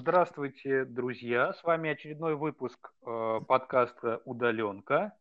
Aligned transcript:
Здравствуйте, 0.00 0.86
друзья! 0.86 1.52
С 1.52 1.62
вами 1.62 1.90
очередной 1.90 2.34
выпуск 2.34 2.90
э, 3.04 3.40
подкаста 3.46 4.22
«Удаленка». 4.24 5.12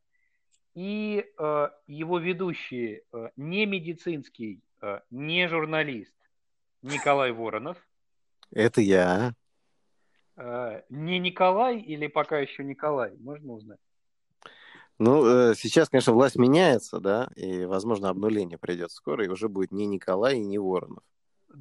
И 0.74 1.26
э, 1.38 1.70
его 1.88 2.18
ведущий 2.18 3.02
э, 3.12 3.30
не 3.36 3.66
медицинский, 3.66 4.62
э, 4.82 5.02
не 5.12 5.50
журналист 5.50 6.14
Николай 6.82 7.34
Воронов. 7.34 7.76
Это 8.54 8.80
я. 8.80 9.34
Э, 10.38 10.84
не 10.88 11.20
Николай 11.20 11.80
или 11.80 12.08
пока 12.08 12.40
еще 12.40 12.64
Николай? 12.64 13.18
Можно 13.20 13.54
узнать? 13.56 13.80
Ну, 14.98 15.26
э, 15.26 15.56
сейчас, 15.56 15.90
конечно, 15.90 16.14
власть 16.14 16.38
меняется, 16.38 17.02
да, 17.02 17.30
и, 17.36 17.66
возможно, 17.66 18.08
обнуление 18.08 18.58
придет 18.58 18.92
скоро, 18.92 19.26
и 19.26 19.28
уже 19.28 19.50
будет 19.50 19.74
не 19.74 19.86
Николай 19.86 20.38
и 20.38 20.46
не 20.46 20.58
Воронов. 20.58 21.04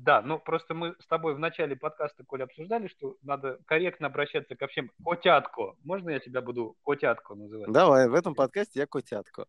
Да, 0.05 0.23
ну 0.23 0.39
просто 0.39 0.75
мы 0.75 0.95
с 1.01 1.07
тобой 1.07 1.35
в 1.35 1.41
начале 1.41 1.75
подкаста, 1.75 2.23
Коля, 2.25 2.45
обсуждали, 2.45 2.87
что 2.87 3.17
надо 3.23 3.59
корректно 3.67 4.07
обращаться 4.07 4.55
ко 4.55 4.69
всем. 4.69 4.93
Котятко. 5.05 5.75
Можно 5.83 6.11
я 6.11 6.21
тебя 6.21 6.41
буду 6.41 6.77
Котятко 6.85 7.35
называть? 7.35 7.73
Давай, 7.73 8.09
в 8.09 8.15
этом 8.15 8.35
подкасте 8.35 8.79
я 8.79 8.87
Котятко. 8.87 9.47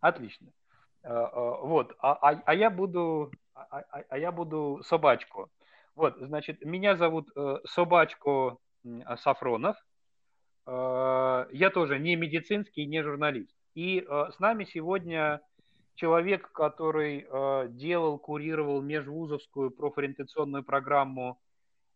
Отлично. 0.00 0.48
А, 1.02 1.26
а, 1.26 1.60
вот, 1.60 1.94
а, 2.00 2.12
а, 2.14 2.42
а 2.46 2.54
я 2.54 2.70
буду, 2.70 3.30
а, 3.54 3.66
а, 3.70 4.02
а 4.08 4.18
я 4.18 4.32
буду 4.32 4.80
Собачко. 4.82 5.48
Вот, 5.94 6.16
значит, 6.20 6.64
меня 6.64 6.96
зовут 6.96 7.28
э, 7.36 7.58
Собачко 7.66 8.56
Сафронов. 9.18 9.76
Э, 10.66 11.46
я 11.52 11.70
тоже 11.70 11.98
не 11.98 12.16
медицинский, 12.16 12.86
не 12.86 13.02
журналист. 13.02 13.54
И 13.74 14.00
э, 14.00 14.30
с 14.34 14.38
нами 14.38 14.64
сегодня 14.64 15.42
человек, 15.96 16.52
который 16.52 17.26
э, 17.28 17.68
делал, 17.70 18.18
курировал 18.18 18.80
межвузовскую 18.82 19.70
профориентационную 19.70 20.62
программу 20.62 21.40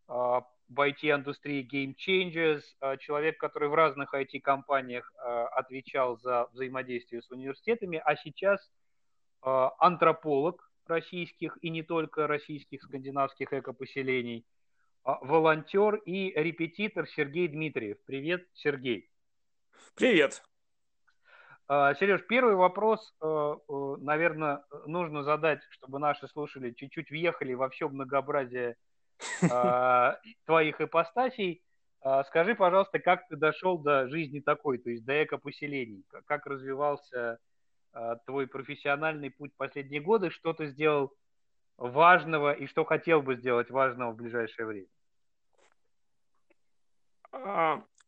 э, 0.07 0.13
в 0.13 0.43
IT-индустрии 0.69 1.67
Game 1.71 1.95
Changers, 1.95 2.63
э, 2.81 2.97
человек, 2.97 3.39
который 3.39 3.69
в 3.69 3.73
разных 3.73 4.13
IT-компаниях 4.13 5.11
э, 5.13 5.45
отвечал 5.53 6.17
за 6.17 6.47
взаимодействие 6.51 7.21
с 7.21 7.29
университетами, 7.31 8.01
а 8.03 8.15
сейчас 8.15 8.59
э, 9.43 9.69
антрополог 9.79 10.69
российских 10.87 11.57
и 11.61 11.69
не 11.69 11.83
только 11.83 12.27
российских 12.27 12.81
скандинавских 12.83 13.53
экопоселений, 13.53 14.45
э, 15.05 15.11
волонтер 15.21 15.95
и 15.95 16.33
репетитор 16.35 17.07
Сергей 17.07 17.47
Дмитриев. 17.47 17.97
Привет, 18.05 18.47
Сергей. 18.53 19.09
Привет. 19.95 20.41
А, 21.67 21.93
Сереж, 21.95 22.25
первый 22.27 22.55
вопрос, 22.55 23.13
э, 23.21 23.25
э, 23.25 23.95
наверное, 23.99 24.63
нужно 24.87 25.23
задать, 25.23 25.61
чтобы 25.69 25.99
наши 25.99 26.27
слушатели 26.27 26.71
чуть-чуть 26.71 27.09
въехали 27.09 27.53
во 27.53 27.69
все 27.69 27.87
многообразие 27.87 28.75
а, 29.49 30.17
твоих 30.45 30.81
ипостасей. 30.81 31.61
А, 32.01 32.23
скажи, 32.23 32.55
пожалуйста, 32.55 32.99
как 32.99 33.27
ты 33.27 33.35
дошел 33.35 33.77
до 33.77 34.07
жизни 34.07 34.39
такой, 34.39 34.79
то 34.79 34.89
есть 34.89 35.05
до 35.05 35.23
экопоселений? 35.23 36.03
Как 36.25 36.45
развивался 36.45 37.37
твой 38.25 38.47
профессиональный 38.47 39.29
путь 39.29 39.51
последние 39.57 40.01
годы? 40.01 40.29
Что 40.29 40.53
ты 40.53 40.67
сделал 40.67 41.13
важного 41.77 42.53
и 42.53 42.65
что 42.65 42.85
хотел 42.85 43.21
бы 43.21 43.35
сделать 43.35 43.69
важного 43.69 44.13
в 44.13 44.15
ближайшее 44.15 44.65
время? 44.65 44.87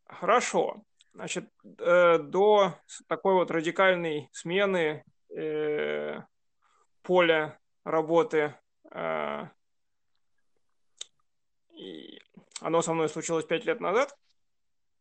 Хорошо. 0.07 0.83
Значит, 1.13 1.49
э, 1.79 2.17
до 2.17 2.75
такой 3.07 3.35
вот 3.35 3.51
радикальной 3.51 4.29
смены 4.31 5.03
э, 5.29 6.21
поля 7.03 7.59
работы 7.83 8.55
э, 8.91 9.47
и 11.75 12.19
оно 12.61 12.81
со 12.81 12.93
мной 12.93 13.09
случилось 13.09 13.45
пять 13.45 13.65
лет 13.65 13.79
назад. 13.79 14.17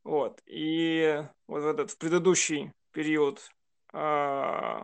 Вот. 0.04 0.42
И 0.46 1.22
вот 1.46 1.62
в 1.62 1.66
этот 1.66 1.92
в 1.92 1.98
предыдущий 1.98 2.72
период 2.90 3.40
э, 3.92 4.80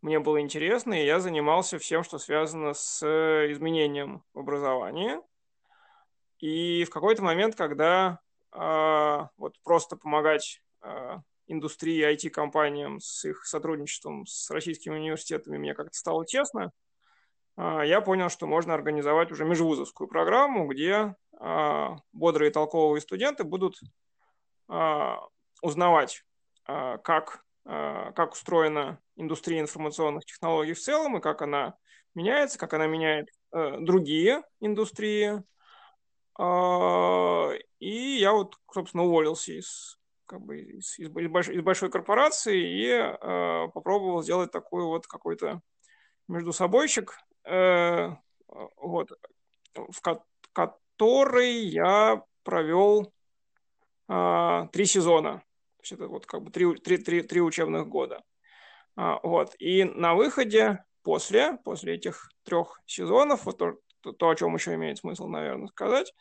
мне 0.00 0.20
было 0.20 0.40
интересно, 0.40 0.94
и 0.94 1.06
я 1.06 1.18
занимался 1.20 1.78
всем, 1.78 2.04
что 2.04 2.18
связано 2.18 2.74
с 2.74 3.02
изменением 3.50 4.22
в 4.34 4.38
образовании. 4.38 5.18
И 6.38 6.84
в 6.84 6.90
какой-то 6.90 7.22
момент, 7.22 7.56
когда 7.56 8.20
вот 8.54 9.54
просто 9.64 9.96
помогать 9.96 10.62
а, 10.80 11.22
индустрии, 11.46 12.04
IT-компаниям 12.14 13.00
с 13.00 13.24
их 13.24 13.44
сотрудничеством 13.46 14.26
с 14.26 14.50
российскими 14.50 14.94
университетами 14.94 15.58
мне 15.58 15.74
как-то 15.74 15.96
стало 15.96 16.24
тесно, 16.24 16.70
а, 17.56 17.82
я 17.82 18.00
понял, 18.00 18.28
что 18.28 18.46
можно 18.46 18.74
организовать 18.74 19.32
уже 19.32 19.44
межвузовскую 19.44 20.08
программу, 20.08 20.66
где 20.66 21.14
бодрые 22.12 22.52
толковые 22.52 23.00
студенты 23.00 23.42
будут 23.42 23.80
узнавать, 25.60 26.24
как, 26.64 27.44
как 27.64 28.32
устроена 28.32 29.00
индустрия 29.16 29.60
информационных 29.60 30.24
технологий 30.24 30.74
в 30.74 30.80
целом 30.80 31.18
и 31.18 31.20
как 31.20 31.42
она 31.42 31.74
меняется, 32.14 32.58
как 32.58 32.72
она 32.74 32.86
меняет 32.86 33.28
э, 33.52 33.78
другие 33.80 34.42
индустрии, 34.60 35.42
а, 36.38 37.50
и 37.84 38.18
я 38.18 38.32
вот, 38.32 38.56
собственно, 38.72 39.04
уволился 39.04 39.52
из, 39.52 39.98
как 40.24 40.40
бы, 40.40 40.58
из, 40.58 40.98
из, 40.98 41.08
большой, 41.10 41.56
из 41.56 41.62
большой 41.62 41.90
корпорации 41.90 42.58
и 42.58 42.86
э, 42.88 43.68
попробовал 43.74 44.22
сделать 44.22 44.50
такой 44.50 44.84
вот 44.84 45.06
какой-то 45.06 45.60
между 46.26 46.54
собойчик, 46.54 47.18
э, 47.44 48.08
вот, 48.48 49.10
в 49.74 50.00
ко- 50.00 50.24
который 50.54 51.52
я 51.66 52.22
провел 52.42 53.12
э, 54.08 54.68
три 54.72 54.86
сезона. 54.86 55.42
То 55.76 55.82
есть 55.82 55.92
это 55.92 56.08
вот 56.08 56.24
как 56.24 56.42
бы 56.42 56.50
три, 56.50 56.74
три, 56.76 56.96
три, 56.96 57.20
три 57.20 57.42
учебных 57.42 57.86
года. 57.88 58.22
А, 58.96 59.20
вот. 59.22 59.54
И 59.58 59.84
на 59.84 60.14
выходе 60.14 60.82
после, 61.02 61.58
после 61.64 61.96
этих 61.96 62.30
трех 62.44 62.80
сезонов, 62.86 63.44
вот 63.44 63.58
то, 63.58 63.74
то, 64.00 64.12
то, 64.12 64.30
о 64.30 64.36
чем 64.36 64.54
еще 64.54 64.72
имеет 64.74 64.96
смысл, 64.98 65.26
наверное, 65.26 65.68
сказать, 65.68 66.14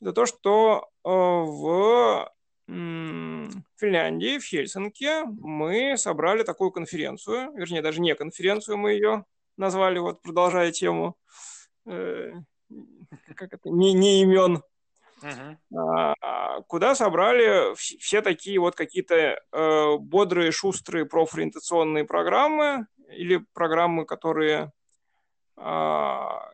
это 0.00 0.12
то, 0.12 0.26
что 0.26 0.88
э, 1.04 1.08
в 1.08 2.32
Финляндии, 2.68 4.38
в 4.38 4.44
Хельсинки, 4.44 5.24
мы 5.26 5.96
собрали 5.96 6.42
такую 6.42 6.70
конференцию, 6.70 7.52
вернее, 7.54 7.82
даже 7.82 8.00
не 8.00 8.14
конференцию 8.14 8.76
мы 8.76 8.92
ее 8.92 9.24
назвали, 9.56 9.98
вот 9.98 10.20
продолжая 10.20 10.70
тему, 10.70 11.16
э, 11.86 12.32
как 13.34 13.54
это, 13.54 13.70
не, 13.70 13.94
не 13.94 14.22
имен, 14.22 14.62
uh-huh. 15.22 16.14
а, 16.20 16.60
куда 16.62 16.94
собрали 16.94 17.74
все 17.74 18.20
такие 18.20 18.58
вот 18.58 18.74
какие-то 18.74 19.40
э, 19.50 19.96
бодрые, 19.98 20.52
шустрые 20.52 21.06
профориентационные 21.06 22.04
программы 22.04 22.86
или 23.10 23.44
программы, 23.54 24.04
которые 24.04 24.72
а, 25.56 26.50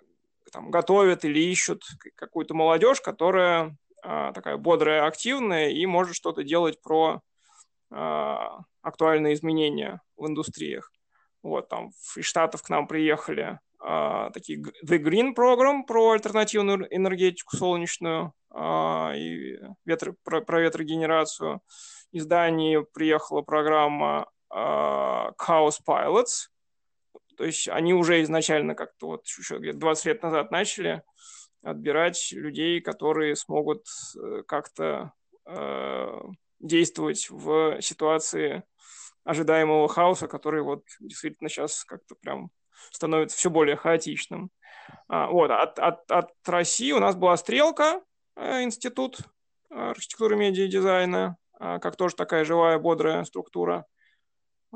там, 0.55 0.71
готовят 0.71 1.25
или 1.25 1.41
ищут 1.41 1.83
какую-то 2.15 2.55
молодежь, 2.55 3.01
которая 3.01 3.77
а, 4.03 4.33
такая 4.33 4.57
бодрая, 4.57 5.05
активная 5.05 5.71
и 5.71 5.85
может 5.85 6.15
что-то 6.15 6.45
делать 6.45 6.81
про 6.81 7.21
а, 7.91 8.61
актуальные 8.81 9.35
изменения 9.35 10.01
в 10.17 10.29
индустриях. 10.29 10.93
Вот, 11.43 11.69
там 11.69 11.91
из 12.17 12.25
Штатов 12.25 12.63
к 12.63 12.69
нам 12.69 12.87
приехали 12.87 13.59
а, 13.81 14.31
такие 14.31 14.63
The 14.87 14.99
Green 14.99 15.35
Program 15.35 15.83
про 15.85 16.13
альтернативную 16.13 16.87
энергетику 16.95 17.57
солнечную 17.57 18.33
а, 18.51 19.13
и 19.17 19.59
ветр, 19.85 20.15
про, 20.23 20.41
про 20.41 20.61
ветрогенерацию. 20.61 21.63
Из 22.13 22.27
Дании 22.27 22.87
приехала 22.95 23.43
программа 23.43 24.29
а, 24.51 25.33
Chaos 25.33 25.81
Pilots, 25.85 26.49
то 27.37 27.45
есть 27.45 27.69
они 27.69 27.95
уже 27.95 28.23
изначально 28.23 28.75
как-то 28.75 29.07
вот 29.09 29.27
еще 29.27 29.59
где-то 29.59 29.79
20 29.79 30.05
лет 30.07 30.23
назад 30.23 30.51
начали 30.51 31.03
отбирать 31.63 32.33
людей, 32.33 32.81
которые 32.81 33.37
смогут 33.37 33.87
э, 34.17 34.43
как-то 34.47 35.13
э, 35.47 36.21
действовать 36.61 37.29
в 37.31 37.81
ситуации 37.81 38.63
ожидаемого 39.25 39.89
хаоса, 39.89 40.29
который 40.29 40.63
вот 40.63 40.85
действительно 41.01 41.49
сейчас 41.49 41.85
как-то 41.85 42.15
прям 42.17 42.51
становится 42.91 43.37
все 43.37 43.51
более 43.51 43.77
хаотичным. 43.77 44.51
А, 45.09 45.29
вот, 45.29 45.51
от, 45.51 45.79
от, 45.79 46.11
от 46.11 46.31
России 46.47 46.93
у 46.93 47.01
нас 47.01 47.17
была 47.17 47.37
«Стрелка», 47.37 48.03
э, 48.37 48.63
институт 48.63 49.19
архитектуры, 49.71 50.37
медиа 50.37 50.65
и 50.65 50.69
дизайна, 50.69 51.37
э, 51.59 51.79
как 51.81 51.97
тоже 51.97 52.15
такая 52.15 52.45
живая, 52.45 52.79
бодрая 52.79 53.25
структура. 53.25 53.87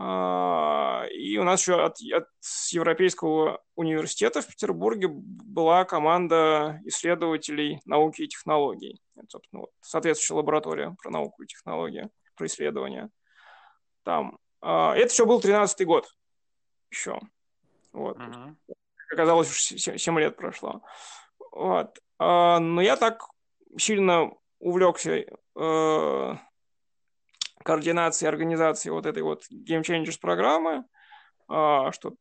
А, 0.01 1.07
и 1.11 1.37
у 1.39 1.43
нас 1.43 1.61
еще 1.61 1.83
от, 1.83 1.97
от 2.13 2.29
Европейского 2.71 3.61
университета 3.75 4.43
в 4.43 4.47
Петербурге 4.47 5.09
была 5.09 5.85
команда 5.85 6.81
исследователей 6.85 7.81
науки 7.85 8.23
и 8.23 8.29
технологий. 8.29 9.01
Это, 9.17 9.27
собственно, 9.29 9.63
вот, 9.63 9.71
соответствующая 9.81 10.35
лаборатория 10.35 10.97
про 11.03 11.11
науку 11.11 11.43
и 11.43 11.49
технологии, 11.49 12.09
про 12.37 12.47
исследования. 12.47 13.11
Там. 14.05 14.39
А, 14.61 14.95
это 14.95 15.09
все 15.09 15.27
был 15.27 15.41
13-й 15.41 15.85
год 15.85 16.09
еще. 16.93 17.19
Вот. 17.93 18.19
Uh-huh. 18.19 18.55
Оказалось, 19.13 19.51
уже 19.51 19.59
7, 19.59 19.97
7 19.97 20.21
лет 20.21 20.37
прошло. 20.37 20.81
Вот. 21.51 21.99
А, 22.21 22.61
но 22.61 22.81
я 22.83 22.97
так 22.97 23.25
сильно 23.77 24.31
увлекся 24.61 25.25
координацией 27.69 28.31
организации 28.31 28.89
вот 28.89 29.05
этой 29.05 29.23
вот 29.23 29.43
Game 29.53 29.83
Changers 29.83 30.19
программы, 30.19 30.87
э, 31.51 31.91
что 31.93 32.15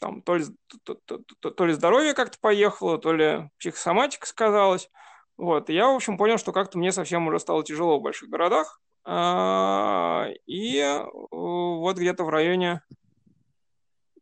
там 0.00 0.22
то 0.22 0.36
ли, 0.36 0.46
то, 0.82 0.94
то, 0.94 1.20
то, 1.40 1.50
то 1.50 1.66
ли 1.66 1.74
здоровье 1.74 2.14
как-то 2.14 2.38
поехало, 2.40 2.96
то 2.96 3.12
ли 3.12 3.50
психосоматика 3.58 4.26
сказалась. 4.26 4.90
Вот, 5.36 5.68
и 5.68 5.74
я, 5.74 5.88
в 5.88 5.96
общем, 5.96 6.16
понял, 6.16 6.38
что 6.38 6.52
как-то 6.52 6.78
мне 6.78 6.90
совсем 6.90 7.26
уже 7.26 7.38
стало 7.38 7.62
тяжело 7.62 7.98
в 7.98 8.02
больших 8.02 8.30
городах. 8.30 8.80
А, 9.04 10.28
и 10.46 10.78
э, 10.78 11.04
вот 11.30 11.98
где-то 11.98 12.24
в 12.24 12.30
районе 12.30 12.80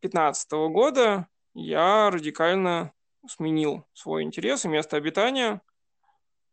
2015 0.01 0.51
года 0.51 1.27
я 1.53 2.09
радикально 2.11 2.91
сменил 3.25 3.85
свой 3.93 4.23
интерес 4.23 4.65
и 4.65 4.67
место 4.67 4.97
обитания, 4.97 5.61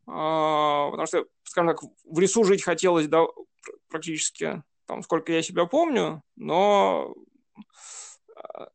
а, 0.07 0.89
потому 0.89 1.05
что, 1.05 1.25
скажем 1.43 1.75
так, 1.75 1.83
в 2.05 2.19
лесу 2.19 2.45
жить 2.45 2.63
хотелось 2.63 3.09
практически, 3.91 4.63
там, 4.87 5.03
сколько 5.03 5.31
я 5.31 5.43
себя 5.43 5.65
помню, 5.65 6.23
но 6.35 7.13
а, 8.35 8.69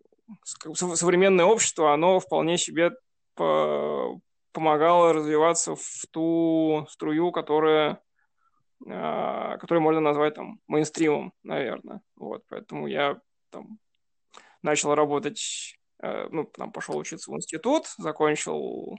современное 0.75 1.45
общество, 1.45 1.93
оно 1.93 2.21
вполне 2.21 2.59
себе 2.59 2.93
помогало 4.53 5.13
развиваться 5.13 5.75
в 5.75 6.07
ту 6.11 6.87
струю, 6.89 7.33
которая, 7.33 8.01
а, 8.89 9.59
которую 9.59 9.83
можно 9.83 10.01
назвать 10.01 10.35
там 10.35 10.61
мейнстримом, 10.67 11.33
наверное. 11.43 12.01
Вот, 12.15 12.45
поэтому 12.49 12.87
я 12.87 13.21
там 13.51 13.79
начал 14.63 14.95
работать, 14.95 15.79
э, 16.03 16.29
ну, 16.31 16.45
там 16.45 16.73
пошел 16.73 16.97
учиться 16.97 17.31
в 17.31 17.35
институт, 17.35 17.87
закончил 17.99 18.99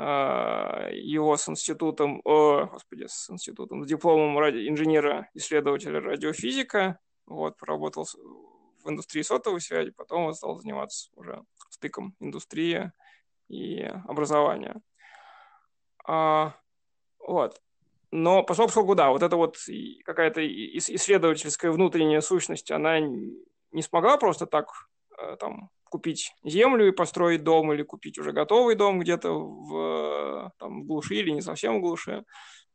его 0.00 1.36
с 1.36 1.48
институтом, 1.48 2.22
о, 2.24 2.66
господи, 2.66 3.06
с 3.06 3.28
институтом, 3.30 3.84
с 3.84 3.86
дипломом 3.86 4.38
ради, 4.38 4.66
инженера-исследователя 4.68 6.00
радиофизика, 6.00 6.98
вот, 7.26 7.56
поработал 7.58 8.06
в 8.82 8.90
индустрии 8.90 9.22
сотовой 9.22 9.60
связи, 9.60 9.90
потом 9.90 10.32
стал 10.32 10.56
заниматься 10.56 11.10
уже 11.14 11.42
стыком 11.70 12.14
индустрии 12.18 12.92
и 13.48 13.82
образования. 13.82 14.80
А, 16.06 16.54
вот. 17.18 17.60
Но 18.10 18.42
поскольку, 18.42 18.94
да, 18.94 19.10
вот 19.10 19.22
эта 19.22 19.36
вот 19.36 19.56
какая-то 20.04 20.44
исследовательская 20.46 21.70
внутренняя 21.70 22.20
сущность, 22.20 22.70
она 22.70 22.98
не 22.98 23.82
смогла 23.82 24.16
просто 24.16 24.46
так 24.46 24.68
э, 25.16 25.36
там 25.36 25.70
купить 25.90 26.32
землю 26.44 26.88
и 26.88 26.92
построить 26.92 27.44
дом, 27.44 27.72
или 27.72 27.82
купить 27.82 28.18
уже 28.18 28.32
готовый 28.32 28.76
дом 28.76 28.98
где-то 28.98 29.32
в, 29.32 30.52
там, 30.58 30.82
в 30.82 30.86
глуши 30.86 31.16
или 31.16 31.30
не 31.30 31.42
совсем 31.42 31.78
в 31.78 31.80
глуши, 31.80 32.24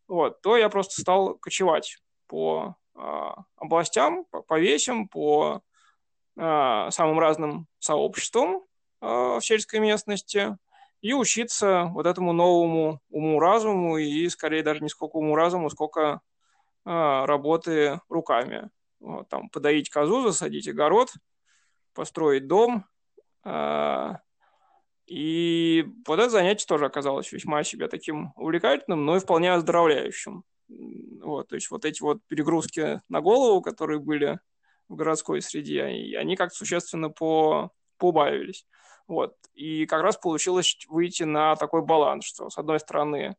вот, 0.08 0.42
то 0.42 0.56
я 0.56 0.70
просто 0.70 1.02
стал 1.02 1.36
кочевать 1.36 1.98
по 2.28 2.76
э, 2.96 3.30
областям, 3.56 4.26
по, 4.26 4.42
по 4.44 4.60
весям, 4.60 5.08
по 5.08 5.62
э, 6.38 6.88
самым 6.92 7.20
разным 7.20 7.68
сообществам 7.80 8.64
э, 9.02 9.08
в 9.08 9.42
сельской 9.42 9.80
местности 9.80 10.58
и 11.02 11.14
учиться 11.14 11.90
вот 11.94 12.06
этому 12.06 12.34
новому 12.34 13.00
уму-разуму 13.10 13.98
и 13.98 14.28
скорее 14.30 14.64
даже 14.64 14.82
не 14.82 14.90
сколько 14.90 15.16
уму-разуму, 15.16 15.70
сколько 15.70 16.22
э, 16.86 17.26
работы 17.26 18.00
руками. 18.10 18.70
Вот, 19.00 19.30
там 19.30 19.50
подоить 19.50 19.90
козу, 19.90 20.22
засадить 20.24 20.68
огород, 20.68 21.14
построить 21.94 22.48
дом. 22.48 22.86
Э, 23.46 24.14
и 25.08 25.86
вот 26.08 26.20
это 26.20 26.30
занятие 26.30 26.66
тоже 26.66 26.86
оказалось 26.86 27.32
весьма 27.32 27.64
себе 27.64 27.88
таким 27.88 28.34
увлекательным, 28.36 29.06
но 29.06 29.18
и 29.18 29.20
вполне 29.20 29.54
оздоровляющим. 29.54 30.44
Вот, 31.22 31.50
то 31.50 31.56
есть 31.56 31.70
вот 31.70 31.86
эти 31.86 32.02
вот 32.02 32.20
перегрузки 32.28 33.02
на 33.08 33.22
голову, 33.22 33.62
которые 33.62 34.00
были 34.00 34.40
в 34.90 34.96
городской 34.96 35.42
среде, 35.42 35.84
они 35.84 36.36
как-то 36.36 36.56
существенно 36.56 37.10
по, 37.10 37.72
поубавились. 37.98 38.66
Вот. 39.08 39.36
И 39.54 39.86
как 39.86 40.02
раз 40.02 40.18
получилось 40.18 40.78
выйти 40.90 41.24
на 41.24 41.56
такой 41.56 41.84
баланс, 41.84 42.26
что 42.26 42.50
с 42.50 42.58
одной 42.58 42.80
стороны 42.80 43.36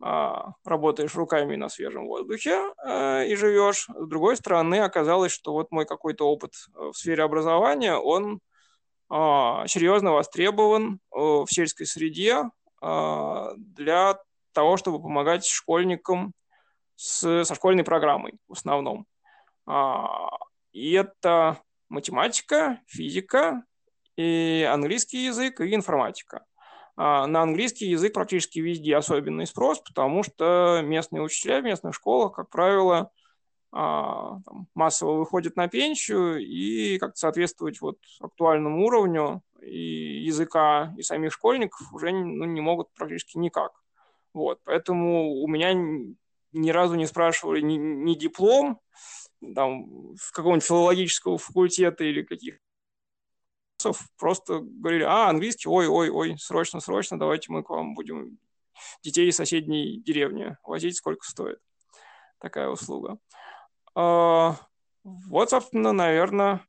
а, 0.00 0.54
работаешь 0.64 1.14
руками 1.14 1.56
на 1.56 1.68
свежем 1.68 2.06
воздухе 2.06 2.72
э, 2.84 3.26
и 3.26 3.36
живешь. 3.36 3.86
С 3.88 4.06
другой 4.06 4.36
стороны, 4.36 4.80
оказалось, 4.80 5.32
что 5.32 5.52
вот 5.52 5.70
мой 5.70 5.86
какой-то 5.86 6.28
опыт 6.28 6.52
э, 6.74 6.90
в 6.92 6.94
сфере 6.94 7.22
образования, 7.22 7.96
он 7.96 8.34
а, 8.34 8.38
серьезно 9.68 10.12
востребован 10.12 10.98
э, 11.14 11.18
в 11.18 11.46
сельской 11.48 11.86
среде 11.86 12.44
а, 12.80 13.52
для 13.56 14.18
того, 14.52 14.76
чтобы 14.76 15.00
помогать 15.00 15.46
школьникам 15.46 16.32
с, 16.96 17.44
со 17.44 17.54
школьной 17.54 17.84
программой 17.84 18.34
в 18.48 18.52
основном. 18.52 19.06
И 20.72 20.92
это 20.92 21.58
математика, 21.88 22.80
физика, 22.86 23.64
и 24.16 24.68
английский 24.70 25.24
язык, 25.24 25.60
и 25.60 25.74
информатика. 25.74 26.44
А 26.96 27.26
на 27.26 27.42
английский 27.42 27.86
язык 27.86 28.12
практически 28.12 28.60
везде 28.60 28.96
особенный 28.96 29.46
спрос, 29.46 29.80
потому 29.80 30.22
что 30.22 30.80
местные 30.84 31.22
учителя 31.22 31.60
в 31.60 31.64
местных 31.64 31.94
школах, 31.94 32.34
как 32.34 32.50
правило, 32.50 32.98
а, 32.98 33.08
там, 33.74 34.68
массово 34.74 35.18
выходят 35.18 35.56
на 35.56 35.66
пенсию 35.66 36.38
и 36.38 36.96
как-то 36.98 37.18
соответствовать 37.18 37.80
вот 37.80 37.98
актуальному 38.20 38.86
уровню 38.86 39.42
и 39.60 40.22
языка 40.22 40.94
и 40.96 41.02
самих 41.02 41.32
школьников 41.32 41.92
уже 41.92 42.12
ну, 42.12 42.44
не 42.44 42.60
могут 42.60 42.92
практически 42.94 43.36
никак. 43.36 43.72
Вот, 44.32 44.60
поэтому 44.64 45.32
у 45.42 45.48
меня 45.48 45.72
ни 46.52 46.70
разу 46.70 46.94
не 46.94 47.06
спрашивали 47.06 47.60
ни, 47.60 47.76
ни 47.76 48.14
диплом 48.14 48.80
там, 49.54 50.14
какого-нибудь 50.32 50.64
филологического 50.66 51.38
факультета 51.38 52.04
или 52.04 52.22
каких 52.22 52.58
просто 54.16 54.60
говорили, 54.60 55.02
а, 55.02 55.28
английский, 55.28 55.68
ой, 55.68 55.88
ой, 55.88 56.08
ой, 56.08 56.38
срочно, 56.38 56.80
срочно, 56.80 57.18
давайте 57.18 57.52
мы 57.52 57.62
к 57.62 57.70
вам 57.70 57.94
будем 57.94 58.38
детей 59.02 59.28
из 59.28 59.36
соседней 59.36 60.00
деревни 60.00 60.56
возить, 60.62 60.96
сколько 60.96 61.26
стоит 61.26 61.58
такая 62.38 62.68
услуга. 62.68 63.18
А, 63.94 64.56
вот, 65.04 65.50
собственно, 65.50 65.92
наверное, 65.92 66.60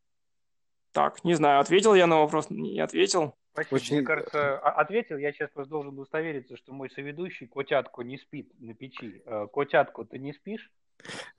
так, 0.92 1.24
не 1.24 1.34
знаю, 1.34 1.60
ответил 1.60 1.94
я 1.94 2.08
на 2.08 2.20
вопрос, 2.20 2.50
не 2.50 2.80
ответил. 2.80 3.36
Спасибо. 3.54 3.76
Очень... 3.76 3.96
Мне 3.98 4.06
кажется, 4.06 4.58
ответил. 4.60 5.18
Я 5.18 5.32
сейчас 5.32 5.50
просто 5.50 5.72
должен 5.72 5.94
удостовериться, 5.94 6.58
что 6.58 6.74
мой 6.74 6.90
соведущий 6.90 7.48
котятку 7.48 8.02
не 8.02 8.18
спит 8.18 8.52
на 8.60 8.74
печи. 8.74 9.24
Э, 9.26 9.48
котятку 9.52 10.04
ты 10.04 10.20
не 10.20 10.34
спишь? 10.34 10.70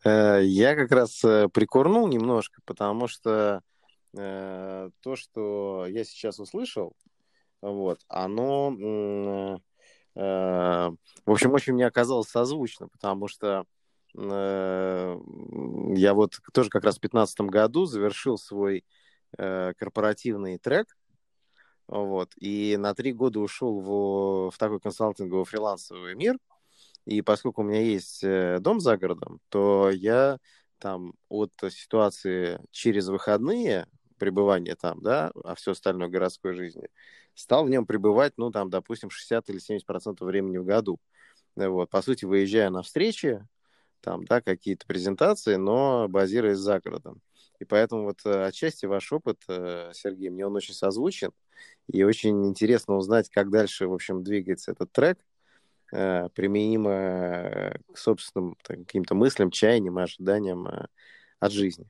Э, 0.04 0.40
я 0.42 0.74
как 0.74 0.90
раз 0.92 1.22
э, 1.24 1.48
прикурнул 1.52 2.08
немножко, 2.08 2.62
потому 2.64 3.06
что 3.06 3.60
э, 4.16 4.90
то, 5.00 5.16
что 5.16 5.86
я 5.88 6.04
сейчас 6.04 6.38
услышал, 6.38 6.96
вот, 7.60 8.00
оно, 8.08 8.74
э, 8.78 9.56
э, 10.20 10.90
в 11.26 11.30
общем, 11.30 11.52
очень 11.52 11.74
мне 11.74 11.86
оказалось 11.86 12.28
созвучно, 12.28 12.88
потому 12.88 13.28
что 13.28 13.48
э, 13.58 13.64
я 14.16 16.14
вот 16.14 16.38
тоже 16.54 16.70
как 16.70 16.84
раз 16.84 16.96
в 16.96 17.00
2015 17.00 17.40
году 17.42 17.84
завершил 17.84 18.38
свой 18.38 18.84
э, 19.36 19.74
корпоративный 19.76 20.58
трек, 20.58 20.96
вот, 21.86 22.32
и 22.36 22.76
на 22.78 22.94
три 22.94 23.12
года 23.12 23.40
ушел 23.40 23.80
в, 23.80 24.50
в 24.50 24.58
такой 24.58 24.80
консалтинговый 24.80 25.44
фрилансовый 25.44 26.14
мир, 26.14 26.38
и 27.04 27.20
поскольку 27.22 27.60
у 27.60 27.64
меня 27.64 27.82
есть 27.82 28.24
э, 28.24 28.58
дом 28.60 28.80
за 28.80 28.96
городом, 28.96 29.40
то 29.50 29.90
я 29.90 30.38
там 30.78 31.12
от 31.28 31.52
ситуации 31.70 32.60
через 32.70 33.08
выходные 33.08 33.86
пребывания 34.18 34.76
там, 34.76 35.00
да, 35.02 35.30
а 35.44 35.54
все 35.54 35.72
остальное 35.72 36.08
городской 36.08 36.54
жизни, 36.54 36.88
стал 37.34 37.64
в 37.64 37.70
нем 37.70 37.86
пребывать, 37.86 38.32
ну, 38.36 38.50
там, 38.50 38.70
допустим, 38.70 39.10
60 39.10 39.50
или 39.50 39.58
70 39.58 39.86
процентов 39.86 40.26
времени 40.26 40.58
в 40.58 40.64
году. 40.64 40.98
Вот, 41.54 41.90
по 41.90 42.02
сути, 42.02 42.24
выезжая 42.24 42.70
на 42.70 42.82
встречи, 42.82 43.46
там, 44.00 44.24
да, 44.24 44.40
какие-то 44.40 44.86
презентации, 44.86 45.56
но 45.56 46.06
базируясь 46.08 46.58
за 46.58 46.80
городом. 46.80 47.20
И 47.58 47.64
поэтому 47.64 48.04
вот 48.04 48.20
э, 48.24 48.44
отчасти 48.46 48.86
ваш 48.86 49.12
опыт, 49.12 49.38
э, 49.48 49.90
Сергей, 49.94 50.28
мне 50.28 50.46
он 50.46 50.54
очень 50.56 50.74
созвучен, 50.74 51.32
и 51.88 52.02
очень 52.02 52.46
интересно 52.46 52.96
узнать, 52.96 53.30
как 53.30 53.50
дальше, 53.50 53.88
в 53.88 53.94
общем, 53.94 54.22
двигается 54.22 54.72
этот 54.72 54.92
трек, 54.92 55.18
э, 55.92 56.28
применимо 56.34 57.72
к 57.92 57.96
собственным 57.96 58.56
каким-то 58.62 59.14
мыслям, 59.14 59.50
чаяниям 59.50 59.96
ожиданиям 59.98 60.68
от 61.40 61.52
жизни. 61.52 61.86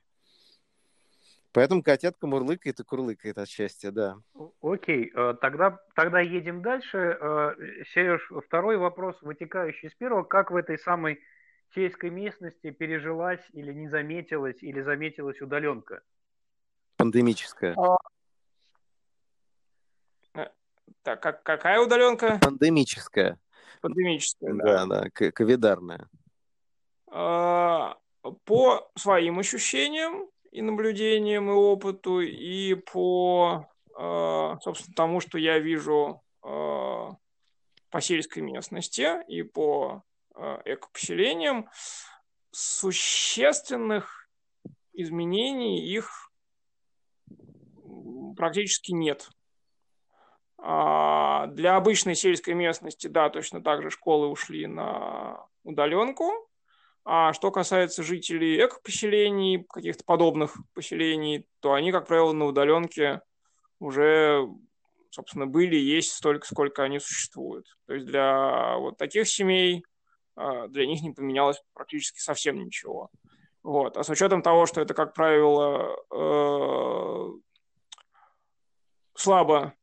Поэтому 1.53 1.83
котятка 1.83 2.27
мурлыкает 2.27 2.79
и 2.81 2.85
курлыкает 2.85 3.39
от 3.39 3.49
счастья, 3.49 3.91
да. 3.91 4.19
Окей, 4.61 5.11
тогда, 5.41 5.81
тогда 5.95 6.21
едем 6.21 6.61
дальше. 6.61 7.19
Сереж, 7.95 8.31
второй 8.47 8.77
вопрос, 8.77 9.17
вытекающий 9.23 9.89
из 9.89 9.95
первого. 9.95 10.23
Как 10.23 10.51
в 10.51 10.57
этой 10.57 10.79
самой 10.79 11.19
сельской 11.75 12.11
местности 12.11 12.71
пережилась 12.71 13.41
или 13.53 13.73
не 13.73 13.89
заметилась, 13.89 14.57
или 14.63 14.81
заметилась 14.81 15.41
удаленка? 15.41 16.03
Пандемическая. 16.97 17.75
А... 17.77 17.97
Э, 20.35 20.49
так, 21.03 21.23
как, 21.23 21.43
какая 21.43 21.81
удаленка? 21.81 22.39
Пандемическая. 22.41 23.39
Пандемическая, 23.81 24.55
да. 24.55 24.87
Да, 24.87 25.11
да, 25.11 25.31
ковидарная. 25.33 26.09
А, 27.09 27.97
по 28.45 28.91
своим 28.97 29.39
ощущениям 29.39 30.29
и 30.51 30.63
наблюдениям, 30.63 31.51
и 31.51 31.53
опыту, 31.53 32.21
и 32.21 32.75
по, 32.75 33.69
а, 33.95 34.59
собственно, 34.61 34.95
тому, 34.95 35.21
что 35.21 35.39
я 35.39 35.59
вижу 35.59 36.23
а, 36.43 37.17
по 37.91 38.01
сельской 38.01 38.43
местности 38.43 39.25
и 39.29 39.43
по 39.43 40.03
экопоселениям, 40.65 41.69
существенных 42.51 44.29
изменений 44.93 45.87
их 45.87 46.31
практически 48.37 48.93
нет. 48.93 49.29
Для 50.59 51.77
обычной 51.77 52.15
сельской 52.15 52.55
местности, 52.55 53.07
да, 53.09 53.29
точно 53.29 53.63
так 53.63 53.83
же 53.83 53.91
школы 53.91 54.29
ушли 54.29 54.67
на 54.67 55.47
удаленку, 55.65 56.33
а 57.05 57.33
что 57.33 57.51
касается 57.51 58.03
жителей 58.03 58.65
эко-поселений, 58.65 59.65
каких-то 59.69 60.03
подобных 60.05 60.57
поселений, 60.75 61.47
то 61.61 61.75
они, 61.75 61.93
как 61.93 62.09
правило, 62.09 62.33
на 62.33 62.47
удаленке 62.47 63.21
уже, 63.79 64.49
собственно, 65.11 65.47
были, 65.47 65.77
есть 65.77 66.13
столько, 66.13 66.47
сколько 66.47 66.83
они 66.83 66.99
существуют. 66.99 67.67
То 67.87 67.95
есть 67.95 68.07
для 68.07 68.77
вот 68.79 68.97
таких 68.97 69.29
семей, 69.29 69.85
а, 69.85 69.96
для 70.37 70.87
них 70.87 71.03
не 71.03 71.13
поменялось 71.13 71.63
практически 71.73 72.21
совсем 72.21 72.57
ничего. 72.57 73.11
Вот. 73.63 73.97
А 73.97 74.05
с 74.05 74.11
учетом 74.11 74.43
того, 74.43 74.67
что 74.67 74.81
это, 74.81 74.95
как 74.95 75.15
правило, 75.15 75.97
э, 76.11 77.31
слабо 79.15 79.75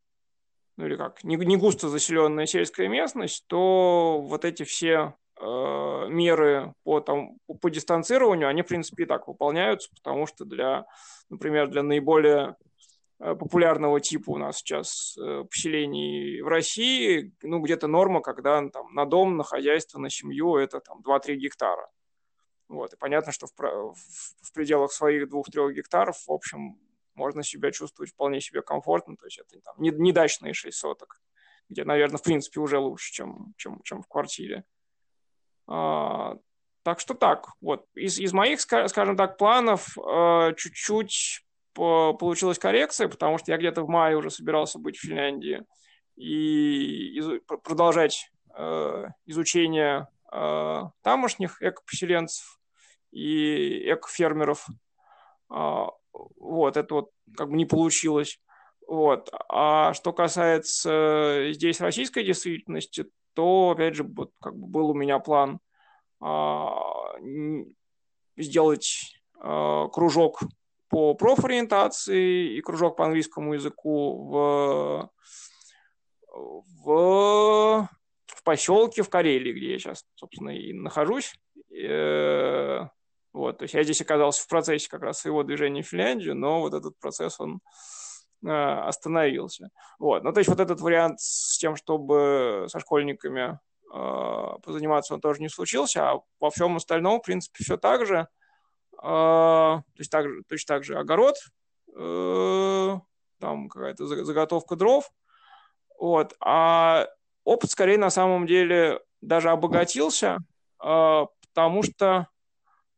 ну 0.75 0.87
или 0.87 0.95
как, 0.95 1.23
не, 1.23 1.35
не 1.35 1.55
густо 1.55 1.87
заселенная 1.87 2.47
сельская 2.47 2.87
местность, 2.87 3.45
то 3.47 4.21
вот 4.21 4.43
эти 4.43 4.63
все 4.63 5.13
Э, 5.45 6.07
меры 6.09 6.73
по, 6.83 7.01
там, 7.01 7.37
по 7.59 7.69
дистанцированию, 7.69 8.47
они, 8.47 8.61
в 8.61 8.67
принципе, 8.67 9.03
и 9.03 9.05
так 9.05 9.27
выполняются, 9.27 9.89
потому 9.95 10.27
что 10.27 10.45
для, 10.45 10.85
например, 11.29 11.67
для 11.67 11.81
наиболее 11.83 12.55
популярного 13.35 14.01
типа 14.01 14.31
у 14.31 14.37
нас 14.37 14.57
сейчас 14.57 15.17
э, 15.17 15.43
поселений 15.49 16.41
в 16.41 16.47
России, 16.47 17.33
ну, 17.41 17.59
где-то 17.59 17.87
норма, 17.87 18.21
когда 18.21 18.67
там, 18.69 18.93
на 18.93 19.05
дом, 19.05 19.37
на 19.37 19.43
хозяйство, 19.43 19.99
на 19.99 20.09
семью 20.09 20.57
это 20.57 20.81
там 20.81 21.01
2-3 21.01 21.35
гектара. 21.35 21.89
Вот. 22.67 22.93
И 22.93 22.97
понятно, 22.97 23.31
что 23.31 23.47
в, 23.47 23.51
в, 23.57 23.95
в 23.95 24.53
пределах 24.53 24.91
своих 24.91 25.29
2-3 25.29 25.73
гектаров, 25.73 26.17
в 26.27 26.31
общем, 26.31 26.77
можно 27.15 27.43
себя 27.43 27.71
чувствовать 27.71 28.11
вполне 28.11 28.41
себе 28.41 28.61
комфортно, 28.61 29.15
то 29.15 29.25
есть 29.25 29.39
это 29.39 29.61
там, 29.61 29.75
не, 29.77 29.91
не 29.91 30.11
дачные 30.11 30.53
6 30.53 30.77
соток, 30.77 31.21
где, 31.69 31.85
наверное, 31.85 32.17
в 32.17 32.23
принципе 32.23 32.59
уже 32.59 32.77
лучше, 32.77 33.13
чем, 33.13 33.53
чем, 33.57 33.81
чем 33.83 34.01
в 34.01 34.07
квартире. 34.07 34.65
А, 35.67 36.35
так 36.83 36.99
что 36.99 37.13
так, 37.13 37.47
вот. 37.61 37.85
Из, 37.95 38.19
из 38.19 38.33
моих, 38.33 38.59
скажем 38.59 39.15
так, 39.15 39.37
планов 39.37 39.97
э, 39.97 40.53
чуть-чуть 40.57 41.45
получилась 41.73 42.59
коррекция, 42.59 43.07
потому 43.07 43.37
что 43.37 43.51
я 43.51 43.57
где-то 43.57 43.83
в 43.83 43.89
мае 43.89 44.17
уже 44.17 44.29
собирался 44.29 44.79
быть 44.79 44.97
в 44.97 45.01
Финляндии 45.01 45.63
и 46.15 47.19
продолжать 47.63 48.31
э, 48.55 49.05
изучение 49.25 50.07
э, 50.31 50.81
тамошних 51.01 51.61
экопоселенцев 51.61 52.59
и 53.11 53.91
экофермеров. 53.91 54.67
А, 55.49 55.87
вот, 56.39 56.77
это 56.77 56.93
вот 56.93 57.11
как 57.35 57.49
бы 57.49 57.57
не 57.57 57.65
получилось. 57.65 58.39
Вот. 58.87 59.29
А 59.49 59.93
что 59.93 60.13
касается 60.13 61.51
здесь 61.51 61.81
российской 61.81 62.23
действительности, 62.23 63.05
то, 63.33 63.71
опять 63.71 63.95
же, 63.95 64.03
вот, 64.03 64.31
как 64.41 64.55
бы 64.55 64.67
был 64.67 64.89
у 64.89 64.93
меня 64.93 65.19
план 65.19 65.59
а, 66.19 67.15
сделать 68.37 69.15
а, 69.39 69.87
кружок 69.87 70.41
по 70.93 71.15
профориентации 71.15 72.55
и 72.55 72.61
кружок 72.61 72.97
по 72.97 73.05
английскому 73.05 73.55
языку 73.55 74.29
в, 74.29 75.09
в, 76.31 77.89
в 78.27 78.43
поселке 78.43 79.01
в 79.01 79.09
Карелии, 79.09 79.53
где 79.53 79.71
я 79.73 79.79
сейчас, 79.79 80.05
собственно, 80.15 80.51
и 80.51 80.71
нахожусь. 80.73 81.33
Э, 81.75 82.87
вот, 83.33 83.57
то 83.57 83.63
есть 83.63 83.73
я 83.73 83.83
здесь 83.83 84.01
оказался 84.01 84.43
в 84.43 84.47
процессе 84.47 84.87
как 84.89 85.01
раз 85.01 85.19
своего 85.19 85.43
движения 85.43 85.81
в 85.81 85.87
Финляндию, 85.87 86.35
но 86.35 86.61
вот 86.61 86.73
этот 86.73 86.99
процесс, 86.99 87.39
он 87.39 87.59
Э, 88.45 88.87
остановился. 88.87 89.69
Вот. 89.99 90.23
Ну, 90.23 90.33
то 90.33 90.39
есть 90.39 90.49
вот 90.49 90.59
этот 90.59 90.81
вариант 90.81 91.21
с 91.21 91.57
тем, 91.57 91.75
чтобы 91.77 92.65
со 92.67 92.79
школьниками 92.79 93.57
э, 93.93 94.59
позаниматься, 94.61 95.13
он 95.13 95.21
тоже 95.21 95.41
не 95.41 95.47
случился, 95.47 96.11
а 96.11 96.21
во 96.39 96.49
всем 96.49 96.75
остальном, 96.75 97.19
в 97.19 97.23
принципе, 97.23 97.63
все 97.63 97.77
так 97.77 98.05
же. 98.05 98.17
Э, 98.17 98.42
то 99.01 99.83
есть 99.97 100.11
так, 100.11 100.25
точно 100.47 100.75
так 100.75 100.83
же 100.83 100.97
огород, 100.97 101.35
э, 101.95 102.99
там 103.39 103.69
какая-то 103.69 104.05
заготовка 104.05 104.75
дров. 104.75 105.09
Вот. 105.99 106.35
А 106.39 107.07
опыт 107.43 107.71
скорее 107.71 107.97
на 107.97 108.09
самом 108.09 108.47
деле 108.47 109.01
даже 109.21 109.49
обогатился, 109.49 110.39
э, 110.83 111.25
потому 111.53 111.83
что 111.83 112.27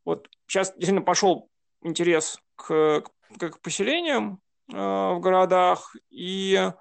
вот 0.05 0.29
сейчас 0.47 0.69
действительно 0.69 1.01
пошел 1.01 1.49
интерес 1.81 2.39
к, 2.55 3.03
к, 3.39 3.49
к 3.49 3.61
поселениям, 3.61 4.41
Э, 4.73 5.13
в 5.13 5.19
городах, 5.19 5.95
и 6.09 6.55
э, 6.55 6.73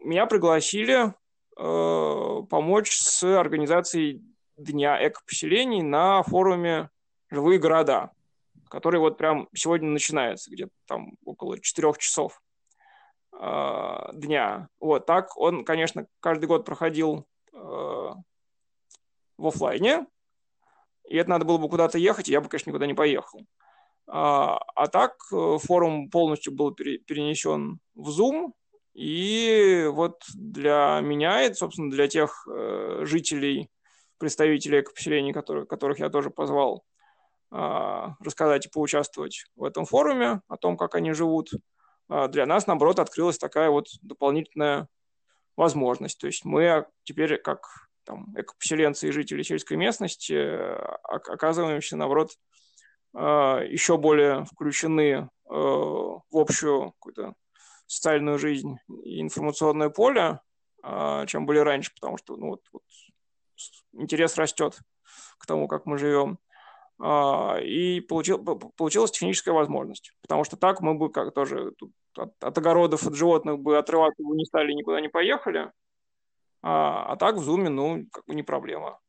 меня 0.00 0.26
пригласили 0.26 1.14
помочь 1.56 2.96
с 2.96 3.22
организацией 3.22 4.20
Дня 4.56 5.06
экопоселений 5.06 5.82
на 5.82 6.22
форуме 6.22 6.90
«Живые 7.30 7.58
города», 7.58 8.12
который 8.68 9.00
вот 9.00 9.18
прям 9.18 9.48
сегодня 9.54 9.88
начинается, 9.88 10.50
где-то 10.50 10.72
там 10.86 11.14
около 11.24 11.58
четырех 11.60 11.98
часов 11.98 12.40
дня. 13.32 14.68
Вот 14.78 15.06
так 15.06 15.36
он, 15.36 15.64
конечно, 15.64 16.06
каждый 16.20 16.46
год 16.46 16.64
проходил 16.64 17.26
в 17.52 18.24
офлайне, 19.38 20.06
и 21.08 21.16
это 21.16 21.30
надо 21.30 21.44
было 21.44 21.58
бы 21.58 21.68
куда-то 21.68 21.98
ехать, 21.98 22.28
и 22.28 22.32
я 22.32 22.40
бы, 22.40 22.48
конечно, 22.48 22.70
никуда 22.70 22.86
не 22.86 22.94
поехал. 22.94 23.40
А, 24.06 24.58
а 24.74 24.86
так 24.86 25.16
э, 25.32 25.58
форум 25.62 26.10
полностью 26.10 26.52
был 26.54 26.72
перенесен 26.74 27.80
в 27.94 28.08
Zoom, 28.10 28.52
и 28.92 29.88
вот 29.90 30.22
для 30.34 31.00
меня, 31.02 31.42
и, 31.42 31.54
собственно, 31.54 31.90
для 31.90 32.06
тех 32.06 32.46
э, 32.46 33.00
жителей, 33.04 33.70
представителей 34.24 34.80
экопоселений, 34.80 35.34
которых, 35.34 35.68
которых 35.68 35.98
я 35.98 36.08
тоже 36.08 36.30
позвал 36.30 36.82
а, 37.50 38.16
рассказать 38.20 38.64
и 38.64 38.70
поучаствовать 38.70 39.44
в 39.54 39.64
этом 39.64 39.84
форуме, 39.84 40.40
о 40.48 40.56
том, 40.56 40.78
как 40.78 40.94
они 40.94 41.12
живут, 41.12 41.50
а, 42.08 42.28
для 42.28 42.46
нас, 42.46 42.66
наоборот, 42.66 42.98
открылась 42.98 43.36
такая 43.36 43.68
вот 43.68 43.88
дополнительная 44.00 44.88
возможность. 45.58 46.18
То 46.18 46.26
есть 46.26 46.46
мы 46.46 46.86
теперь, 47.02 47.36
как 47.36 47.66
там, 48.04 48.32
экопоселенцы 48.34 49.08
и 49.08 49.12
жители 49.12 49.42
сельской 49.42 49.76
местности, 49.76 50.34
оказываемся, 51.02 51.98
наоборот, 51.98 52.30
а, 53.12 53.60
еще 53.60 53.98
более 53.98 54.46
включены 54.46 55.28
в 55.44 56.22
общую 56.32 56.92
какую-то 56.92 57.34
социальную 57.86 58.38
жизнь 58.38 58.78
и 59.04 59.20
информационное 59.20 59.90
поле, 59.90 60.40
а, 60.86 61.24
чем 61.24 61.46
были 61.46 61.58
раньше, 61.58 61.92
потому 61.94 62.18
что 62.18 62.36
ну, 62.36 62.48
вот, 62.48 62.60
вот, 62.70 62.82
интерес 63.92 64.36
растет 64.36 64.78
к 65.38 65.46
тому, 65.46 65.68
как 65.68 65.86
мы 65.86 65.98
живем. 65.98 66.38
А, 67.00 67.58
и 67.60 68.00
получил, 68.00 68.38
получилась 68.38 69.10
техническая 69.10 69.52
возможность, 69.52 70.12
потому 70.22 70.44
что 70.44 70.56
так 70.56 70.80
мы 70.80 70.94
бы 70.94 71.10
как 71.10 71.34
тоже 71.34 71.72
от, 72.16 72.32
от 72.40 72.58
огородов, 72.58 73.06
от 73.06 73.14
животных 73.14 73.58
бы 73.58 73.76
отрываться 73.78 74.22
бы 74.22 74.36
не 74.36 74.44
стали, 74.44 74.72
никуда 74.72 75.00
не 75.00 75.08
поехали, 75.08 75.72
а, 76.62 77.12
а 77.12 77.16
так 77.16 77.36
в 77.36 77.42
зуме, 77.42 77.68
ну, 77.68 78.06
как 78.12 78.24
бы 78.26 78.34
не 78.34 78.44
проблема 78.44 79.00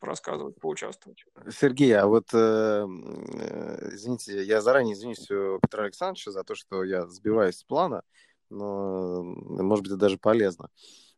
рассказывать, 0.00 0.56
поучаствовать. 0.60 1.24
Сергей, 1.50 1.96
а 1.96 2.06
вот, 2.06 2.32
э, 2.34 2.36
э, 2.36 3.88
извините, 3.92 4.42
я 4.42 4.60
заранее 4.60 4.94
извинюсь 4.94 5.30
у 5.30 5.58
Петра 5.60 5.84
Александровича 5.84 6.32
за 6.32 6.44
то, 6.44 6.54
что 6.54 6.84
я 6.84 7.06
сбиваюсь 7.06 7.56
с 7.56 7.64
плана, 7.64 8.02
но, 8.50 9.22
может 9.22 9.84
быть, 9.84 9.92
это 9.92 10.00
даже 10.00 10.18
полезно. 10.18 10.68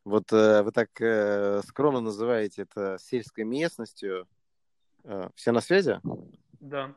Вот 0.04 0.32
э, 0.32 0.62
вы 0.62 0.70
так 0.70 0.90
э, 1.00 1.62
скромно 1.66 2.00
называете 2.00 2.62
это 2.62 2.98
сельской 3.00 3.44
местностью. 3.44 4.28
Э, 5.04 5.28
все 5.34 5.52
на 5.52 5.60
связи? 5.60 6.00
Да. 6.60 6.94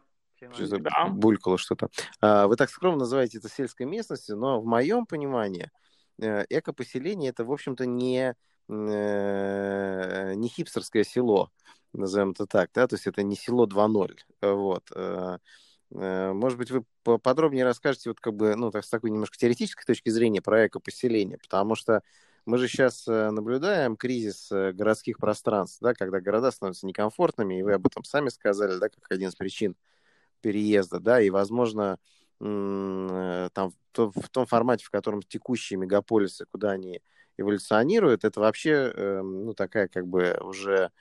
Что-то 0.54 0.78
да. 0.80 1.08
булькало 1.08 1.58
что-то. 1.58 1.90
А, 2.22 2.48
вы 2.48 2.58
так 2.58 2.70
скромно 2.70 3.00
называете 3.00 3.40
это 3.40 3.50
сельской 3.50 3.86
местностью, 3.88 4.38
но 4.38 4.62
в 4.62 4.66
моем 4.66 5.08
понимании 5.08 5.72
э, 6.20 6.46
экопоселение 6.50 7.32
это, 7.32 7.44
в 7.44 7.52
общем-то, 7.52 7.88
не, 7.88 8.36
э, 8.70 10.34
не 10.36 10.48
хипстерское 10.48 11.04
село 11.04 11.52
назовем 11.94 12.32
это 12.32 12.46
так, 12.46 12.70
да, 12.74 12.88
то 12.88 12.96
есть 12.96 13.08
это 13.08 13.24
не 13.24 13.36
село 13.36 13.66
2.0, 13.66 14.18
вот. 14.42 14.92
Э, 14.96 15.38
э, 15.92 16.32
может 16.34 16.58
быть, 16.58 16.72
вы 16.72 16.84
подробнее 17.20 17.66
расскажете 17.66 18.10
вот 18.10 18.20
как 18.20 18.36
бы, 18.36 18.56
ну, 18.56 18.72
так, 18.72 18.86
с 18.86 18.90
такой 18.90 19.10
немножко 19.10 19.38
теоретической 19.38 19.86
точки 19.86 20.10
зрения 20.10 20.42
про 20.42 20.68
экопоселение, 20.68 21.38
потому 21.38 21.76
что 21.76 22.02
Мы 22.48 22.58
же 22.60 22.70
сейчас 22.70 23.06
наблюдаем 23.08 23.98
кризис 23.98 24.48
городских 24.50 25.18
пространств, 25.18 25.80
да, 25.82 25.94
когда 25.94 26.22
города 26.22 26.50
становятся 26.50 26.88
некомфортными, 26.88 27.60
и 27.60 27.62
вы 27.62 27.74
об 27.74 27.86
этом 27.86 28.06
сами 28.06 28.30
сказали, 28.30 28.80
да, 28.80 28.88
как 28.88 29.04
один 29.12 29.28
из 29.28 29.36
причин 29.36 29.76
переезда, 30.40 31.02
да, 31.02 31.20
и, 31.20 31.30
возможно, 31.30 32.00
там 32.40 33.74
в 33.94 34.30
том 34.32 34.46
формате, 34.46 34.86
в 34.86 34.92
котором 34.92 35.22
текущие 35.24 35.78
мегаполисы, 35.78 36.46
куда 36.50 36.72
они 36.72 37.02
эволюционируют, 37.38 38.24
это 38.24 38.40
вообще, 38.40 38.94
эм, 38.96 39.44
ну, 39.46 39.54
такая 39.54 39.90
как 39.90 40.08
бы 40.08 40.38
уже 40.42 40.92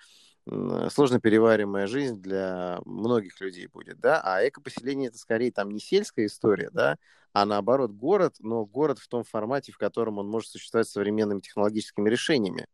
сложно 0.48 1.20
перевариваемая 1.20 1.86
жизнь 1.86 2.20
для 2.22 2.78
многих 2.84 3.40
людей 3.40 3.66
будет, 3.66 3.98
да, 3.98 4.20
а 4.22 4.46
экопоселение 4.46 5.08
это 5.08 5.18
скорее 5.18 5.50
там 5.50 5.70
не 5.70 5.80
сельская 5.80 6.26
история, 6.26 6.70
да, 6.72 6.96
а 7.32 7.44
наоборот 7.44 7.90
город, 7.90 8.36
но 8.38 8.64
город 8.64 8.98
в 8.98 9.08
том 9.08 9.24
формате, 9.24 9.72
в 9.72 9.78
котором 9.78 10.18
он 10.18 10.28
может 10.28 10.50
существовать 10.50 10.88
современными 10.88 11.40
технологическими 11.40 12.08
решениями. 12.08 12.66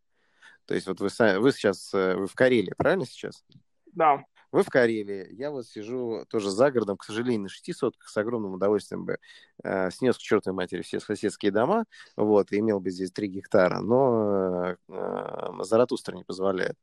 То 0.67 0.75
есть 0.75 0.87
вот 0.87 1.01
вы, 1.01 1.09
вы 1.41 1.53
сейчас, 1.53 1.93
э, 1.95 2.15
вы 2.15 2.27
в 2.27 2.35
Карелии, 2.35 2.75
правильно 2.77 3.07
сейчас? 3.07 3.45
Да. 3.87 4.25
Вы 4.53 4.63
в 4.63 4.69
Карелии, 4.69 5.29
я 5.33 5.51
вот 5.51 5.67
сижу 5.67 6.27
тоже 6.29 6.51
за 6.51 6.71
городом, 6.71 6.99
к 6.99 7.05
сожалению, 7.05 7.45
на 7.45 7.49
шести 7.49 7.73
сотках, 7.73 8.11
с 8.11 8.17
огромным 8.19 8.53
удовольствием 8.53 9.07
бы 9.07 9.17
э, 9.65 9.91
снес 9.91 10.19
к 10.19 10.21
чертовой 10.21 10.55
матери 10.55 10.83
все 10.83 11.01
соседские 11.01 11.51
дома, 11.51 11.87
вот, 12.17 12.53
и 12.53 12.59
имел 12.59 12.79
бы 12.79 12.91
здесь 12.91 13.11
три 13.13 13.29
гектара, 13.29 13.81
но 13.81 14.67
э, 14.67 14.77
э, 14.91 15.49
Заратустра 15.63 16.15
не 16.15 16.25
позволяет. 16.25 16.77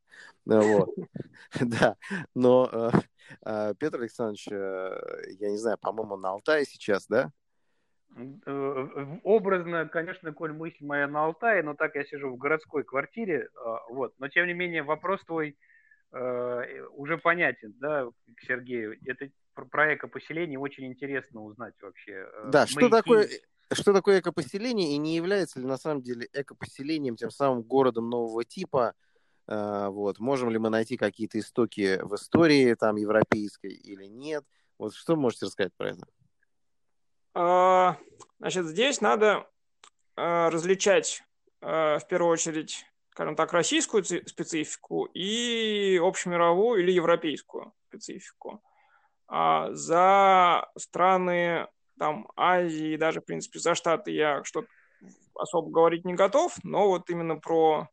Вот. 0.46 0.90
Да, 1.62 1.96
но 2.36 2.70
э, 2.72 2.92
э, 3.46 3.74
Петр 3.80 4.00
Александрович, 4.00 4.48
э, 4.52 5.00
я 5.40 5.50
не 5.52 5.58
знаю, 5.58 5.78
по-моему, 5.78 6.18
на 6.18 6.32
Алтае 6.32 6.66
сейчас, 6.66 7.08
да? 7.08 7.32
Образно, 9.24 9.88
конечно, 9.88 10.34
Коль, 10.34 10.54
мысль 10.54 10.84
моя 10.84 11.08
на 11.08 11.26
Алтае, 11.26 11.64
но 11.64 11.76
так 11.76 11.96
я 11.96 12.04
сижу 12.04 12.32
в 12.32 12.38
городской 12.38 12.84
квартире, 12.84 13.50
вот. 13.90 14.14
Но, 14.18 14.28
тем 14.28 14.48
не 14.48 14.54
менее, 14.54 14.84
вопрос 14.84 15.24
твой 15.24 15.52
Э, 15.52 15.69
уже 16.12 17.18
понятен, 17.18 17.74
да, 17.80 18.08
к 18.36 18.42
Сергею. 18.42 18.98
Это 19.06 19.30
про 19.68 19.96
экопоселение 19.96 20.60
очень 20.60 20.86
интересно 20.86 21.44
узнать 21.44 21.74
вообще. 21.82 22.28
Э, 22.32 22.50
да, 22.52 22.68
что 22.68 22.90
такое, 22.90 23.28
что 23.72 23.94
такое 23.94 24.20
экопоселение 24.20 24.94
и 24.94 24.98
не 24.98 25.16
является 25.16 25.60
ли 25.60 25.66
на 25.66 25.78
самом 25.78 26.02
деле 26.02 26.28
экопоселением 26.34 27.16
тем 27.16 27.32
самым 27.32 27.64
городом 27.64 28.10
нового 28.10 28.44
типа? 28.44 28.94
Э, 29.48 29.88
вот. 29.90 30.20
Можем 30.20 30.50
ли 30.50 30.58
мы 30.58 30.70
найти 30.70 30.98
какие-то 30.98 31.40
истоки 31.40 32.00
в 32.02 32.16
истории 32.16 32.74
там 32.76 32.96
европейской 32.96 33.72
или 33.72 34.06
нет? 34.06 34.44
Вот 34.78 34.94
что 34.94 35.16
можете 35.16 35.46
рассказать 35.48 35.74
про 35.76 35.90
это? 35.90 36.08
А, 37.34 37.98
значит, 38.40 38.66
здесь 38.66 39.02
надо 39.02 39.48
различать 40.16 41.24
в 41.62 42.02
первую 42.10 42.32
очередь 42.32 42.86
скажем 43.12 43.36
так, 43.36 43.54
российскую 43.54 44.04
специфику 44.04 45.06
и 45.06 46.00
общемировую 46.02 46.82
или 46.82 46.92
европейскую 46.92 47.74
специфику. 47.88 48.62
А 49.28 49.72
за 49.74 50.70
страны 50.78 51.68
там, 51.98 52.28
Азии, 52.36 52.96
даже, 52.96 53.22
в 53.22 53.26
принципе, 53.26 53.60
за 53.60 53.76
Штаты 53.76 54.12
я 54.12 54.44
что-то 54.44 54.68
особо 55.36 55.70
говорить 55.70 56.06
не 56.06 56.14
готов, 56.14 56.56
но 56.64 56.88
вот 56.88 57.10
именно 57.10 57.38
про 57.38 57.90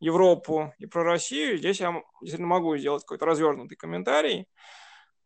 Европу 0.00 0.72
и 0.78 0.86
про 0.86 1.04
Россию 1.04 1.58
здесь 1.58 1.80
я 1.80 2.02
действительно 2.20 2.48
могу 2.48 2.76
сделать 2.76 3.02
какой-то 3.02 3.26
развернутый 3.26 3.76
комментарий. 3.76 4.46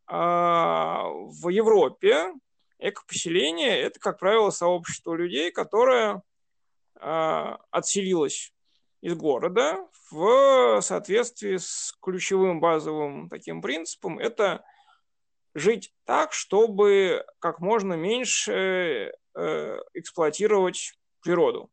А 0.06 1.04
в 1.08 1.48
Европе 1.48 2.32
экопоселение– 2.78 3.78
это, 3.80 3.98
как 4.00 4.18
правило, 4.18 4.50
сообщество 4.50 5.14
людей, 5.14 5.50
которое 5.50 6.22
а, 6.96 7.58
отселилось 7.70 8.53
из 9.04 9.14
города 9.16 9.86
в 10.10 10.80
соответствии 10.80 11.58
с 11.58 11.94
ключевым 12.00 12.58
базовым 12.58 13.28
таким 13.28 13.60
принципом. 13.60 14.18
Это 14.18 14.64
жить 15.52 15.92
так, 16.04 16.32
чтобы 16.32 17.22
как 17.38 17.60
можно 17.60 17.92
меньше 17.92 19.12
э, 19.34 19.78
эксплуатировать 19.92 20.94
природу. 21.20 21.70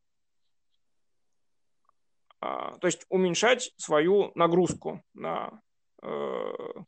А, 2.40 2.76
то 2.76 2.86
есть 2.86 3.06
уменьшать 3.08 3.72
свою 3.78 4.32
нагрузку 4.34 5.02
на, 5.14 5.62
э, 6.02 6.06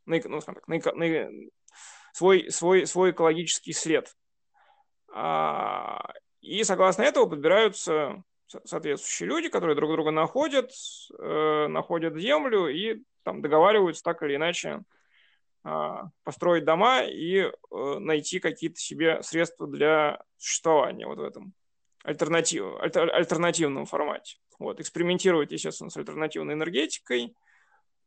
на, 0.04 0.20
ну, 0.24 0.40
так, 0.42 0.68
на, 0.68 0.78
на 0.92 1.30
свой, 2.12 2.50
свой, 2.50 2.86
свой 2.86 3.12
экологический 3.12 3.72
след. 3.72 4.14
А, 5.10 6.12
и 6.42 6.62
согласно 6.64 7.00
этого 7.00 7.30
подбираются 7.30 8.22
соответствующие 8.46 9.28
люди, 9.28 9.48
которые 9.48 9.76
друг 9.76 9.90
друга 9.90 10.10
находят, 10.10 10.70
э, 11.18 11.66
находят 11.68 12.16
землю 12.16 12.68
и 12.68 13.02
там 13.22 13.42
договариваются 13.42 14.02
так 14.02 14.22
или 14.22 14.36
иначе 14.36 14.82
э, 15.64 15.94
построить 16.22 16.64
дома 16.64 17.02
и 17.02 17.38
э, 17.38 17.50
найти 17.98 18.40
какие-то 18.40 18.76
себе 18.76 19.22
средства 19.22 19.66
для 19.66 20.22
существования 20.36 21.06
вот 21.06 21.18
в 21.18 21.22
этом 21.22 21.54
альтернатив, 22.04 22.76
альтер, 22.80 23.10
альтернативном 23.12 23.86
формате. 23.86 24.36
Вот, 24.58 24.78
экспериментировать, 24.80 25.50
естественно, 25.50 25.90
с 25.90 25.96
альтернативной 25.96 26.54
энергетикой, 26.54 27.34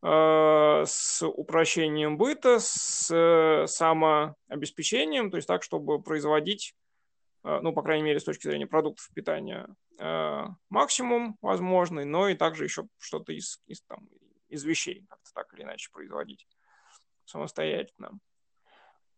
э, 0.04 0.84
с 0.86 1.28
упрощением 1.28 2.18
быта, 2.18 2.60
с 2.60 3.12
э, 3.12 3.68
самообеспечением, 3.68 5.32
то 5.32 5.38
есть 5.38 5.48
так, 5.48 5.64
чтобы 5.64 6.02
производить 6.02 6.74
ну, 7.44 7.74
по 7.74 7.82
крайней 7.82 8.04
мере, 8.04 8.20
с 8.20 8.24
точки 8.24 8.48
зрения 8.48 8.68
продуктов 8.68 9.10
питания, 9.14 9.68
э, 10.00 10.44
максимум 10.70 11.38
возможный, 11.42 12.06
но 12.06 12.30
и 12.30 12.36
также 12.36 12.66
еще 12.66 12.88
что-то 12.98 13.34
из, 13.34 13.62
из, 13.68 13.82
там, 13.84 14.08
из 14.50 14.64
вещей 14.64 15.06
как-то 15.10 15.32
так 15.34 15.54
или 15.54 15.64
иначе 15.64 15.90
производить 15.92 16.48
самостоятельно. 17.26 18.20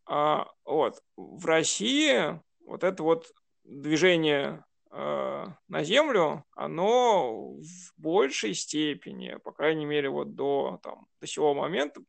А, 0.05 0.47
вот. 0.65 1.01
В 1.15 1.45
России 1.45 2.41
вот 2.65 2.83
это 2.83 3.03
вот 3.03 3.31
движение 3.63 4.63
э, 4.91 5.45
на 5.67 5.83
Землю, 5.83 6.45
оно 6.55 7.53
в 7.53 7.93
большей 7.97 8.53
степени, 8.53 9.35
по 9.43 9.51
крайней 9.51 9.85
мере, 9.85 10.09
вот 10.09 10.35
до, 10.35 10.79
там, 10.83 11.07
до 11.21 11.27
сего 11.27 11.53
момента, 11.53 12.01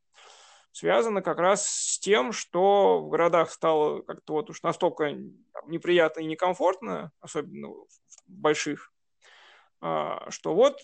связано 0.73 1.23
как 1.23 1.39
раз 1.39 1.67
с 1.67 1.99
тем, 1.99 2.33
что 2.33 3.01
в 3.01 3.09
городах 3.09 3.51
стало 3.51 4.03
как-то 4.03 4.35
вот 4.35 4.51
уж 4.51 4.63
настолько 4.63 5.17
неприятно 5.67 6.21
и 6.21 6.27
некомфортно, 6.27 7.13
особенно 7.21 7.69
в 7.69 7.89
больших, 8.27 8.93
а, 9.81 10.31
что 10.31 10.55
вот 10.55 10.79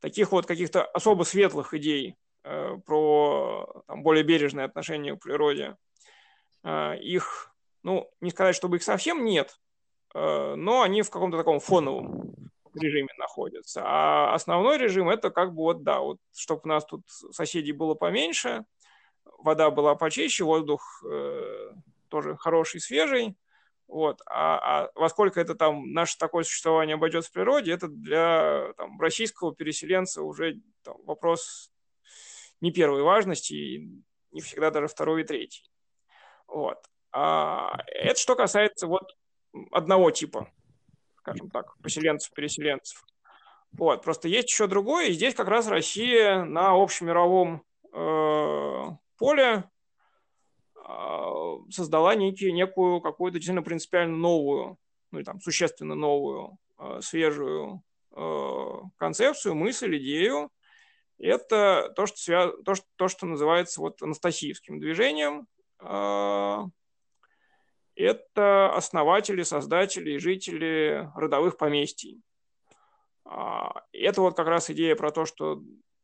таких 0.00 0.32
вот 0.32 0.46
каких-то 0.46 0.84
особо 0.84 1.24
светлых 1.24 1.74
идей 1.74 2.16
э, 2.44 2.76
про 2.86 3.84
там, 3.86 4.02
более 4.02 4.24
бережное 4.24 4.64
отношение 4.64 5.16
к 5.16 5.22
природе, 5.22 5.76
а, 6.62 6.94
их, 6.94 7.54
ну, 7.82 8.10
не 8.20 8.30
сказать, 8.30 8.56
чтобы 8.56 8.76
их 8.76 8.82
совсем 8.82 9.24
нет, 9.24 9.58
э, 10.14 10.54
но 10.56 10.82
они 10.82 11.02
в 11.02 11.10
каком-то 11.10 11.38
таком 11.38 11.60
фоновом 11.60 12.49
режиме 12.74 13.10
находятся. 13.18 13.82
А 13.84 14.34
основной 14.34 14.78
режим 14.78 15.08
это 15.08 15.30
как 15.30 15.54
бы 15.54 15.62
вот, 15.62 15.82
да, 15.82 16.00
вот, 16.00 16.18
чтобы 16.34 16.62
у 16.64 16.68
нас 16.68 16.84
тут 16.84 17.02
соседей 17.08 17.72
было 17.72 17.94
поменьше, 17.94 18.64
вода 19.38 19.70
была 19.70 19.94
почище, 19.94 20.44
воздух 20.44 21.02
э, 21.08 21.70
тоже 22.08 22.36
хороший, 22.36 22.80
свежий. 22.80 23.36
Вот. 23.86 24.20
А, 24.26 24.84
а 24.84 24.90
во 24.94 25.08
сколько 25.08 25.40
это 25.40 25.54
там 25.54 25.92
наше 25.92 26.16
такое 26.16 26.44
существование 26.44 26.94
обойдется 26.94 27.30
в 27.30 27.32
природе, 27.32 27.72
это 27.72 27.88
для 27.88 28.72
там, 28.76 29.00
российского 29.00 29.54
переселенца 29.54 30.22
уже 30.22 30.60
там, 30.84 30.96
вопрос 31.04 31.72
не 32.60 32.72
первой 32.72 33.02
важности, 33.02 33.54
и 33.54 34.02
не 34.30 34.40
всегда 34.42 34.70
даже 34.70 34.86
второй 34.86 35.22
и 35.22 35.24
третий. 35.24 35.70
Вот. 36.46 36.78
А 37.12 37.78
это 37.86 38.20
что 38.20 38.36
касается 38.36 38.86
вот 38.86 39.16
одного 39.72 40.12
типа 40.12 40.52
скажем 41.20 41.50
так, 41.50 41.76
поселенцев-переселенцев. 41.82 43.04
Вот, 43.72 44.02
просто 44.02 44.28
есть 44.28 44.50
еще 44.50 44.66
другое, 44.66 45.06
и 45.06 45.12
здесь 45.12 45.34
как 45.34 45.48
раз 45.48 45.68
Россия 45.68 46.44
на 46.44 46.72
общемировом 46.72 47.62
э, 47.92 48.86
поле 49.16 49.64
э, 50.74 51.56
создала 51.70 52.14
некий, 52.16 52.52
некую 52.52 53.00
какую-то 53.00 53.38
действительно 53.38 53.62
принципиально 53.62 54.16
новую, 54.16 54.76
ну 55.12 55.20
и 55.20 55.24
там 55.24 55.40
существенно 55.40 55.94
новую, 55.94 56.58
э, 56.78 57.00
свежую 57.00 57.82
э, 58.12 58.66
концепцию, 58.96 59.54
мысль, 59.54 59.96
идею. 59.98 60.50
Это 61.18 61.92
то, 61.94 62.06
что, 62.06 62.16
связ... 62.16 62.52
то, 62.64 62.74
что, 62.74 62.86
то, 62.96 63.08
что 63.08 63.26
называется 63.26 63.80
вот 63.80 64.02
анастасиевским 64.02 64.80
движением, 64.80 65.46
э, 65.80 66.64
это 68.00 68.72
основатели, 68.74 69.42
создатели 69.42 70.12
и 70.12 70.18
жители 70.18 71.10
родовых 71.14 71.56
поместий. 71.56 72.22
А, 73.24 73.84
это 73.92 74.20
вот 74.22 74.36
как 74.36 74.48
раз 74.48 74.70
идея 74.70 74.96
про 74.96 75.10
то, 75.10 75.26
что 75.26 75.62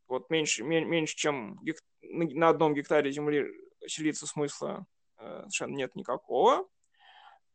вот 0.09 0.31
меньше, 0.31 0.63
меньше 0.63 1.17
чем 1.17 1.59
на 2.03 2.49
одном 2.49 2.75
гектаре 2.75 3.11
земли 3.11 3.47
селиться 3.87 4.27
смысла 4.27 4.87
э, 5.19 5.41
совершенно 5.43 5.75
нет 5.75 5.97
никакого. 5.97 6.69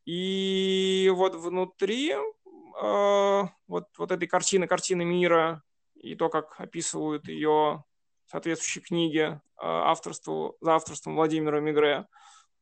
И 0.05 1.11
вот 1.13 1.35
внутри 1.35 2.11
э, 2.11 3.43
вот, 3.67 3.87
вот 3.97 4.11
этой 4.11 4.27
картины, 4.27 4.67
картины 4.67 5.05
мира 5.05 5.63
и 5.95 6.15
то, 6.15 6.29
как 6.29 6.59
описывают 6.59 7.27
ее 7.27 7.83
соответствующие 8.25 8.83
книги 8.83 9.19
э, 9.19 9.39
авторству, 9.61 10.57
за 10.61 10.75
авторством 10.75 11.15
Владимира 11.15 11.59
Мигре, 11.59 12.07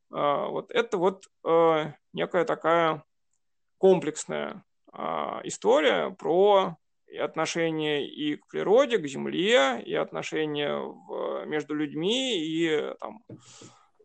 вот 0.10 0.72
это 0.72 0.98
вот 0.98 1.26
э, 1.46 1.94
некая 2.14 2.46
такая 2.46 3.04
комплексная 3.78 4.64
э, 4.92 5.00
история 5.44 6.10
про 6.12 6.78
и 7.08 7.18
отношения 7.18 8.08
и 8.08 8.36
к 8.36 8.48
природе, 8.48 8.98
к 9.00 9.08
земле, 9.08 9.82
и 9.84 9.96
отношения 9.96 10.80
между 11.46 11.74
людьми, 11.74 12.38
и 12.38 12.94
там, 13.00 13.24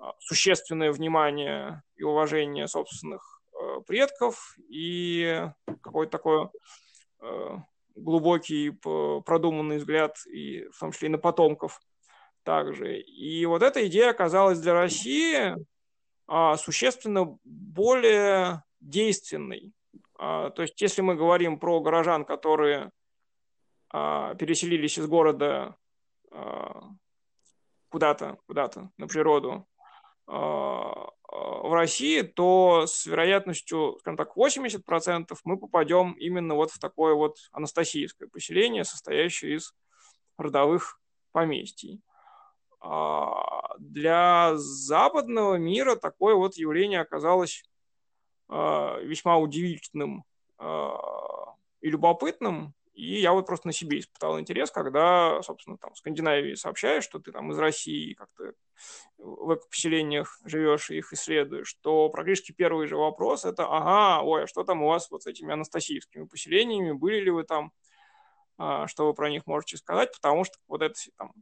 а, 0.00 0.14
существенное 0.20 0.90
внимание 0.90 1.82
и 1.96 2.02
уважение 2.02 2.66
собственных 2.66 3.42
предков, 3.86 4.56
и 4.70 5.44
какой-то 5.82 6.12
такой 6.12 6.48
глубокий 7.94 8.70
продуманный 8.70 9.76
взгляд, 9.76 10.16
и 10.26 10.64
в 10.72 10.78
том 10.78 10.92
числе 10.92 11.08
и 11.08 11.12
на 11.12 11.18
потомков 11.18 11.78
также. 12.42 13.00
И 13.00 13.44
вот 13.46 13.62
эта 13.62 13.86
идея 13.86 14.10
оказалась 14.10 14.60
для 14.60 14.74
России 14.74 15.36
а, 15.36 15.56
существенно 16.56 17.38
более 17.44 18.62
действенной, 18.80 19.74
а, 20.16 20.50
то 20.50 20.62
есть, 20.62 20.80
если 20.80 21.02
мы 21.02 21.16
говорим 21.16 21.58
про 21.58 21.80
горожан, 21.80 22.24
которые 22.24 22.90
а, 23.90 24.34
переселились 24.34 24.98
из 24.98 25.06
города 25.06 25.76
а, 26.30 26.82
куда-то, 27.90 28.38
куда-то 28.46 28.90
на 28.96 29.06
природу 29.06 29.66
в 30.26 31.74
России, 31.74 32.22
то 32.22 32.86
с 32.86 33.04
вероятностью, 33.04 33.98
скажем 34.00 34.16
так, 34.16 34.34
80% 34.38 35.36
мы 35.44 35.58
попадем 35.58 36.12
именно 36.12 36.54
вот 36.54 36.70
в 36.70 36.78
такое 36.78 37.12
вот 37.12 37.36
анастасийское 37.52 38.28
поселение, 38.28 38.84
состоящее 38.84 39.56
из 39.56 39.74
родовых 40.38 40.98
поместий. 41.32 42.00
Для 43.78 44.52
западного 44.56 45.54
мира 45.56 45.96
такое 45.96 46.34
вот 46.34 46.56
явление 46.56 47.00
оказалось 47.00 47.64
Э, 48.48 49.00
весьма 49.02 49.38
удивительным 49.38 50.24
э, 50.58 50.90
и 51.80 51.90
любопытным. 51.90 52.74
И 52.92 53.20
я 53.20 53.32
вот 53.32 53.46
просто 53.46 53.66
на 53.66 53.72
себе 53.72 53.98
испытал 53.98 54.38
интерес, 54.38 54.70
когда, 54.70 55.42
собственно, 55.42 55.76
там 55.78 55.94
в 55.94 55.98
Скандинавии 55.98 56.54
сообщаешь, 56.54 57.02
что 57.02 57.18
ты 57.18 57.32
там 57.32 57.50
из 57.50 57.58
России 57.58 58.14
как-то 58.14 58.52
в 59.18 59.56
поселениях 59.68 60.38
живешь 60.44 60.90
и 60.90 60.98
их 60.98 61.12
исследуешь, 61.12 61.74
то 61.80 62.08
практически 62.10 62.52
первый 62.52 62.86
же 62.86 62.96
вопрос 62.96 63.44
это, 63.44 63.66
ага, 63.66 64.22
ой, 64.22 64.44
а 64.44 64.46
что 64.46 64.62
там 64.62 64.82
у 64.82 64.88
вас 64.88 65.10
вот 65.10 65.24
с 65.24 65.26
этими 65.26 65.52
анастасийскими 65.52 66.26
поселениями, 66.26 66.92
были 66.92 67.18
ли 67.18 67.30
вы 67.32 67.42
там, 67.42 67.72
а, 68.58 68.86
что 68.86 69.06
вы 69.06 69.14
про 69.14 69.28
них 69.28 69.44
можете 69.46 69.76
сказать, 69.76 70.12
потому 70.14 70.44
что 70.44 70.56
вот 70.68 70.82
эта 70.82 70.94
там, 71.16 71.32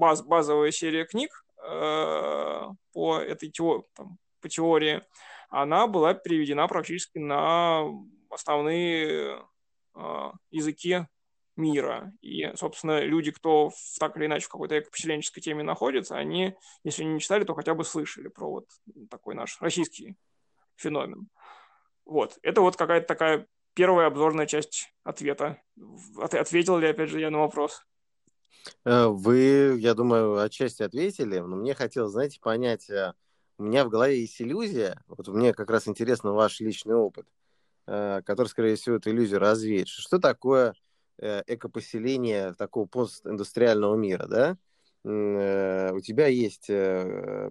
баз, 0.00 0.22
базовая 0.22 0.70
серия 0.72 1.04
книг 1.04 1.44
э, 1.62 2.68
по 2.92 3.18
этой 3.18 3.50
теории, 3.50 3.84
там, 3.94 4.18
по 4.40 4.48
теории 4.48 5.02
она 5.50 5.86
была 5.86 6.14
переведена 6.14 6.66
практически 6.66 7.18
на 7.18 7.84
основные 8.30 9.44
э, 9.94 10.30
языки 10.50 11.06
мира. 11.56 12.12
И, 12.22 12.50
собственно, 12.56 13.00
люди, 13.00 13.30
кто 13.30 13.70
в, 13.70 13.98
так 13.98 14.16
или 14.16 14.26
иначе 14.26 14.46
в 14.46 14.50
какой-то 14.50 14.78
экопоселенческой 14.78 15.42
теме 15.42 15.62
находится, 15.62 16.16
они, 16.16 16.54
если 16.84 17.04
не 17.04 17.20
читали, 17.20 17.44
то 17.44 17.54
хотя 17.54 17.74
бы 17.74 17.84
слышали 17.84 18.28
про 18.28 18.48
вот 18.50 18.66
такой 19.10 19.34
наш 19.34 19.60
российский 19.60 20.16
феномен. 20.76 21.28
Вот. 22.06 22.38
Это 22.42 22.62
вот 22.62 22.76
какая-то 22.76 23.06
такая 23.06 23.46
первая 23.74 24.06
обзорная 24.06 24.46
часть 24.46 24.92
ответа. 25.04 25.60
От, 26.16 26.34
ответил 26.34 26.78
ли, 26.78 26.88
опять 26.88 27.10
же, 27.10 27.20
я 27.20 27.30
на 27.30 27.38
вопрос? 27.38 27.84
Э, 28.84 29.06
вы, 29.06 29.76
я 29.78 29.94
думаю, 29.94 30.38
отчасти 30.40 30.82
ответили, 30.82 31.38
но 31.38 31.56
мне 31.56 31.74
хотелось, 31.74 32.12
знаете, 32.12 32.40
понять, 32.40 32.88
э, 32.90 33.14
у 33.58 33.64
меня 33.64 33.84
в 33.84 33.90
голове 33.90 34.20
есть 34.20 34.40
иллюзия, 34.40 35.02
вот 35.06 35.28
мне 35.28 35.52
как 35.52 35.70
раз 35.70 35.86
интересно 35.88 36.32
ваш 36.32 36.60
личный 36.60 36.94
опыт, 36.94 37.26
э, 37.86 38.22
который, 38.24 38.48
скорее 38.48 38.76
всего, 38.76 38.96
эту 38.96 39.10
иллюзию 39.10 39.40
развеет. 39.40 39.88
Что 39.88 40.18
такое 40.18 40.74
экопоселение 41.22 42.54
такого 42.54 42.86
постиндустриального 42.86 43.94
мира, 43.94 44.26
да? 44.26 44.56
У 45.04 46.00
тебя 46.00 46.28
есть 46.28 46.68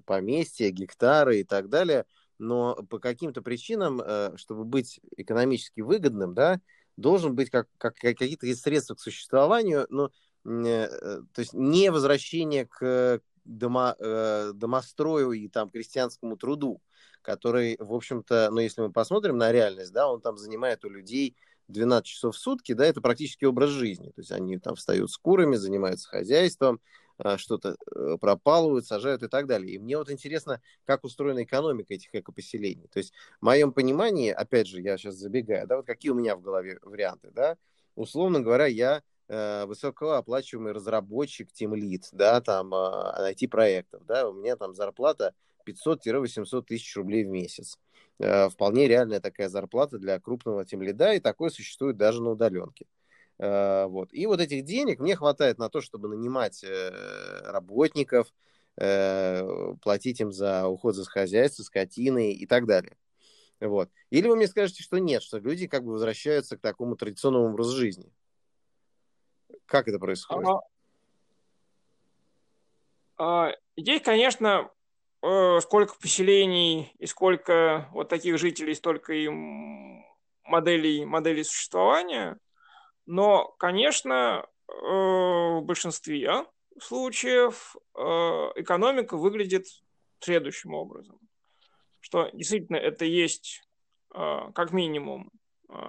поместья, 0.05 0.71
гектары 0.71 1.41
и 1.41 1.43
так 1.43 1.69
далее, 1.69 2.05
но 2.39 2.73
по 2.89 2.97
каким-то 2.97 3.43
причинам, 3.43 4.01
чтобы 4.37 4.65
быть 4.65 4.99
экономически 5.17 5.81
выгодным, 5.81 6.33
да, 6.33 6.59
должен 6.97 7.35
быть 7.35 7.51
как, 7.51 7.67
как, 7.77 7.95
какие-то 7.95 8.47
средства 8.55 8.95
к 8.95 8.99
существованию, 8.99 9.85
но 9.89 10.09
то 10.43 11.25
есть 11.37 11.53
не 11.53 11.91
возвращение 11.91 12.65
к 12.65 13.21
домо, 13.49 13.95
э, 13.99 14.51
домострою 14.53 15.31
и 15.31 15.47
там 15.47 15.69
крестьянскому 15.69 16.37
труду, 16.37 16.81
который, 17.21 17.75
в 17.79 17.93
общем-то, 17.93 18.49
ну, 18.51 18.59
если 18.59 18.81
мы 18.81 18.91
посмотрим 18.91 19.37
на 19.37 19.51
реальность, 19.51 19.91
да, 19.91 20.09
он 20.09 20.21
там 20.21 20.37
занимает 20.37 20.85
у 20.85 20.89
людей 20.89 21.35
12 21.67 22.05
часов 22.05 22.35
в 22.35 22.39
сутки, 22.39 22.73
да, 22.73 22.85
это 22.85 23.01
практически 23.01 23.45
образ 23.45 23.71
жизни. 23.71 24.09
То 24.09 24.21
есть 24.21 24.31
они 24.31 24.57
там 24.57 24.75
встают 24.75 25.11
с 25.11 25.17
курами, 25.17 25.55
занимаются 25.55 26.07
хозяйством, 26.07 26.79
э, 27.17 27.37
что-то 27.37 27.75
э, 27.95 28.17
пропалывают, 28.19 28.85
сажают 28.85 29.23
и 29.23 29.27
так 29.27 29.47
далее. 29.47 29.75
И 29.75 29.79
мне 29.79 29.97
вот 29.97 30.09
интересно, 30.09 30.61
как 30.85 31.03
устроена 31.03 31.43
экономика 31.43 31.93
этих 31.93 32.13
экопоселений. 32.13 32.87
То 32.87 32.99
есть 32.99 33.13
в 33.41 33.45
моем 33.45 33.73
понимании, 33.73 34.31
опять 34.31 34.67
же, 34.67 34.81
я 34.81 34.97
сейчас 34.97 35.15
забегаю, 35.15 35.67
да, 35.67 35.77
вот 35.77 35.85
какие 35.85 36.11
у 36.11 36.15
меня 36.15 36.35
в 36.35 36.41
голове 36.41 36.79
варианты, 36.81 37.31
да, 37.31 37.57
условно 37.95 38.39
говоря, 38.39 38.67
я 38.67 39.01
Э, 39.01 39.18
высокооплачиваемый 39.29 40.73
разработчик, 40.73 41.51
тимлит, 41.51 42.09
да, 42.11 42.41
там, 42.41 42.73
IT-проектов, 42.73 44.01
а, 44.01 44.05
да, 44.05 44.29
у 44.29 44.33
меня 44.33 44.55
там 44.55 44.73
зарплата 44.73 45.33
500-800 45.65 46.63
тысяч 46.63 46.95
рублей 46.95 47.23
в 47.23 47.27
месяц. 47.27 47.77
Э, 48.19 48.49
вполне 48.49 48.87
реальная 48.87 49.19
такая 49.19 49.49
зарплата 49.49 49.97
для 49.97 50.19
крупного 50.19 50.65
тимлида, 50.65 51.13
и 51.13 51.19
такое 51.19 51.49
существует 51.49 51.95
даже 51.95 52.21
на 52.21 52.31
удаленке. 52.31 52.85
Э, 53.37 53.85
вот. 53.85 54.13
И 54.13 54.25
вот 54.25 54.41
этих 54.41 54.65
денег 54.65 54.99
мне 54.99 55.15
хватает 55.15 55.57
на 55.57 55.69
то, 55.69 55.81
чтобы 55.81 56.09
нанимать 56.09 56.65
работников, 57.43 58.33
платить 59.81 60.21
им 60.21 60.31
за 60.31 60.65
уход 60.67 60.95
за 60.95 61.03
хозяйством, 61.03 61.65
скотиной 61.65 62.31
и 62.31 62.45
так 62.45 62.65
далее. 62.65 62.95
Вот. 63.59 63.89
Или 64.09 64.29
вы 64.29 64.37
мне 64.37 64.47
скажете, 64.47 64.83
что 64.83 64.99
нет, 64.99 65.21
что 65.21 65.37
люди 65.37 65.67
как 65.67 65.83
бы 65.83 65.91
возвращаются 65.91 66.55
к 66.55 66.61
такому 66.61 66.95
традиционному 66.95 67.49
образу 67.49 67.75
жизни. 67.75 68.09
Как 69.65 69.87
это 69.87 69.99
происходит? 69.99 70.49
А, 73.19 73.51
здесь, 73.75 74.01
конечно, 74.01 74.71
э, 75.21 75.59
сколько 75.59 75.95
поселений 75.99 76.93
и 76.99 77.05
сколько 77.05 77.89
вот 77.91 78.07
таких 78.07 78.37
жителей, 78.37 78.73
столько 78.73 79.13
и 79.13 79.27
моделей, 80.45 81.05
моделей 81.05 81.43
существования. 81.43 82.37
Но, 83.05 83.53
конечно, 83.59 84.45
э, 84.67 84.71
в 84.73 85.61
большинстве 85.63 86.45
случаев 86.81 87.75
э, 87.95 88.01
экономика 88.55 89.17
выглядит 89.17 89.65
следующим 90.21 90.73
образом. 90.73 91.19
Что 91.99 92.29
действительно 92.31 92.77
это 92.77 93.03
есть 93.03 93.63
как 94.11 94.71
минимум 94.71 95.29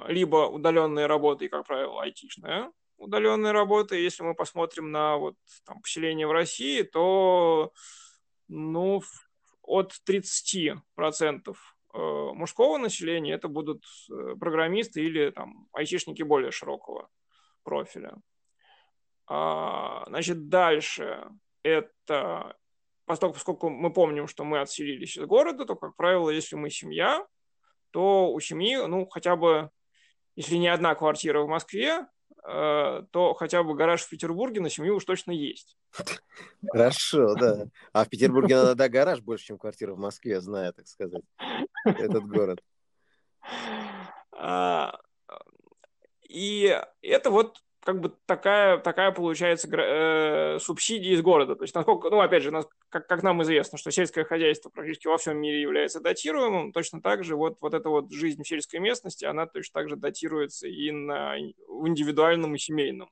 либо 0.06 0.46
удаленные 0.46 1.06
работы, 1.06 1.48
как 1.48 1.66
правило, 1.66 2.02
айтишная, 2.02 2.70
удаленной 3.00 3.52
работы. 3.52 3.96
Если 3.96 4.22
мы 4.22 4.34
посмотрим 4.34 4.90
на 4.90 5.16
вот 5.16 5.36
там 5.64 5.80
поселение 5.80 6.26
в 6.26 6.32
России, 6.32 6.82
то 6.82 7.72
ну, 8.48 9.02
от 9.62 9.94
30% 10.08 10.80
э, 11.48 11.98
мужского 11.98 12.78
населения 12.78 13.32
это 13.32 13.48
будут 13.48 13.84
э, 14.10 14.36
программисты 14.38 15.02
или 15.02 15.30
там 15.30 15.68
айтишники 15.72 16.22
более 16.22 16.50
широкого 16.50 17.08
профиля. 17.62 18.16
А, 19.26 20.04
значит, 20.08 20.48
дальше 20.48 21.30
это 21.62 22.56
поскольку, 23.06 23.34
поскольку 23.34 23.70
мы 23.70 23.92
помним, 23.92 24.28
что 24.28 24.44
мы 24.44 24.60
отселились 24.60 25.16
из 25.16 25.24
города, 25.24 25.64
то, 25.64 25.74
как 25.74 25.96
правило, 25.96 26.30
если 26.30 26.56
мы 26.56 26.70
семья, 26.70 27.26
то 27.90 28.32
у 28.32 28.38
семьи, 28.40 28.76
ну, 28.86 29.06
хотя 29.08 29.34
бы, 29.34 29.70
если 30.36 30.56
не 30.56 30.68
одна 30.68 30.94
квартира 30.94 31.42
в 31.42 31.48
Москве, 31.48 32.06
то 32.50 33.34
хотя 33.34 33.62
бы 33.62 33.74
гараж 33.74 34.02
в 34.02 34.10
Петербурге 34.10 34.60
на 34.60 34.70
семью 34.70 34.96
уж 34.96 35.04
точно 35.04 35.30
есть. 35.32 35.76
Хорошо, 36.72 37.34
да. 37.34 37.68
А 37.92 38.04
в 38.04 38.08
Петербурге 38.08 38.56
надо 38.56 38.74
да, 38.74 38.88
гараж 38.88 39.20
больше, 39.20 39.46
чем 39.46 39.58
квартира 39.58 39.94
в 39.94 39.98
Москве, 39.98 40.40
зная, 40.40 40.72
так 40.72 40.86
сказать, 40.86 41.22
этот 41.84 42.26
город. 42.26 42.60
А, 44.32 44.98
и 46.22 46.80
это 47.02 47.30
вот 47.30 47.58
как 47.90 48.00
бы 48.00 48.12
такая, 48.24 48.78
такая 48.78 49.10
получается 49.10 49.68
э, 49.68 50.60
субсидия 50.60 51.12
из 51.12 51.22
города. 51.22 51.56
То 51.56 51.64
есть, 51.64 51.74
насколько, 51.74 52.08
ну, 52.08 52.20
опять 52.20 52.44
же, 52.44 52.52
нас, 52.52 52.64
как, 52.88 53.08
как 53.08 53.24
нам 53.24 53.42
известно, 53.42 53.78
что 53.78 53.90
сельское 53.90 54.22
хозяйство 54.22 54.70
практически 54.70 55.08
во 55.08 55.18
всем 55.18 55.38
мире 55.38 55.60
является 55.60 55.98
датируемым, 55.98 56.70
точно 56.72 57.02
так 57.02 57.24
же 57.24 57.34
вот, 57.34 57.58
вот 57.60 57.74
эта 57.74 57.88
вот 57.88 58.12
жизнь 58.12 58.44
в 58.44 58.46
сельской 58.46 58.78
местности, 58.78 59.24
она 59.24 59.46
точно 59.46 59.80
так 59.80 59.88
же 59.88 59.96
датируется 59.96 60.68
и 60.68 60.92
на, 60.92 61.36
индивидуальном 61.36 62.54
и 62.54 62.58
семейном 62.58 63.10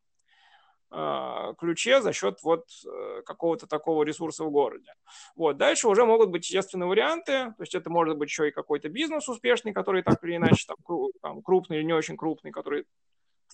э, 0.92 1.54
ключе 1.58 2.00
за 2.00 2.12
счет 2.12 2.38
вот 2.44 2.66
э, 2.86 3.22
какого-то 3.26 3.66
такого 3.66 4.04
ресурса 4.04 4.44
в 4.44 4.50
городе. 4.52 4.92
Вот. 5.34 5.56
Дальше 5.56 5.88
уже 5.88 6.04
могут 6.04 6.30
быть 6.30 6.44
естественные 6.48 6.86
варианты, 6.86 7.32
то 7.32 7.62
есть 7.62 7.74
это 7.74 7.90
может 7.90 8.16
быть 8.16 8.28
еще 8.28 8.46
и 8.46 8.52
какой-то 8.52 8.88
бизнес 8.88 9.28
успешный, 9.28 9.72
который 9.72 10.04
так 10.04 10.22
или 10.22 10.36
иначе 10.36 10.66
там, 10.68 10.76
там, 11.20 11.42
крупный 11.42 11.78
или 11.78 11.84
не 11.84 11.94
очень 11.94 12.16
крупный, 12.16 12.52
который 12.52 12.84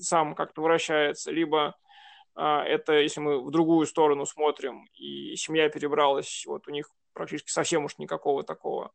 сам 0.01 0.35
как-то 0.35 0.63
вращается, 0.63 1.31
либо 1.31 1.77
а, 2.35 2.65
это, 2.65 2.95
если 2.95 3.21
мы 3.21 3.41
в 3.45 3.51
другую 3.51 3.87
сторону 3.87 4.27
смотрим, 4.27 4.87
и 4.95 5.37
семья 5.37 5.69
перебралась, 5.69 6.45
вот 6.47 6.67
у 6.69 6.71
них 6.71 6.91
практически 7.13 7.51
совсем 7.51 7.85
уж 7.85 7.99
никакого 7.99 8.43
такого 8.43 8.93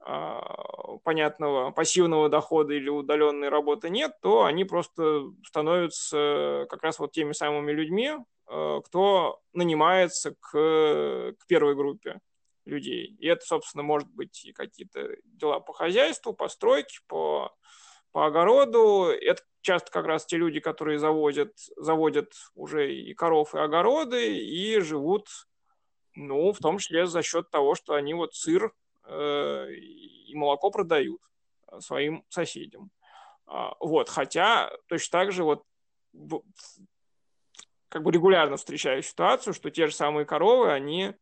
а, 0.00 0.98
понятного 1.04 1.70
пассивного 1.70 2.28
дохода 2.28 2.72
или 2.74 2.88
удаленной 2.88 3.50
работы 3.50 3.90
нет, 3.90 4.12
то 4.22 4.44
они 4.44 4.64
просто 4.64 5.24
становятся 5.46 6.66
как 6.70 6.82
раз 6.82 6.98
вот 6.98 7.12
теми 7.12 7.32
самыми 7.32 7.72
людьми, 7.72 8.12
а, 8.46 8.80
кто 8.80 9.40
нанимается 9.52 10.34
к, 10.40 11.34
к 11.38 11.46
первой 11.46 11.74
группе 11.74 12.20
людей. 12.64 13.16
И 13.18 13.26
это, 13.26 13.44
собственно, 13.44 13.82
может 13.82 14.08
быть 14.08 14.44
и 14.44 14.52
какие-то 14.52 15.16
дела 15.24 15.60
по 15.60 15.72
хозяйству, 15.72 16.32
по 16.32 16.48
стройке, 16.48 17.00
по, 17.06 17.54
по 18.12 18.26
огороду. 18.26 19.06
Это 19.06 19.42
часто 19.62 19.90
как 19.90 20.06
раз 20.06 20.26
те 20.26 20.36
люди, 20.36 20.60
которые 20.60 20.98
заводят, 20.98 21.52
заводят 21.76 22.32
уже 22.54 22.94
и 22.94 23.14
коров, 23.14 23.54
и 23.54 23.58
огороды, 23.58 24.38
и 24.38 24.80
живут, 24.80 25.28
ну, 26.14 26.52
в 26.52 26.58
том 26.58 26.78
числе 26.78 27.06
за 27.06 27.22
счет 27.22 27.50
того, 27.50 27.74
что 27.74 27.94
они 27.94 28.14
вот 28.14 28.34
сыр 28.34 28.72
э, 29.04 29.72
и 29.72 30.34
молоко 30.34 30.70
продают 30.70 31.20
своим 31.78 32.24
соседям. 32.28 32.90
А, 33.46 33.74
вот, 33.80 34.08
хотя 34.08 34.70
точно 34.88 35.18
так 35.18 35.32
же 35.32 35.44
вот 35.44 35.64
как 37.88 38.02
бы 38.02 38.12
регулярно 38.12 38.56
встречаю 38.56 39.02
ситуацию, 39.02 39.52
что 39.54 39.70
те 39.70 39.86
же 39.86 39.94
самые 39.94 40.24
коровы, 40.24 40.72
они 40.72 41.14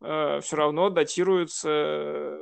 э, 0.00 0.40
все 0.40 0.56
равно 0.56 0.90
датируются 0.90 2.38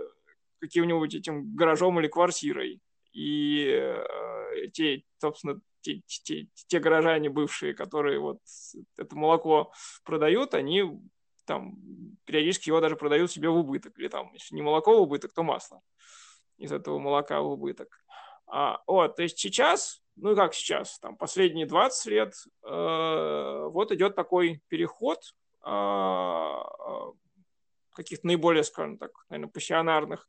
каким-нибудь 0.61 1.15
этим 1.15 1.55
гаражом 1.57 1.99
или 1.99 2.09
квартирой. 2.09 2.81
И 3.13 3.67
э, 3.69 4.69
те, 4.73 5.05
собственно, 5.19 5.61
те, 5.81 6.01
те, 6.07 6.47
те 6.67 6.79
горожане 6.79 7.29
бывшие, 7.29 7.75
которые 7.75 8.19
вот 8.19 8.39
это 8.97 9.17
молоко 9.17 9.73
продают, 10.05 10.55
они 10.55 10.85
там 11.45 11.77
периодически 12.25 12.69
его 12.69 12.81
даже 12.81 12.97
продают 12.97 13.31
себе 13.31 13.49
в 13.49 13.57
убыток. 13.57 13.99
Или 13.99 14.09
там, 14.09 14.33
если 14.33 14.55
не 14.55 14.63
молоко 14.63 14.97
в 14.97 15.03
убыток, 15.03 15.33
то 15.33 15.43
масло 15.43 15.83
из 16.57 16.73
этого 16.73 16.99
молока 16.99 17.41
в 17.41 17.49
убыток. 17.49 18.03
А, 18.47 18.83
вот, 18.87 19.17
то 19.17 19.23
есть 19.23 19.39
сейчас, 19.39 20.03
ну 20.17 20.37
как 20.37 20.55
сейчас, 20.55 20.99
там 20.99 21.17
последние 21.17 21.67
20 21.67 22.07
лет, 22.07 22.35
э, 22.65 23.69
вот 23.71 23.93
идет 23.93 24.15
такой 24.15 24.63
переход 24.69 25.35
э, 25.65 26.57
каких-то 27.95 28.27
наиболее, 28.27 28.63
скажем 28.65 28.99
так, 28.99 29.11
наверное, 29.29 29.51
пассионарных 29.51 30.29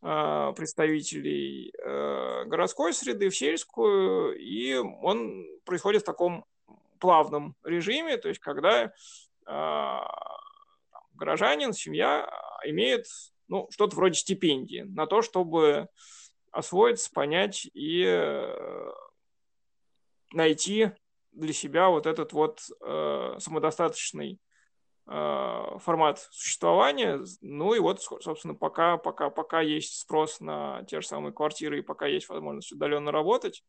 представителей 0.00 1.72
э, 1.76 2.44
городской 2.44 2.92
среды 2.92 3.30
в 3.30 3.36
сельскую, 3.36 4.38
и 4.38 4.74
он 4.74 5.44
происходит 5.64 6.02
в 6.02 6.06
таком 6.06 6.44
плавном 7.00 7.56
режиме, 7.64 8.16
то 8.16 8.28
есть 8.28 8.40
когда 8.40 8.92
а, 9.46 10.06
горожанин, 11.14 11.72
семья 11.72 12.28
имеет 12.64 13.06
ну, 13.48 13.66
что-то 13.70 13.96
вроде 13.96 14.14
стипендии 14.14 14.80
на 14.80 15.06
то, 15.06 15.22
чтобы 15.22 15.88
освоиться, 16.50 17.10
понять 17.12 17.68
и 17.72 18.04
э, 18.06 18.92
найти 20.32 20.90
для 21.32 21.52
себя 21.52 21.88
вот 21.88 22.06
этот 22.06 22.32
вот 22.32 22.60
э, 22.80 23.36
самодостаточный 23.38 24.38
формат 25.08 26.18
существования. 26.30 27.20
Ну 27.40 27.72
и 27.72 27.78
вот, 27.78 28.02
собственно, 28.02 28.54
пока, 28.54 28.98
пока, 28.98 29.30
пока 29.30 29.62
есть 29.62 30.00
спрос 30.00 30.38
на 30.40 30.84
те 30.84 31.00
же 31.00 31.06
самые 31.06 31.32
квартиры 31.32 31.78
и 31.78 31.82
пока 31.82 32.06
есть 32.06 32.28
возможность 32.28 32.72
удаленно 32.72 33.10
работать, 33.10 33.64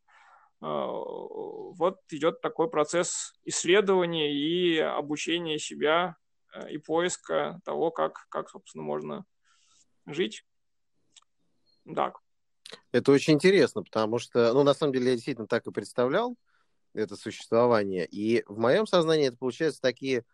э, 0.62 0.66
вот 0.66 2.00
идет 2.10 2.42
такой 2.42 2.70
процесс 2.70 3.34
исследования 3.46 4.34
и 4.34 4.80
обучения 4.80 5.60
себя 5.60 6.18
э, 6.54 6.72
и 6.72 6.78
поиска 6.78 7.62
того, 7.64 7.92
как, 7.92 8.26
как 8.28 8.50
собственно, 8.50 8.84
можно 8.84 9.24
жить. 10.06 10.44
Так. 11.96 12.20
Это 12.92 13.14
очень 13.14 13.36
интересно, 13.36 13.82
потому 13.82 14.20
что, 14.20 14.52
ну, 14.54 14.64
на 14.64 14.74
самом 14.74 14.92
деле, 14.92 15.12
я 15.12 15.16
действительно 15.16 15.48
так 15.48 15.66
и 15.68 15.72
представлял 15.72 16.36
это 16.94 17.16
существование. 17.16 18.06
И 18.06 18.44
в 18.46 18.60
моем 18.60 18.86
сознании 18.86 19.28
это 19.28 19.38
получается 19.38 19.80
такие 19.80 20.26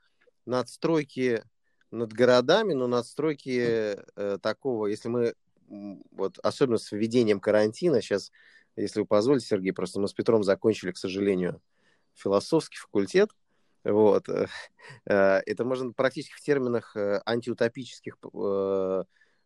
надстройки 0.46 1.44
над 1.92 2.14
городами, 2.14 2.74
но 2.74 2.88
надстройки 2.88 3.98
э, 4.16 4.38
такого, 4.42 4.88
если 4.88 5.10
мы, 5.10 5.34
вот 6.12 6.40
особенно 6.40 6.78
с 6.78 6.92
введением 6.92 7.40
карантина, 7.40 8.02
сейчас, 8.02 8.32
если 8.76 9.02
вы 9.02 9.06
позволите, 9.06 9.48
Сергей, 9.48 9.72
просто 9.72 10.00
мы 10.00 10.08
с 10.08 10.14
Петром 10.14 10.44
закончили, 10.44 10.92
к 10.92 10.98
сожалению, 10.98 11.62
философский 12.16 12.78
факультет, 12.78 13.30
вот, 13.84 14.28
э, 14.30 14.48
э, 15.06 15.42
это 15.46 15.64
можно 15.64 15.94
практически 15.94 16.34
в 16.34 16.42
терминах 16.42 16.96
э, 16.96 17.22
антиутопических 17.26 18.18
э, 18.34 19.04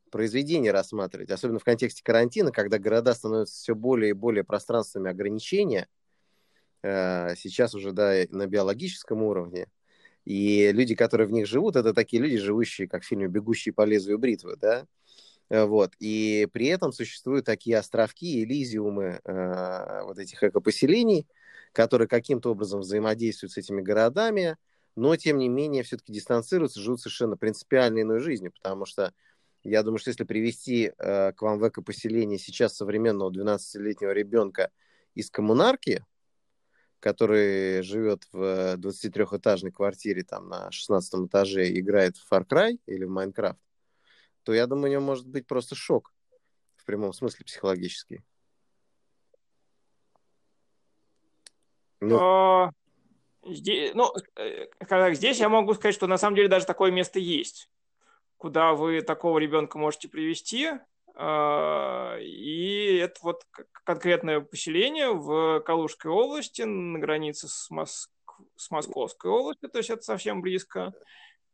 произведений 0.10 0.72
рассматривать, 0.72 1.30
особенно 1.30 1.60
в 1.60 1.64
контексте 1.64 2.04
карантина, 2.04 2.52
когда 2.52 2.80
города 2.80 3.14
становятся 3.14 3.56
все 3.56 3.76
более 3.76 4.12
и 4.12 4.14
более 4.14 4.44
пространствами 4.44 5.12
ограничения, 5.12 5.88
э, 6.84 7.36
сейчас 7.36 7.76
уже 7.76 7.92
да, 7.92 8.14
на 8.30 8.48
биологическом 8.48 9.22
уровне, 9.24 9.68
и 10.30 10.72
люди, 10.74 10.94
которые 10.94 11.26
в 11.26 11.32
них 11.32 11.48
живут, 11.48 11.76
это 11.76 11.92
такие 11.92 12.22
люди, 12.22 12.38
живущие, 12.38 12.88
как 12.88 13.02
в 13.02 13.08
фильме 13.08 13.28
«Бегущие 13.28 13.74
по 13.74 13.84
лезвию 13.84 14.20
бритвы», 14.20 14.58
да, 14.58 14.86
э, 15.50 15.66
вот. 15.66 15.94
И 15.98 16.48
при 16.54 16.68
этом 16.68 16.92
существуют 16.92 17.48
такие 17.48 17.80
островки, 17.80 18.44
элизиумы 18.44 19.22
э, 19.26 20.04
вот 20.04 20.20
этих 20.20 20.44
экопоселений, 20.44 21.28
которые 21.72 22.08
каким-то 22.08 22.52
образом 22.52 22.82
взаимодействуют 22.82 23.54
с 23.54 23.58
этими 23.58 23.82
городами, 23.82 24.58
но, 24.96 25.16
тем 25.16 25.40
не 25.40 25.50
менее, 25.50 25.82
все-таки 25.82 26.14
дистанцируются, 26.14 26.80
живут 26.80 27.02
совершенно 27.02 27.36
принципиально 27.36 28.04
иной 28.04 28.20
жизнью, 28.20 28.52
потому 28.52 28.86
что 28.86 29.12
я 29.64 29.82
думаю, 29.82 29.98
что 29.98 30.12
если 30.12 30.26
привести 30.26 30.92
э, 30.96 31.32
к 31.32 31.42
вам 31.42 31.58
в 31.58 31.68
экопоселение 31.68 32.38
сейчас 32.38 32.76
современного 32.76 33.32
12-летнего 33.32 34.12
ребенка 34.12 34.70
из 35.16 35.32
коммунарки, 35.32 36.06
который 37.00 37.82
живет 37.82 38.24
в 38.32 38.76
23-этажной 38.76 39.72
квартире 39.72 40.24
там 40.24 40.50
на 40.50 40.72
16 40.72 41.28
этаже 41.28 41.68
и 41.68 41.80
играет 41.80 42.18
в 42.18 42.32
Far 42.32 42.46
Cry 42.46 42.80
или 42.86 43.06
в 43.06 43.18
Minecraft, 43.18 43.58
то 44.44 44.54
я 44.54 44.68
думаю, 44.68 44.90
у 44.90 44.92
него 44.94 45.02
может 45.04 45.28
быть 45.28 45.48
просто 45.48 45.76
шок 45.76 46.14
в 46.76 46.86
прямом 46.86 47.14
смысле 47.14 47.46
психологический. 47.46 48.22
Ну, 52.02 52.18
а, 52.20 52.72
здесь, 53.46 53.94
ну, 53.94 54.14
э, 54.38 55.14
здесь 55.14 55.40
я 55.40 55.50
могу 55.50 55.74
сказать, 55.74 55.96
что 55.96 56.08
на 56.08 56.18
самом 56.18 56.36
деле 56.36 56.48
даже 56.48 56.66
такое 56.66 56.92
место 56.92 57.20
есть, 57.20 57.70
куда 58.38 58.74
вы 58.74 59.02
такого 59.02 59.38
ребенка 59.38 59.78
можете 59.78 60.08
привести, 60.08 60.72
и 61.18 63.00
это 63.02 63.20
вот 63.22 63.44
конкретное 63.84 64.40
поселение 64.42 65.12
в 65.12 65.62
Калужской 65.62 66.12
области 66.12 66.62
на 66.62 67.00
границе 67.00 67.48
с, 67.48 67.70
Моск... 67.70 68.12
с 68.56 68.72
Московской 68.72 69.32
областью, 69.32 69.70
то 69.70 69.80
есть 69.80 69.90
это 69.90 70.02
совсем 70.02 70.42
близко. 70.42 70.94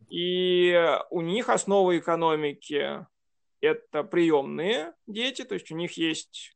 И 0.10 0.98
у 1.10 1.22
них 1.22 1.50
основа 1.50 1.98
экономики– 1.98 3.06
это 3.62 4.04
приемные 4.04 4.94
дети, 5.08 5.44
то 5.44 5.56
есть 5.56 5.72
у 5.72 5.76
них 5.76 5.94
есть 5.94 6.56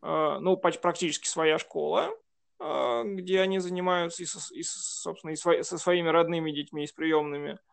а, 0.00 0.38
ну, 0.40 0.56
практически 0.56 1.26
своя 1.28 1.58
школа, 1.58 2.10
а, 2.58 3.04
где 3.04 3.40
они 3.40 3.58
занимаются 3.58 4.22
и, 4.22 4.26
со, 4.26 4.54
и 4.54 4.62
собственно, 4.62 5.32
и 5.32 5.36
со 5.36 5.78
своими 5.78 6.08
родными 6.08 6.50
детьми, 6.50 6.84
и 6.84 6.86
с 6.86 6.92
приемными– 6.92 7.58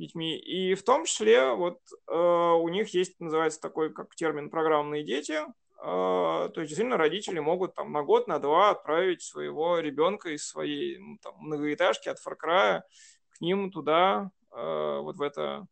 детьми. 0.00 0.36
И 0.36 0.74
в 0.74 0.82
том 0.82 1.04
числе 1.04 1.52
вот 1.52 1.78
э, 2.08 2.14
у 2.14 2.68
них 2.68 2.92
есть, 2.94 3.20
называется 3.20 3.60
такой 3.60 3.92
как 3.92 4.14
термин 4.14 4.50
программные 4.50 5.04
дети. 5.04 5.38
Э, 5.82 6.50
то 6.52 6.52
есть 6.56 6.68
действительно 6.70 6.96
родители 6.96 7.38
могут 7.38 7.74
там 7.74 7.92
на 7.92 8.02
год, 8.02 8.26
на 8.26 8.38
два 8.38 8.70
отправить 8.70 9.22
своего 9.22 9.78
ребенка 9.78 10.30
из 10.30 10.46
своей 10.46 10.98
ну, 10.98 11.18
там, 11.22 11.34
многоэтажки 11.38 12.08
от 12.08 12.18
Фаркрая 12.18 12.84
к 13.30 13.40
ним 13.40 13.70
туда, 13.70 14.30
э, 14.52 14.98
вот 15.00 15.16
в 15.16 15.22
это, 15.22 15.66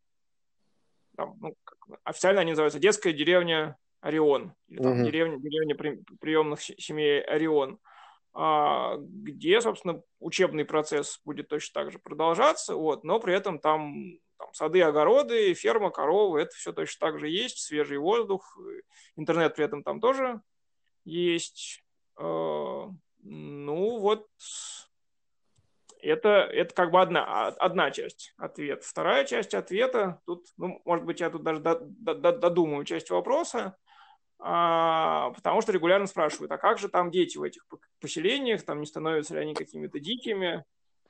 там, 1.15 1.35
ну, 1.39 1.55
как, 1.63 1.77
официально 2.03 2.41
они 2.41 2.51
называются 2.51 2.79
детская 2.79 3.13
деревня 3.13 3.77
Орион, 4.01 4.53
или 4.67 4.81
там 4.81 4.93
угу. 4.93 5.05
деревня, 5.05 5.39
деревня 5.39 5.75
при, 5.75 6.03
приемных 6.19 6.61
семей 6.61 7.21
Орион. 7.21 7.73
а, 7.73 7.77
где, 8.33 9.59
собственно, 9.59 10.01
учебный 10.19 10.65
процесс 10.65 11.19
будет 11.25 11.47
точно 11.47 11.81
так 11.81 11.91
же 11.91 11.99
продолжаться, 11.99 12.75
вот, 12.75 13.03
но 13.03 13.19
при 13.19 13.33
этом 13.33 13.59
там, 13.59 14.19
там 14.37 14.53
сады, 14.53 14.81
огороды, 14.81 15.53
ферма, 15.53 15.89
коровы, 15.89 16.41
это 16.41 16.55
все 16.55 16.71
точно 16.71 17.07
так 17.07 17.19
же 17.19 17.27
есть, 17.27 17.59
свежий 17.59 17.97
воздух, 17.97 18.57
интернет 19.15 19.55
при 19.55 19.65
этом 19.65 19.83
там 19.83 19.99
тоже 19.99 20.41
есть. 21.05 21.83
А, 22.17 22.89
ну, 23.23 23.99
вот 23.99 24.27
это, 26.01 26.29
это 26.29 26.73
как 26.73 26.91
бы 26.91 27.01
одна, 27.01 27.47
одна 27.47 27.91
часть 27.91 28.33
ответа. 28.37 28.85
Вторая 28.85 29.25
часть 29.25 29.53
ответа, 29.53 30.21
тут, 30.25 30.47
ну, 30.57 30.81
может 30.85 31.05
быть, 31.05 31.19
я 31.19 31.29
тут 31.29 31.43
даже 31.43 31.61
додумаю 31.61 32.85
часть 32.85 33.09
вопроса, 33.09 33.59
а, 33.59 33.88
потому 34.39 35.61
что 35.61 35.73
регулярно 35.73 36.07
спрашивают, 36.07 36.51
а 36.51 36.57
как 36.57 36.79
же 36.79 36.87
там 36.87 37.11
дети 37.11 37.37
в 37.37 37.43
этих 37.43 37.67
поселениях, 37.99 38.63
там 38.63 38.79
не 38.79 38.85
становятся 38.85 39.33
ли 39.33 39.41
они 39.41 39.53
какими-то 39.53 39.99
дикими, 39.99 40.63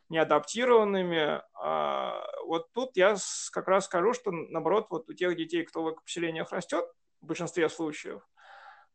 неадаптированными. 0.10 1.42
А, 1.54 2.24
вот 2.46 2.72
тут 2.74 2.98
я 2.98 3.16
как 3.52 3.68
раз 3.68 3.86
скажу, 3.86 4.14
что 4.14 4.32
наоборот, 4.32 4.88
вот 4.90 5.10
у 5.10 5.14
тех 5.14 5.36
детей, 5.36 5.64
кто 5.64 5.84
в 5.84 6.04
поселениях 6.04 6.52
растет, 6.52 6.86
в 7.22 7.28
большинстве 7.28 7.70
случаев, 7.70 8.22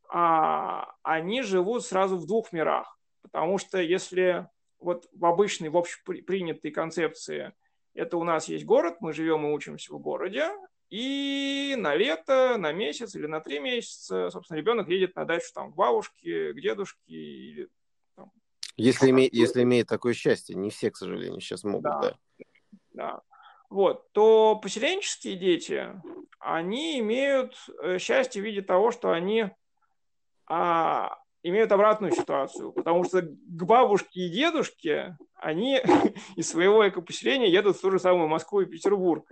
а, 0.09 0.94
они 1.03 1.42
живут 1.42 1.85
сразу 1.85 2.16
в 2.16 2.27
двух 2.27 2.53
мирах. 2.53 2.99
Потому 3.23 3.59
что 3.59 3.79
если 3.79 4.49
вот 4.79 5.09
в 5.12 5.25
обычной, 5.25 5.70
в 5.70 5.77
общепринятой 5.77 6.70
концепции 6.70 7.55
это 7.94 8.16
у 8.16 8.25
нас 8.25 8.49
есть 8.49 8.64
город, 8.64 8.97
мы 9.01 9.12
живем 9.12 9.47
и 9.47 9.53
учимся 9.53 9.94
в 9.94 9.99
городе, 9.99 10.51
и 10.90 11.75
на 11.79 11.94
лето, 11.94 12.57
на 12.59 12.73
месяц 12.73 13.14
или 13.14 13.27
на 13.27 13.40
три 13.40 13.59
месяца, 13.59 14.31
собственно, 14.31 14.59
ребенок 14.59 14.88
едет 14.88 15.16
на 15.16 15.25
дачу 15.25 15.47
там, 15.55 15.73
к 15.73 15.75
бабушке, 15.75 16.53
к 16.53 16.61
дедушке 16.61 17.14
или 17.14 17.68
там, 18.16 18.31
если, 18.77 19.11
име, 19.11 19.29
если 19.31 19.62
имеет 19.62 19.88
такое 19.88 20.14
счастье, 20.14 20.57
не 20.57 20.70
все, 20.70 20.90
к 20.90 20.97
сожалению, 20.97 21.40
сейчас 21.40 21.64
могут, 21.64 21.83
да. 21.83 22.01
да. 22.01 22.16
да. 22.92 23.23
Вот, 23.70 24.12
то 24.12 24.57
поселенческие 24.57 25.37
дети, 25.37 26.01
они 26.38 27.01
имеют 27.01 27.57
э, 27.83 27.99
счастье 27.99 28.40
в 28.40 28.44
виде 28.44 28.62
того, 28.62 28.92
что 28.92 29.11
они 29.11 29.51
а, 30.47 31.16
имеют 31.42 31.73
обратную 31.73 32.12
ситуацию, 32.12 32.73
потому 32.73 33.05
что 33.05 33.23
к 33.23 33.64
бабушке 33.64 34.23
и 34.23 34.29
дедушке 34.31 35.16
они 35.35 35.81
из 36.37 36.49
своего 36.49 36.88
экопоселения 36.88 37.49
едут 37.49 37.77
в 37.77 37.81
ту 37.81 37.90
же 37.90 37.99
самую 37.99 38.29
Москву 38.29 38.61
и 38.61 38.66
Петербург. 38.66 39.27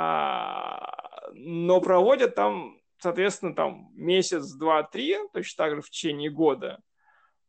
А, 0.00 1.30
но 1.32 1.80
проводят 1.80 2.34
там, 2.34 2.78
соответственно, 2.98 3.54
там 3.54 3.88
месяц, 3.94 4.52
два, 4.52 4.82
три, 4.82 5.16
точно 5.32 5.64
так 5.64 5.74
же 5.76 5.82
в 5.82 5.90
течение 5.90 6.30
года. 6.30 6.80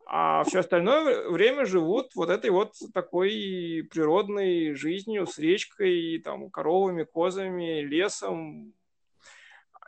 А 0.07 0.43
все 0.45 0.61
остальное 0.61 1.29
время 1.29 1.65
живут 1.65 2.15
вот 2.15 2.29
этой 2.29 2.49
вот 2.49 2.73
такой 2.93 3.87
природной 3.91 4.73
жизнью 4.73 5.27
с 5.27 5.37
речкой, 5.37 6.19
там, 6.23 6.49
коровами, 6.49 7.03
козами, 7.03 7.81
лесом, 7.81 8.73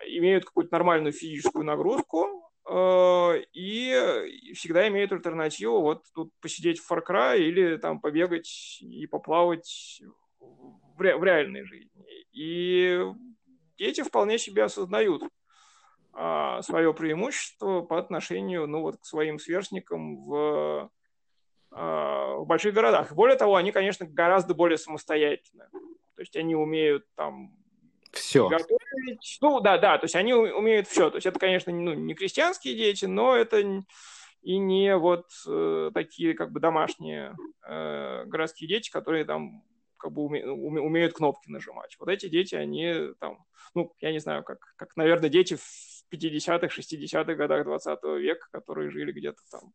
имеют 0.05 0.45
какую-то 0.45 0.73
нормальную 0.73 1.13
физическую 1.13 1.65
нагрузку, 1.65 2.51
Э, 2.69 3.41
и 3.53 4.53
всегда 4.55 4.87
имеют 4.87 5.11
альтернативу 5.11 5.81
вот 5.81 6.03
тут 6.13 6.31
посидеть 6.41 6.79
в 6.79 6.89
Far 6.89 7.01
Cry 7.07 7.39
или 7.39 7.77
там 7.77 7.99
побегать 7.99 8.79
и 8.81 9.07
поплавать 9.07 10.01
в, 10.39 11.01
ре- 11.01 11.17
в 11.17 11.23
реальной 11.23 11.65
жизни. 11.65 11.90
И 12.31 12.99
дети 13.77 14.01
вполне 14.01 14.37
себе 14.37 14.63
осознают 14.63 15.23
а, 16.13 16.61
свое 16.61 16.93
преимущество 16.93 17.81
по 17.81 17.97
отношению 17.97 18.67
ну, 18.67 18.81
вот, 18.81 18.97
к 18.97 19.05
своим 19.05 19.39
сверстникам 19.39 20.23
в, 20.25 20.91
а, 21.71 22.35
в 22.35 22.45
больших 22.45 22.73
городах. 22.73 23.13
Более 23.13 23.37
того, 23.37 23.55
они, 23.55 23.71
конечно, 23.71 24.05
гораздо 24.05 24.53
более 24.53 24.77
самостоятельны. 24.77 25.65
То 26.15 26.21
есть 26.21 26.35
они 26.35 26.55
умеют 26.55 27.05
там 27.15 27.55
все. 28.11 28.49
Готовить. 28.49 29.37
Ну, 29.41 29.61
да, 29.61 29.77
да, 29.77 29.97
то 29.97 30.05
есть 30.05 30.15
они 30.15 30.33
умеют 30.33 30.87
все. 30.87 31.09
То 31.09 31.17
есть 31.17 31.25
это, 31.25 31.39
конечно, 31.39 31.71
ну, 31.71 31.93
не 31.93 32.13
крестьянские 32.13 32.75
дети, 32.75 33.05
но 33.05 33.35
это 33.35 33.83
и 34.41 34.57
не 34.57 34.97
вот 34.97 35.27
э, 35.47 35.91
такие 35.93 36.33
как 36.33 36.51
бы 36.51 36.59
домашние 36.59 37.35
э, 37.65 38.25
городские 38.25 38.67
дети, 38.67 38.89
которые 38.89 39.23
там 39.23 39.63
как 40.01 40.11
бы 40.11 40.23
уме, 40.23 40.45
уме, 40.45 40.81
умеют 40.81 41.13
кнопки 41.13 41.49
нажимать. 41.49 41.95
Вот 41.99 42.09
эти 42.09 42.27
дети, 42.27 42.55
они 42.55 43.13
там, 43.19 43.45
ну, 43.75 43.93
я 43.99 44.11
не 44.11 44.19
знаю, 44.19 44.43
как, 44.43 44.73
как 44.75 44.97
наверное, 44.97 45.29
дети 45.29 45.55
в 45.55 46.03
50-х, 46.11 46.67
60-х 46.67 47.35
годах 47.35 47.65
20 47.65 48.03
века, 48.19 48.47
которые 48.51 48.89
жили 48.89 49.11
где-то 49.11 49.41
там 49.51 49.73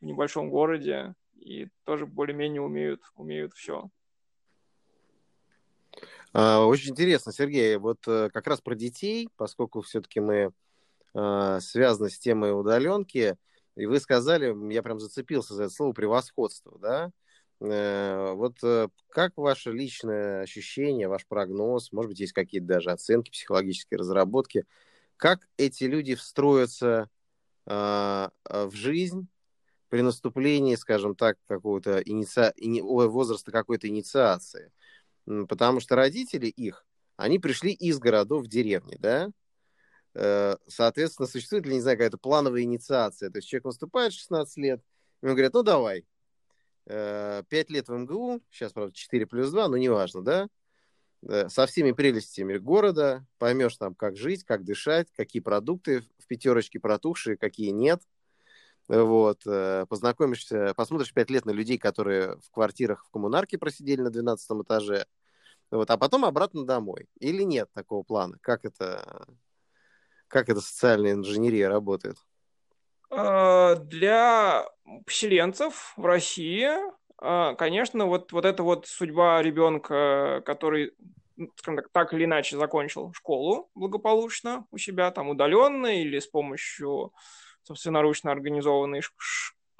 в 0.00 0.04
небольшом 0.04 0.50
городе 0.50 1.14
и 1.36 1.68
тоже 1.84 2.04
более-менее 2.04 2.62
умеют, 2.62 3.00
умеют 3.14 3.54
все. 3.54 3.88
А, 6.32 6.66
очень 6.66 6.90
интересно, 6.90 7.32
Сергей, 7.32 7.76
вот 7.76 7.98
э, 8.08 8.28
как 8.32 8.48
раз 8.48 8.60
про 8.60 8.74
детей, 8.74 9.28
поскольку 9.36 9.82
все-таки 9.82 10.18
мы 10.18 10.50
а, 11.14 11.60
связаны 11.60 12.10
с 12.10 12.18
темой 12.18 12.58
удаленки, 12.58 13.36
и 13.76 13.86
вы 13.86 14.00
сказали, 14.00 14.52
я 14.72 14.82
прям 14.82 14.98
зацепился 14.98 15.54
за 15.54 15.64
это 15.64 15.72
слово 15.72 15.92
превосходство, 15.92 16.76
да? 16.80 17.12
Э, 17.60 18.32
вот 18.34 18.56
э, 18.62 18.88
как 19.08 19.36
ваше 19.36 19.72
личное 19.72 20.42
ощущение, 20.42 21.08
ваш 21.08 21.26
прогноз, 21.26 21.92
может 21.92 22.10
быть, 22.10 22.20
есть 22.20 22.32
какие-то 22.32 22.66
даже 22.66 22.90
оценки, 22.90 23.30
психологические 23.30 23.98
разработки, 23.98 24.64
как 25.16 25.46
эти 25.56 25.84
люди 25.84 26.14
встроятся 26.14 27.08
а, 27.66 28.30
в 28.44 28.74
жизнь 28.74 29.28
при 29.88 30.02
наступлении, 30.02 30.74
скажем 30.74 31.14
так, 31.14 31.38
какого-то 31.46 32.00
иници... 32.00 32.52
возраста 32.82 33.52
какой-то 33.52 33.88
инициации? 33.88 34.72
потому 35.48 35.80
что 35.80 35.96
родители 35.96 36.46
их, 36.46 36.84
они 37.16 37.38
пришли 37.38 37.72
из 37.72 37.98
городов 37.98 38.44
в 38.44 38.48
деревни, 38.48 38.96
да, 38.98 39.30
э, 40.14 40.56
соответственно, 40.66 41.26
существует 41.26 41.64
ли, 41.66 41.74
не 41.74 41.80
знаю, 41.80 41.96
какая-то 41.96 42.18
плановая 42.18 42.62
инициация, 42.62 43.30
то 43.30 43.38
есть 43.38 43.48
человек 43.48 43.64
наступает 43.64 44.12
16 44.12 44.56
лет, 44.58 44.82
и 45.22 45.26
он 45.26 45.32
говорит, 45.32 45.54
ну 45.54 45.62
давай, 45.62 46.04
5 46.86 46.94
э, 47.50 47.64
лет 47.68 47.88
в 47.88 47.96
МГУ, 47.96 48.40
сейчас, 48.50 48.72
правда, 48.72 48.92
4 48.92 49.26
плюс 49.26 49.50
2, 49.50 49.68
но 49.68 49.76
неважно, 49.76 50.22
да, 50.22 50.48
э, 51.26 51.48
со 51.48 51.66
всеми 51.66 51.92
прелестями 51.92 52.58
города, 52.58 53.26
поймешь 53.38 53.76
там, 53.76 53.94
как 53.94 54.16
жить, 54.16 54.44
как 54.44 54.64
дышать, 54.64 55.08
какие 55.16 55.40
продукты 55.40 56.02
в 56.18 56.26
пятерочке 56.26 56.80
протухшие, 56.80 57.36
какие 57.36 57.70
нет– 57.70 58.00
вот, 58.88 59.46
э, 59.46 59.86
познакомишься, 59.88 60.74
посмотришь 60.76 61.14
пять 61.14 61.30
лет 61.30 61.46
на 61.46 61.52
людей, 61.52 61.78
которые 61.78 62.36
в 62.40 62.50
квартирах 62.50 63.04
в 63.06 63.10
коммунарке 63.10 63.56
просидели 63.56 64.02
на 64.02 64.10
12 64.10 64.62
этаже, 64.62 65.06
вот, 65.70 65.90
а 65.90 65.96
потом 65.96 66.24
обратно 66.24 66.66
домой. 66.66 67.08
Или 67.18 67.44
нет 67.44 67.70
такого 67.72 68.02
плана? 68.02 68.38
Как 68.42 68.66
это, 68.66 69.26
как 70.28 70.50
это 70.50 70.60
социальная 70.60 71.12
инженерия 71.12 71.68
работает? 71.68 72.18
А, 73.16 73.76
для 73.76 74.66
поселенцев 75.06 75.94
в 75.96 76.04
России, 76.04 76.68
а, 77.18 77.54
конечно, 77.54 78.06
вот, 78.06 78.32
вот 78.32 78.44
эта 78.44 78.62
вот 78.62 78.86
судьба 78.86 79.42
ребенка, 79.42 80.42
который 80.44 80.92
скажем 81.56 81.76
так, 81.76 81.88
так 81.90 82.14
или 82.14 82.24
иначе 82.24 82.56
закончил 82.56 83.12
школу 83.12 83.68
благополучно 83.74 84.66
у 84.70 84.78
себя, 84.78 85.10
там 85.10 85.28
удаленно 85.28 85.86
или 85.86 86.18
с 86.20 86.26
помощью 86.28 87.12
собственноручно 87.64 88.30
организованные 88.30 89.02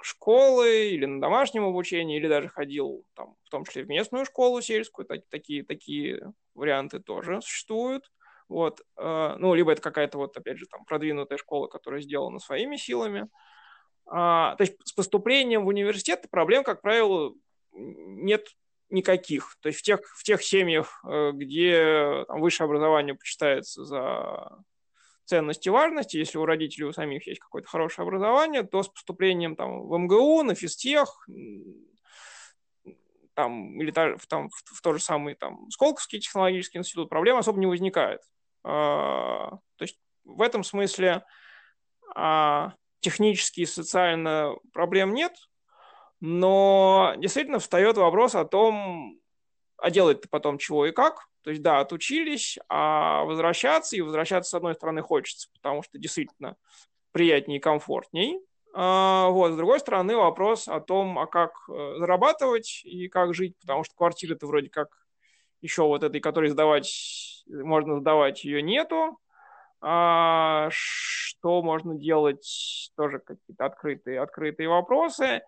школы 0.01 0.89
или 0.89 1.05
на 1.05 1.21
домашнем 1.21 1.65
обучении, 1.65 2.17
или 2.17 2.27
даже 2.27 2.49
ходил 2.49 3.05
там, 3.15 3.35
в 3.43 3.49
том 3.49 3.65
числе 3.65 3.83
в 3.83 3.87
местную 3.87 4.25
школу 4.25 4.61
сельскую, 4.61 5.05
так, 5.05 5.21
такие, 5.29 5.63
такие 5.63 6.33
варианты 6.53 6.99
тоже 6.99 7.41
существуют. 7.41 8.11
Вот, 8.47 8.81
э, 8.97 9.35
ну, 9.39 9.53
либо 9.55 9.71
это 9.71 9.81
какая-то 9.81 10.17
вот, 10.17 10.37
опять 10.37 10.57
же, 10.57 10.67
там, 10.67 10.85
продвинутая 10.85 11.37
школа, 11.37 11.67
которая 11.67 12.01
сделана 12.01 12.39
своими 12.39 12.75
силами. 12.75 13.27
А, 14.07 14.55
то 14.55 14.61
есть 14.61 14.75
с 14.83 14.93
поступлением 14.93 15.65
в 15.65 15.67
университет 15.67 16.29
проблем, 16.29 16.63
как 16.63 16.81
правило, 16.81 17.33
нет 17.71 18.47
никаких. 18.89 19.57
То 19.61 19.67
есть 19.67 19.79
в 19.79 19.83
тех, 19.83 20.01
в 20.15 20.23
тех 20.23 20.43
семьях, 20.43 21.03
э, 21.07 21.31
где 21.33 22.25
там, 22.27 22.39
высшее 22.39 22.65
образование 22.65 23.15
почитается 23.15 23.83
за 23.83 24.63
ценности 25.25 25.67
и 25.67 25.71
важности. 25.71 26.17
Если 26.17 26.37
у 26.37 26.45
родителей 26.45 26.85
у 26.85 26.93
самих 26.93 27.25
есть 27.27 27.39
какое-то 27.39 27.67
хорошее 27.67 28.05
образование, 28.05 28.63
то 28.63 28.83
с 28.83 28.89
поступлением 28.89 29.55
там, 29.55 29.87
в 29.87 29.97
МГУ, 29.97 30.43
на 30.43 30.53
физтех, 30.53 31.27
там, 33.33 33.81
или 33.81 33.91
там, 33.91 34.17
в, 34.49 34.77
в 34.77 34.81
тот 34.81 34.95
же 34.95 35.01
самый 35.01 35.35
там, 35.35 35.69
Сколковский 35.71 36.19
технологический 36.19 36.77
институт 36.77 37.09
проблем 37.09 37.37
особо 37.37 37.59
не 37.59 37.65
возникает. 37.65 38.21
А, 38.67 39.51
то 39.75 39.83
есть 39.83 39.99
в 40.23 40.41
этом 40.41 40.63
смысле 40.63 41.23
а, 42.15 42.73
технически 42.99 43.61
и 43.61 43.65
социально 43.65 44.55
проблем 44.73 45.13
нет, 45.13 45.33
но 46.19 47.13
действительно 47.17 47.59
встает 47.59 47.97
вопрос 47.97 48.33
о 48.33 48.45
том, 48.45 49.19
а 49.77 49.91
делать-то 49.91 50.27
потом 50.29 50.57
чего 50.57 50.87
и 50.87 50.91
как. 50.91 51.27
То 51.43 51.51
есть, 51.51 51.61
да, 51.61 51.79
отучились, 51.79 52.57
а 52.69 53.23
возвращаться, 53.25 53.95
и 53.95 54.01
возвращаться, 54.01 54.49
с 54.49 54.53
одной 54.55 54.73
стороны, 54.73 55.03
хочется, 55.03 55.47
потому 55.53 55.83
что 55.83 55.99
действительно 55.99 56.57
приятнее 57.11 57.59
и 57.59 57.61
комфортней. 57.61 58.39
А, 58.73 59.29
вот. 59.29 59.51
С 59.51 59.55
другой 59.55 59.79
стороны, 59.79 60.17
вопрос 60.17 60.67
о 60.67 60.79
том, 60.79 61.19
а 61.19 61.27
как 61.27 61.51
э, 61.69 61.95
зарабатывать 61.99 62.81
и 62.83 63.07
как 63.09 63.35
жить, 63.35 63.55
потому 63.61 63.83
что 63.83 63.93
квартиры-то 63.95 64.47
вроде 64.47 64.69
как 64.69 64.87
еще 65.61 65.83
вот 65.83 66.03
этой, 66.03 66.19
которой 66.19 66.49
сдавать, 66.49 67.34
можно 67.47 67.99
сдавать, 67.99 68.43
ее 68.43 68.61
нету. 68.61 69.19
А, 69.81 70.69
что 70.71 71.61
можно 71.61 71.95
делать, 71.95 72.91
тоже 72.95 73.19
какие-то 73.19 73.65
открытые, 73.65 74.19
открытые 74.19 74.69
вопросы. 74.69 75.43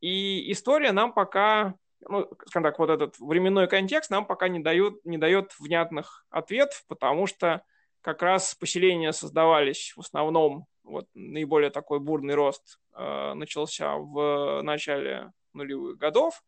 И 0.00 0.50
история 0.50 0.92
нам 0.92 1.12
пока, 1.12 1.74
ну, 2.00 2.28
скажем 2.46 2.64
так, 2.64 2.78
вот 2.78 2.90
этот 2.90 3.18
временной 3.18 3.68
контекст 3.68 4.10
нам 4.10 4.26
пока 4.26 4.48
не 4.48 4.60
дает, 4.60 5.04
не 5.04 5.18
дает 5.18 5.52
внятных 5.58 6.26
ответов, 6.30 6.84
потому 6.88 7.26
что 7.26 7.62
как 8.00 8.22
раз 8.22 8.54
поселения 8.54 9.12
создавались 9.12 9.92
в 9.96 10.00
основном, 10.00 10.66
вот 10.82 11.06
наиболее 11.14 11.70
такой 11.70 11.98
бурный 12.00 12.34
рост 12.34 12.78
э, 12.94 13.34
начался 13.34 13.96
в 13.96 14.62
начале 14.62 15.32
нулевых 15.52 15.98
годов. 15.98 16.42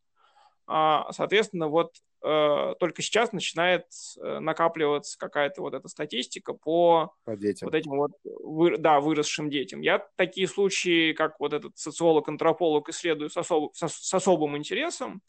А, 0.71 1.11
соответственно, 1.13 1.69
вот 1.69 1.95
э, 2.23 2.75
только 2.79 3.01
сейчас 3.01 3.33
начинает 3.33 3.87
э, 4.19 4.39
накапливаться 4.39 5.19
какая-то 5.19 5.63
вот 5.63 5.73
эта 5.73 5.89
статистика 5.89 6.53
по, 6.53 7.15
по 7.25 7.37
детям. 7.39 7.69
вот 7.69 7.75
этим 7.75 7.93
вот 7.93 8.11
вы, 8.25 8.77
да, 8.77 9.01
выросшим 9.01 9.49
детям. 9.49 9.81
Я 9.81 10.07
такие 10.17 10.47
случаи, 10.47 11.15
как 11.15 11.41
вот 11.41 11.55
этот 11.55 11.79
социолог-антрополог, 11.79 12.91
исследую 12.91 13.31
с, 13.31 13.37
особ, 13.39 13.75
с, 13.75 13.89
с 13.89 14.13
особым 14.15 14.59
интересом. 14.59 15.23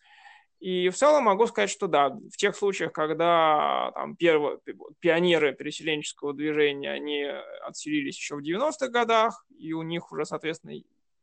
И 0.60 0.90
в 0.90 0.96
целом 0.96 1.24
могу 1.24 1.48
сказать, 1.48 1.70
что 1.70 1.88
да, 1.88 2.10
в 2.10 2.36
тех 2.36 2.54
случаях, 2.54 2.92
когда 2.92 3.94
там, 3.96 4.18
первые 4.18 4.60
пионеры 5.00 5.54
переселенческого 5.54 6.34
движения, 6.34 6.92
они 6.92 7.24
отселились 7.66 8.18
еще 8.18 8.36
в 8.36 8.44
90-х 8.44 8.90
годах, 8.90 9.46
и 9.58 9.72
у 9.72 9.84
них 9.84 10.12
уже, 10.12 10.26
соответственно, 10.26 10.74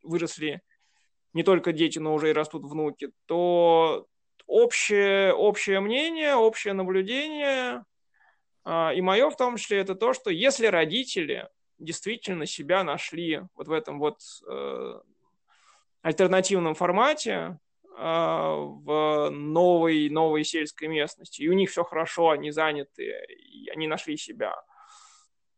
выросли 0.01 0.63
не 1.33 1.43
только 1.43 1.71
дети, 1.71 1.99
но 1.99 2.13
уже 2.13 2.29
и 2.29 2.33
растут 2.33 2.63
внуки, 2.63 3.11
то 3.25 4.07
общее, 4.45 5.33
общее 5.33 5.79
мнение, 5.79 6.35
общее 6.35 6.73
наблюдение, 6.73 7.83
а, 8.63 8.91
и 8.93 9.01
мое 9.01 9.29
в 9.29 9.37
том 9.37 9.57
числе, 9.57 9.79
это 9.79 9.95
то, 9.95 10.13
что 10.13 10.29
если 10.29 10.67
родители 10.67 11.47
действительно 11.79 12.45
себя 12.45 12.83
нашли 12.83 13.41
вот 13.55 13.67
в 13.67 13.71
этом 13.71 13.99
вот 13.99 14.19
э, 14.49 14.99
альтернативном 16.01 16.75
формате, 16.75 17.59
а, 17.99 18.53
в 18.55 19.29
новой, 19.31 20.09
новой 20.09 20.43
сельской 20.43 20.87
местности, 20.87 21.41
и 21.41 21.47
у 21.47 21.53
них 21.53 21.71
все 21.71 21.83
хорошо, 21.83 22.29
они 22.29 22.51
заняты, 22.51 23.11
и 23.29 23.69
они 23.69 23.87
нашли 23.87 24.17
себя, 24.17 24.55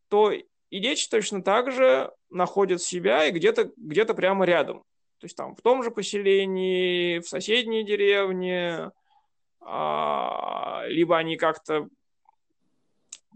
то 0.07 0.31
и 0.31 0.79
дети 0.79 1.09
точно 1.09 1.43
так 1.43 1.71
же 1.71 2.13
находят 2.29 2.81
себя 2.81 3.25
и 3.25 3.31
где-то 3.31 3.71
где 3.75 4.05
прямо 4.05 4.45
рядом. 4.45 4.83
То 5.19 5.25
есть 5.25 5.35
там 5.35 5.55
в 5.55 5.61
том 5.61 5.83
же 5.83 5.91
поселении, 5.91 7.19
в 7.19 7.27
соседней 7.27 7.83
деревне, 7.83 8.91
а, 9.59 10.83
либо 10.87 11.17
они 11.17 11.35
как-то 11.35 11.89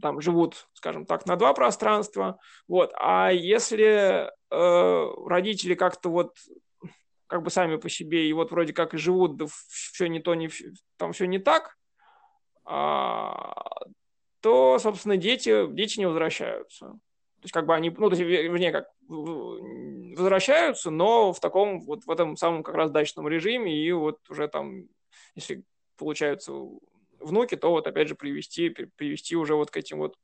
там 0.01 0.21
живут, 0.21 0.67
скажем 0.73 1.05
так, 1.05 1.25
на 1.25 1.35
два 1.35 1.53
пространства. 1.53 2.39
Вот. 2.67 2.91
А 2.95 3.31
если 3.31 4.31
э, 4.49 5.13
родители 5.27 5.75
как-то 5.75 6.09
вот 6.09 6.35
как 7.27 7.43
бы 7.43 7.49
сами 7.49 7.77
по 7.77 7.89
себе, 7.89 8.27
и 8.27 8.33
вот 8.33 8.51
вроде 8.51 8.73
как 8.73 8.93
и 8.93 8.97
живут, 8.97 9.37
да 9.37 9.45
все 9.69 10.07
не 10.07 10.19
то, 10.19 10.35
не, 10.35 10.49
там 10.97 11.13
все 11.13 11.25
не 11.25 11.39
так, 11.39 11.77
а, 12.65 13.53
то, 14.41 14.77
собственно, 14.79 15.17
дети, 15.17 15.67
дети 15.73 15.99
не 15.99 16.05
возвращаются. 16.05 16.97
То 17.43 17.45
есть, 17.45 17.53
как 17.53 17.65
бы 17.65 17.75
они, 17.75 17.89
ну, 17.89 18.09
то 18.09 18.15
есть, 18.15 18.21
вернее, 18.21 18.71
как 18.71 18.87
возвращаются, 19.09 20.91
но 20.91 21.33
в 21.33 21.41
таком, 21.41 21.81
вот 21.81 22.05
в 22.05 22.09
этом 22.09 22.37
самом 22.37 22.63
как 22.63 22.75
раз 22.75 22.89
дачном 22.89 23.27
режиме, 23.27 23.75
и 23.75 23.91
вот 23.91 24.19
уже 24.29 24.47
там, 24.47 24.87
если 25.35 25.65
получаются 25.97 26.53
внуки, 27.19 27.57
то 27.57 27.71
вот 27.71 27.85
опять 27.85 28.07
же 28.07 28.15
привести, 28.15 28.69
привести 28.69 29.35
уже 29.35 29.55
вот 29.55 29.71
к 29.71 29.75
этим 29.75 29.97
вот 29.97 30.15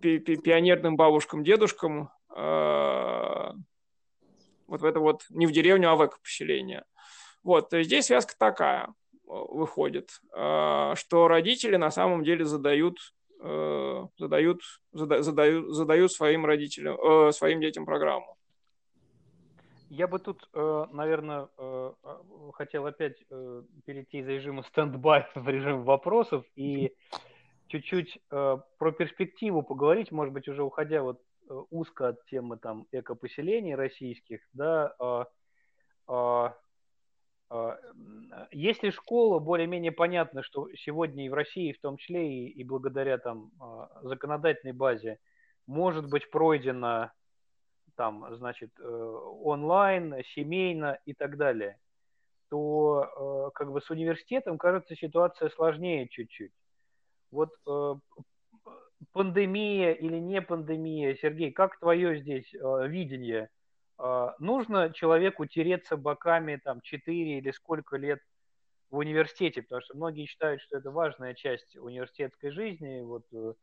пионерным 0.00 0.96
бабушкам, 0.96 1.44
дедушкам, 1.44 2.08
а, 2.30 3.52
вот 4.66 4.80
в 4.80 4.84
это 4.86 5.00
вот 5.00 5.26
не 5.28 5.46
в 5.46 5.52
деревню, 5.52 5.90
а 5.90 5.96
в 5.96 6.06
эко-поселение. 6.06 6.86
Вот, 7.42 7.68
то 7.68 7.76
есть 7.76 7.90
здесь 7.90 8.06
связка 8.06 8.34
такая 8.38 8.86
э, 8.86 8.90
выходит, 9.26 10.20
э, 10.34 10.92
что 10.96 11.28
родители 11.28 11.76
на 11.76 11.90
самом 11.90 12.24
деле 12.24 12.46
задают 12.46 12.96
э, 13.40 14.06
задают, 14.18 14.60
задают, 14.92 15.74
задают 15.74 16.12
своим 16.12 16.46
родителям, 16.46 17.32
своим 17.32 17.60
детям 17.60 17.84
программу. 17.84 18.36
Я 19.90 20.06
бы 20.06 20.18
тут, 20.18 20.46
наверное, 20.52 21.48
хотел 22.52 22.84
опять 22.86 23.18
перейти 23.86 24.18
из 24.18 24.28
режима 24.28 24.62
стендбай 24.64 25.26
в 25.34 25.48
режим 25.48 25.84
вопросов 25.84 26.44
и 26.56 26.92
чуть-чуть 27.68 28.18
про 28.28 28.92
перспективу 28.98 29.62
поговорить, 29.62 30.12
может 30.12 30.34
быть, 30.34 30.46
уже 30.46 30.62
уходя 30.62 31.02
вот 31.02 31.20
Э, 31.50 31.62
узко 31.70 32.08
от 32.08 32.24
темы 32.26 32.58
там 32.58 32.86
экопоселений 32.92 33.74
российских, 33.74 34.40
да, 34.52 34.94
а, 34.98 35.26
а, 36.06 36.54
если 38.50 38.90
школа 38.90 39.38
более-менее 39.38 39.92
понятно, 39.92 40.42
что 40.42 40.68
сегодня 40.74 41.26
и 41.26 41.28
в 41.28 41.34
России, 41.34 41.72
в 41.72 41.80
том 41.80 41.96
числе 41.96 42.30
и, 42.30 42.48
и 42.48 42.64
благодаря 42.64 43.16
там 43.18 43.50
а, 43.58 43.88
законодательной 44.02 44.74
базе, 44.74 45.18
может 45.66 46.08
быть 46.08 46.30
пройдена 46.30 47.12
там, 47.96 48.24
значит, 48.36 48.70
э, 48.78 48.84
онлайн, 48.84 50.14
семейно 50.34 50.98
и 51.04 51.14
так 51.14 51.36
далее, 51.36 51.78
то 52.48 53.48
э, 53.48 53.50
как 53.54 53.72
бы 53.72 53.80
с 53.80 53.90
университетом, 53.90 54.56
кажется, 54.56 54.94
ситуация 54.94 55.48
сложнее 55.50 56.06
чуть-чуть. 56.08 56.52
Вот 57.30 57.50
пандемия 59.12 59.92
или 59.92 60.16
не 60.18 60.40
пандемия, 60.40 61.16
Сергей, 61.16 61.52
как 61.52 61.78
твое 61.78 62.20
здесь 62.20 62.52
э, 62.54 62.88
видение? 62.88 63.50
Э, 63.98 64.30
нужно 64.38 64.92
человеку 64.92 65.46
тереться 65.46 65.96
боками 65.96 66.60
там 66.62 66.80
4 66.80 67.38
или 67.38 67.50
сколько 67.50 67.96
лет 67.96 68.20
в 68.90 68.98
университете, 68.98 69.62
потому 69.62 69.82
что 69.82 69.96
многие 69.96 70.26
считают, 70.26 70.60
что 70.62 70.78
это 70.78 70.90
важная 70.90 71.34
часть 71.34 71.76
университетской 71.76 72.50
жизни. 72.50 73.02
Вот 73.02 73.24
э, 73.32 73.54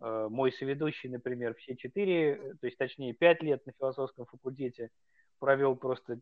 э 0.00 0.28
мой 0.30 0.52
соведущий, 0.52 1.08
например, 1.08 1.54
все 1.54 1.76
4, 1.76 2.54
то 2.60 2.66
есть 2.66 2.78
точнее 2.78 3.12
5 3.14 3.42
лет 3.42 3.66
на 3.66 3.72
философском 3.72 4.26
факультете 4.26 4.90
провел 5.38 5.76
просто 5.76 6.18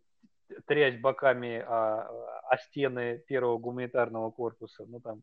трясь 0.67 0.99
боками 1.01 1.59
о, 1.59 2.09
о 2.49 2.59
стены 2.59 3.23
первого 3.27 3.59
гуманитарного 3.59 4.31
корпуса. 4.31 4.85
Ну 4.87 5.01
там 5.01 5.23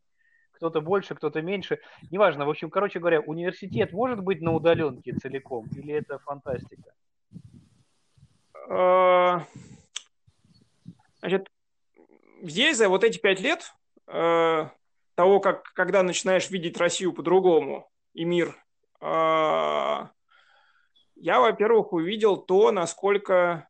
кто-то 0.52 0.80
больше, 0.80 1.14
кто-то 1.14 1.42
меньше. 1.42 1.78
Неважно. 2.10 2.44
В 2.44 2.50
общем, 2.50 2.70
короче 2.70 2.98
говоря, 2.98 3.20
университет 3.20 3.92
может 3.92 4.20
быть 4.20 4.40
на 4.40 4.52
удаленке 4.52 5.12
целиком 5.12 5.66
или 5.76 5.94
это 5.94 6.18
фантастика? 6.18 6.94
А, 8.70 9.46
значит, 11.20 11.50
здесь 12.42 12.76
за 12.76 12.88
вот 12.90 13.02
эти 13.02 13.18
пять 13.18 13.40
лет 13.40 13.72
э, 14.06 14.68
того, 15.14 15.40
как, 15.40 15.62
когда 15.72 16.02
начинаешь 16.02 16.50
видеть 16.50 16.76
Россию 16.76 17.14
по-другому 17.14 17.90
и 18.12 18.24
мир, 18.24 18.54
э, 19.00 19.06
я, 21.16 21.40
во-первых, 21.40 21.94
увидел 21.94 22.36
то, 22.36 22.70
насколько 22.70 23.68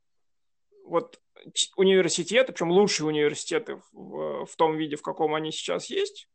вот 0.84 1.20
университеты, 1.76 2.52
причем 2.52 2.72
лучшие 2.72 3.06
университеты 3.06 3.80
в, 3.92 4.46
в 4.46 4.56
том 4.56 4.76
виде, 4.76 4.96
в 4.96 5.02
каком 5.02 5.34
они 5.34 5.52
сейчас 5.52 5.86
есть, 5.86 6.28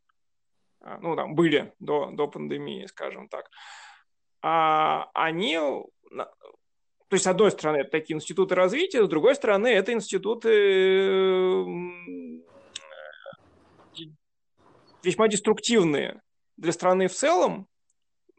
ну, 0.80 1.16
там, 1.18 1.36
были 1.36 1.74
до, 1.80 2.12
до 2.12 2.28
пандемии, 2.28 2.86
скажем 2.86 3.28
так, 3.28 3.50
а 4.42 5.10
они, 5.14 5.60
то 7.14 7.16
есть, 7.16 7.26
с 7.26 7.28
одной 7.28 7.52
стороны, 7.52 7.78
это 7.78 7.92
такие 7.92 8.16
институты 8.16 8.56
развития, 8.56 9.06
с 9.06 9.08
другой 9.08 9.36
стороны, 9.36 9.68
это 9.68 9.94
институты 9.94 10.50
весьма 15.04 15.28
деструктивные 15.28 16.24
для 16.58 16.72
страны 16.72 17.08
в 17.08 17.14
целом, 17.14 17.68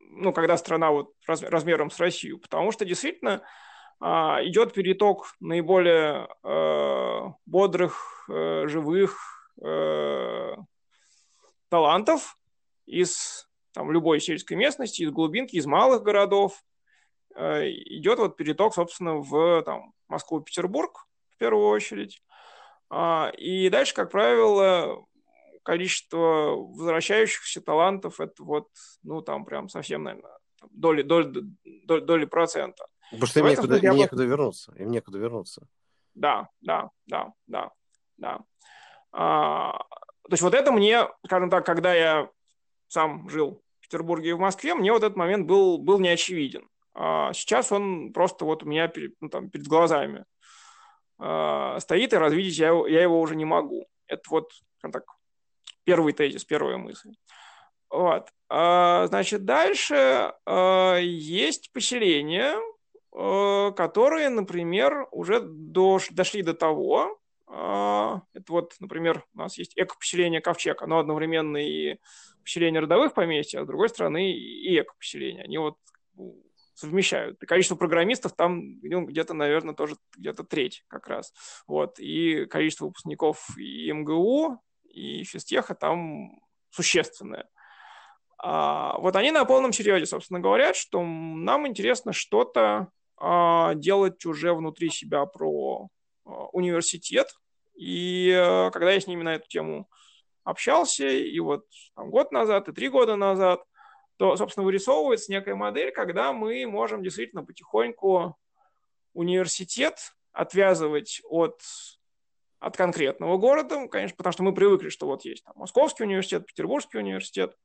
ну, 0.01 0.33
когда 0.33 0.57
страна 0.57 0.91
вот 0.91 1.13
размером 1.25 1.89
с 1.89 2.01
Россию, 2.01 2.41
потому 2.41 2.73
что 2.73 2.85
действительно 2.85 3.45
а, 4.01 4.41
идет 4.43 4.73
переток 4.73 5.37
наиболее 5.39 6.27
э, 6.43 7.33
бодрых, 7.47 8.29
э, 8.29 8.67
живых, 8.67 9.55
э, 9.63 10.57
талантов 11.69 12.37
из 12.87 13.49
там, 13.73 13.93
любой 13.93 14.19
сельской 14.19 14.57
местности, 14.57 15.03
из 15.03 15.13
глубинки, 15.13 15.55
из 15.55 15.67
малых 15.67 16.03
городов. 16.03 16.61
Э, 17.37 17.69
идет 17.69 18.19
вот 18.19 18.37
переток, 18.37 18.75
собственно, 18.75 19.17
в 19.17 19.63
там, 19.63 19.93
Москву, 20.09 20.41
Петербург 20.41 21.07
в 21.31 21.37
первую 21.39 21.69
очередь. 21.69 22.23
А, 22.91 23.33
и 23.37 23.69
дальше, 23.71 23.95
как 23.95 24.11
правило, 24.11 25.05
количество 25.63 26.55
возвращающихся 26.57 27.61
талантов 27.61 28.21
это 28.21 28.43
вот, 28.43 28.69
ну, 29.03 29.21
там 29.21 29.45
прям 29.45 29.69
совсем, 29.69 30.05
наверное, 30.05 30.39
доли, 30.71 31.03
доли, 31.03 31.43
доли, 31.65 32.01
доли 32.01 32.25
процента. 32.25 32.87
Потому 33.11 33.27
что 33.27 33.41
им 33.41 33.47
некуда, 33.47 33.77
им 33.77 33.95
некуда 33.95 34.25
вернуться. 34.25 34.73
Им 34.77 34.91
некуда 34.91 35.19
вернуться. 35.19 35.67
Да, 36.15 36.49
да, 36.61 36.91
да, 37.07 37.33
да, 37.47 37.71
да. 38.17 38.41
А, 39.13 39.79
то 40.23 40.31
есть 40.31 40.43
вот 40.43 40.55
это 40.55 40.71
мне, 40.71 41.09
скажем 41.27 41.51
так, 41.51 41.67
когда 41.67 41.93
я 41.93 42.31
сам 42.87 43.29
жил 43.29 43.63
в 43.79 43.83
Петербурге 43.83 44.31
и 44.31 44.33
в 44.35 44.39
Москве, 44.39 44.75
мне 44.75 44.93
вот 44.93 45.03
этот 45.03 45.17
момент 45.17 45.47
был, 45.47 45.79
был 45.79 45.99
неочевиден. 45.99 46.69
А 46.95 47.33
сейчас 47.33 47.73
он 47.73 48.13
просто 48.13 48.45
вот 48.45 48.63
у 48.63 48.67
меня 48.67 48.89
перед, 48.89 49.15
ну, 49.21 49.29
там, 49.29 49.51
перед 49.51 49.67
глазами 49.67 50.25
а, 51.19 51.81
стоит, 51.81 52.13
и 52.13 52.17
развидеть 52.17 52.59
я, 52.59 52.69
я 52.89 53.03
его 53.03 53.21
уже 53.21 53.35
не 53.37 53.45
могу. 53.45 53.87
Это 54.07 54.23
вот, 54.31 54.53
так, 54.81 55.05
первый 55.85 56.13
тезис, 56.13 56.45
первая 56.45 56.77
мысль. 56.77 57.13
Вот. 57.91 58.29
А, 58.49 59.07
значит, 59.09 59.45
дальше 59.45 60.33
есть 61.01 61.73
поселения, 61.73 62.57
которые, 63.11 64.29
например, 64.29 65.07
уже 65.13 65.41
дош, 65.41 66.09
дошли 66.11 66.43
до 66.43 66.55
того, 66.55 67.21
это 67.47 68.45
вот, 68.49 68.75
например, 68.81 69.25
у 69.35 69.39
нас 69.39 69.57
есть 69.59 69.75
эко-поселение 69.77 70.41
Ковчег, 70.41 70.83
оно 70.83 70.99
одновременно 70.99 71.57
и 71.57 71.99
поселение 72.43 72.81
родовых 72.81 73.15
поместьй, 73.15 73.61
а 73.61 73.65
с 73.65 73.67
другой 73.67 73.89
стороны 73.89 74.33
и 74.33 74.81
эко-поселение. 74.81 75.45
Они 75.45 75.59
вот 75.59 75.77
совмещают. 76.75 77.43
И 77.43 77.47
количество 77.47 77.77
программистов 77.77 78.35
там 78.35 78.81
ну, 78.83 79.07
где-то, 79.07 79.35
наверное, 79.35 79.75
тоже 79.75 79.97
где-то 80.17 80.45
треть 80.45 80.85
как 80.89 81.09
раз. 81.09 81.33
Вот. 81.67 81.99
И 81.99 82.47
количество 82.47 82.87
выпускников 82.87 83.57
и 83.57 83.91
МГУ, 83.91 84.61
и 84.85 85.25
физтеха 85.25 85.75
там 85.75 86.41
существенное. 86.71 87.49
А, 88.39 88.99
вот 88.99 89.17
они 89.17 89.31
на 89.31 89.45
полном 89.45 89.73
серьезе, 89.73 90.07
собственно, 90.07 90.41
говорят, 90.41 90.77
что 90.77 91.03
нам 91.03 91.67
интересно 91.67 92.13
что-то 92.13 92.89
а, 93.17 93.75
делать 93.75 94.25
уже 94.27 94.53
внутри 94.53 94.91
себя 94.91 95.25
про 95.27 95.89
а, 96.25 96.31
университет. 96.53 97.29
И 97.75 98.33
а, 98.37 98.71
когда 98.71 98.93
я 98.93 99.01
с 99.01 99.07
ними 99.07 99.23
на 99.23 99.37
эту 99.37 99.49
тему 99.49 99.89
общался, 100.43 101.09
и 101.09 101.39
вот 101.41 101.65
там, 101.97 102.11
год 102.11 102.33
назад, 102.33 102.69
и 102.69 102.73
три 102.73 102.89
года 102.89 103.17
назад, 103.17 103.63
то, 104.17 104.37
собственно, 104.37 104.65
вырисовывается 104.65 105.33
некая 105.33 105.55
модель, 105.55 105.91
когда 105.91 106.33
мы 106.33 106.67
можем 106.67 107.03
действительно 107.03 107.45
потихоньку 107.45 108.37
университет 109.13 110.15
отвязывать 110.33 111.21
от, 111.25 111.61
от 112.61 112.77
конкретного 112.77 113.39
города, 113.39 113.87
конечно, 113.89 114.17
потому 114.17 114.33
что 114.33 114.43
мы 114.43 114.55
привыкли, 114.55 114.89
что 114.89 115.07
вот 115.07 115.25
есть 115.25 115.45
там, 115.45 115.55
Московский 115.57 116.05
университет, 116.05 116.47
Петербургский 116.47 116.99
университет, 116.99 117.57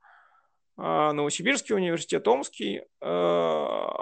а, 0.76 1.12
Новосибирский 1.12 1.74
университет, 1.74 2.26
Омский. 2.26 2.82
А, 3.00 3.92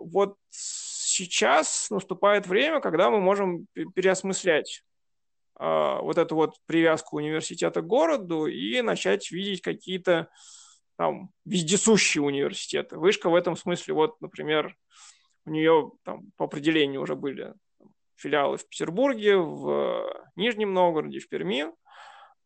вот 0.00 0.36
сейчас 0.50 1.90
наступает 1.90 2.46
время, 2.46 2.80
когда 2.80 3.10
мы 3.10 3.20
можем 3.20 3.66
переосмыслять 3.94 4.84
а, 5.56 6.00
вот 6.00 6.18
эту 6.18 6.36
вот 6.36 6.54
привязку 6.66 7.16
университета 7.16 7.80
к 7.80 7.86
городу 7.86 8.46
и 8.46 8.80
начать 8.82 9.30
видеть 9.30 9.62
какие-то 9.62 10.28
там 10.96 11.30
вездесущие 11.44 12.22
университеты. 12.22 12.98
Вышка 12.98 13.28
в 13.28 13.34
этом 13.34 13.56
смысле, 13.56 13.94
вот, 13.94 14.20
например, 14.20 14.76
у 15.46 15.50
нее 15.50 15.92
там 16.04 16.30
по 16.36 16.44
определению 16.44 17.02
уже 17.02 17.16
были 17.16 17.54
филиалы 18.16 18.56
в 18.56 18.68
Петербурге, 18.68 19.36
в 19.36 20.06
Нижнем 20.36 20.72
Новгороде, 20.72 21.18
в 21.18 21.28
Перми. 21.28 21.66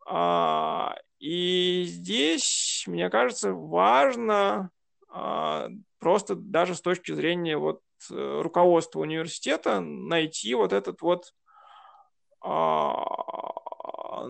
А, 0.06 0.96
и 1.18 1.84
здесь, 1.86 2.84
мне 2.86 3.10
кажется, 3.10 3.52
важно 3.52 4.70
а, 5.08 5.68
просто 5.98 6.34
даже 6.34 6.74
с 6.74 6.80
точки 6.80 7.12
зрения 7.12 7.58
вот 7.58 7.82
э, 8.10 8.40
руководства 8.42 9.00
университета 9.00 9.80
найти 9.80 10.54
вот 10.54 10.72
этот 10.72 11.02
вот 11.02 11.34
а, 12.40 14.24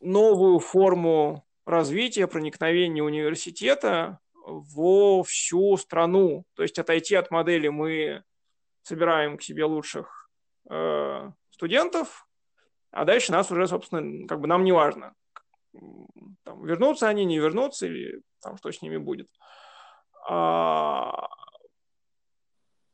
новую 0.00 0.58
форму 0.58 1.43
развития, 1.66 2.26
проникновения 2.26 3.02
университета 3.02 4.18
во 4.44 5.22
всю 5.22 5.76
страну. 5.76 6.44
То 6.54 6.62
есть 6.62 6.78
отойти 6.78 7.14
от 7.14 7.30
модели 7.30 7.68
мы 7.68 8.22
собираем 8.82 9.38
к 9.38 9.42
себе 9.42 9.64
лучших 9.64 10.28
э, 10.68 11.30
студентов, 11.50 12.28
а 12.90 13.04
дальше 13.04 13.32
нас 13.32 13.50
уже, 13.50 13.66
собственно, 13.66 14.26
как 14.28 14.40
бы 14.40 14.46
нам 14.46 14.64
не 14.64 14.72
важно, 14.72 15.14
там, 16.44 16.64
вернутся 16.64 17.08
они, 17.08 17.24
не 17.24 17.38
вернутся, 17.38 17.86
или 17.86 18.22
там, 18.40 18.56
что 18.56 18.70
с 18.70 18.82
ними 18.82 18.98
будет. 18.98 19.28
А, 20.28 21.28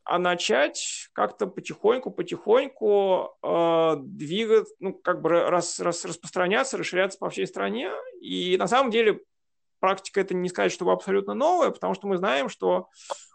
а 0.04 0.18
начать 0.18 1.08
как-то 1.12 1.46
потихоньку, 1.46 2.10
потихоньку 2.10 3.36
э, 3.42 3.94
двигать, 3.98 4.68
ну, 4.80 4.94
как 4.94 5.20
бы 5.20 5.28
рас, 5.28 5.78
рас, 5.80 6.04
распространяться, 6.04 6.78
расширяться 6.78 7.18
по 7.18 7.30
всей 7.30 7.46
стране. 7.46 7.92
И 8.20 8.56
на 8.58 8.68
самом 8.68 8.90
деле 8.90 9.20
практика 9.80 10.20
это 10.20 10.34
не 10.34 10.48
сказать, 10.48 10.72
чтобы 10.72 10.92
абсолютно 10.92 11.34
новая, 11.34 11.70
потому 11.70 11.94
что 11.94 12.06
мы 12.06 12.18
знаем, 12.18 12.48
что 12.48 12.88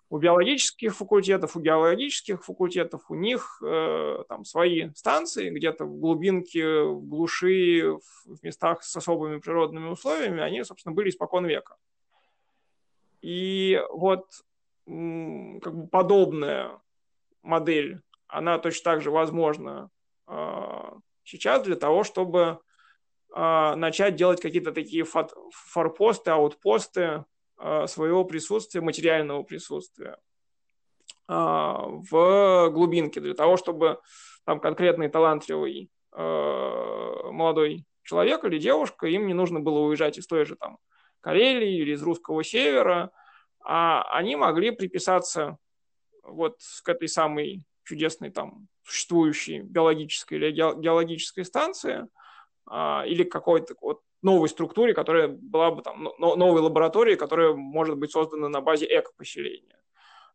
у 0.09 0.19
биологических 0.19 0.95
факультетов, 0.95 1.55
у 1.55 1.59
геологических 1.59 2.45
факультетов, 2.45 3.01
у 3.09 3.15
них 3.15 3.59
э, 3.65 4.23
там 4.29 4.45
свои 4.45 4.91
станции 4.93 5.49
где-то 5.49 5.85
в 5.85 5.99
глубинке, 5.99 6.83
в 6.83 7.01
глуши, 7.07 7.97
в 8.25 8.43
местах 8.43 8.83
с 8.83 8.95
особыми 8.95 9.39
природными 9.39 9.89
условиями, 9.89 10.41
они, 10.41 10.63
собственно, 10.63 10.93
были 10.93 11.09
испокон 11.09 11.45
века. 11.47 11.75
И 13.21 13.81
вот 13.89 14.27
как 14.85 15.75
бы 15.75 15.87
подобная 15.87 16.79
модель, 17.41 18.01
она 18.27 18.59
точно 18.59 18.91
так 18.91 19.01
же 19.01 19.09
возможна 19.09 19.89
а, 20.27 20.99
сейчас 21.23 21.63
для 21.63 21.75
того, 21.75 22.03
чтобы 22.03 22.59
начать 23.35 24.15
делать 24.15 24.39
какие-то 24.41 24.71
такие 24.71 25.05
форпосты, 25.51 26.31
аутпосты 26.31 27.25
а, 27.57 27.85
своего 27.85 28.23
присутствия, 28.23 28.79
материального 28.79 29.43
присутствия 29.43 30.17
в 31.27 32.69
глубинке, 32.69 33.19
для 33.19 33.33
того, 33.33 33.57
чтобы 33.57 33.99
там 34.45 34.59
конкретный 34.59 35.09
талантливый 35.09 35.89
молодой 36.11 37.85
человек 38.03 38.43
или 38.45 38.59
девушка, 38.59 39.07
им 39.07 39.27
не 39.27 39.33
нужно 39.33 39.59
было 39.59 39.79
уезжать 39.79 40.19
из 40.19 40.27
той 40.27 40.45
же 40.45 40.55
там 40.55 40.77
Карелии 41.21 41.79
или 41.79 41.93
из 41.93 42.03
русского 42.03 42.43
севера, 42.43 43.11
а 43.59 44.03
они 44.11 44.35
могли 44.35 44.69
приписаться 44.69 45.57
вот 46.21 46.59
к 46.83 46.89
этой 46.89 47.07
самой 47.07 47.65
чудесной 47.83 48.29
там 48.29 48.67
существующей 48.83 49.61
биологической 49.61 50.35
или 50.35 50.51
геологической 50.51 51.43
станции 51.43 52.01
а, 52.01 52.07
или 52.67 53.23
какой-то 53.23 53.75
вот 53.79 54.01
новой 54.21 54.49
структуре, 54.49 54.93
которая 54.93 55.27
была 55.27 55.71
бы 55.71 55.83
там 55.83 56.09
новой 56.17 56.61
лабораторией, 56.61 57.17
которая 57.17 57.53
может 57.53 57.97
быть 57.97 58.11
создана 58.11 58.49
на 58.49 58.61
базе 58.61 58.87
эко-поселения. 58.87 59.79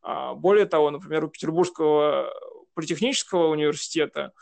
А, 0.02 0.34
более 0.34 0.66
того, 0.66 0.90
например, 0.90 1.24
у 1.24 1.28
Петербургского 1.28 2.32
политехнического 2.74 3.48
университета 3.48 4.32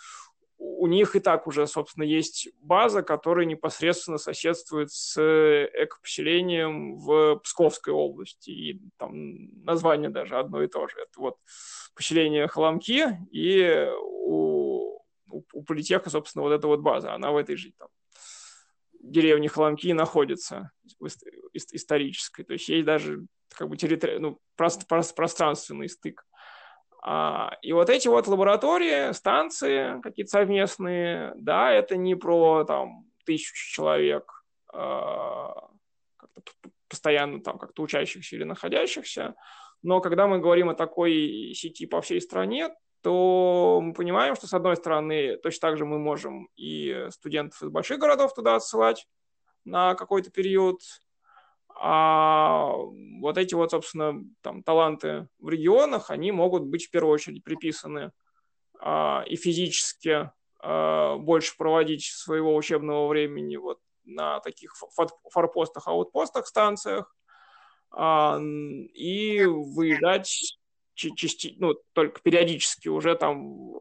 у 0.58 0.88
них 0.88 1.14
и 1.14 1.20
так 1.20 1.46
уже, 1.46 1.66
собственно, 1.68 2.04
есть 2.04 2.48
база, 2.60 3.02
которая 3.02 3.46
непосредственно 3.46 4.18
соседствует 4.18 4.90
с 4.90 5.16
экопоселением 5.16 6.96
в 6.96 7.36
Псковской 7.44 7.94
области. 7.94 8.50
И 8.50 8.80
там 8.98 9.64
название 9.64 10.10
даже 10.10 10.36
одно 10.36 10.62
и 10.62 10.66
то 10.66 10.88
же. 10.88 10.96
Это 10.96 11.20
вот 11.20 11.36
поселение 11.94 12.48
Холомки, 12.48 13.06
и 13.30 13.88
у, 14.02 14.57
у, 15.30 15.42
у 15.52 15.62
политеха, 15.62 16.10
собственно, 16.10 16.42
вот 16.42 16.52
эта 16.52 16.66
вот 16.66 16.80
база. 16.80 17.14
Она 17.14 17.30
в 17.32 17.36
этой 17.36 17.56
же 17.56 17.72
там, 17.78 17.88
деревне 19.00 19.48
Холомки 19.48 19.92
находится 19.92 20.70
исторической. 21.52 22.44
То 22.44 22.54
есть 22.54 22.68
есть 22.68 22.86
даже 22.86 23.26
как 23.54 23.68
бы 23.68 23.76
территори... 23.76 24.18
ну, 24.18 24.38
пространственный 24.56 25.88
стык. 25.88 26.24
А, 27.02 27.56
и 27.62 27.72
вот 27.72 27.90
эти 27.90 28.08
вот 28.08 28.26
лаборатории, 28.26 29.12
станции 29.12 30.00
какие-то 30.02 30.30
совместные, 30.30 31.32
да, 31.36 31.70
это 31.70 31.96
не 31.96 32.14
про 32.14 32.64
там 32.64 33.06
тысячу 33.24 33.54
человек, 33.54 34.44
а, 34.72 35.70
постоянно 36.88 37.40
там 37.40 37.58
как-то 37.58 37.82
учащихся 37.82 38.36
или 38.36 38.44
находящихся, 38.44 39.34
но 39.82 40.00
когда 40.00 40.26
мы 40.26 40.40
говорим 40.40 40.70
о 40.70 40.74
такой 40.74 41.52
сети 41.54 41.86
по 41.86 42.00
всей 42.00 42.20
стране, 42.20 42.70
то 43.02 43.80
мы 43.82 43.92
понимаем, 43.92 44.34
что 44.34 44.46
с 44.46 44.54
одной 44.54 44.76
стороны 44.76 45.36
точно 45.36 45.68
так 45.68 45.78
же 45.78 45.84
мы 45.84 45.98
можем 45.98 46.48
и 46.56 47.06
студентов 47.10 47.62
из 47.62 47.68
больших 47.68 47.98
городов 47.98 48.34
туда 48.34 48.56
отсылать 48.56 49.06
на 49.64 49.94
какой-то 49.94 50.30
период, 50.30 50.80
а 51.80 52.72
вот 53.20 53.38
эти 53.38 53.54
вот, 53.54 53.70
собственно, 53.70 54.24
там, 54.40 54.64
таланты 54.64 55.28
в 55.38 55.48
регионах, 55.48 56.10
они 56.10 56.32
могут 56.32 56.64
быть 56.64 56.86
в 56.86 56.90
первую 56.90 57.14
очередь 57.14 57.44
приписаны 57.44 58.10
а, 58.80 59.22
и 59.26 59.36
физически 59.36 60.32
а, 60.60 61.16
больше 61.16 61.56
проводить 61.56 62.04
своего 62.04 62.56
учебного 62.56 63.06
времени 63.06 63.56
вот 63.56 63.78
на 64.04 64.40
таких 64.40 64.74
форпостах, 65.30 65.86
аутпостах, 65.86 66.48
станциях, 66.48 67.14
а, 67.92 68.40
и 68.40 69.44
выезжать 69.44 70.58
части, 70.98 71.54
ну, 71.58 71.74
только 71.92 72.20
периодически 72.20 72.88
уже 72.88 73.14
там 73.14 73.72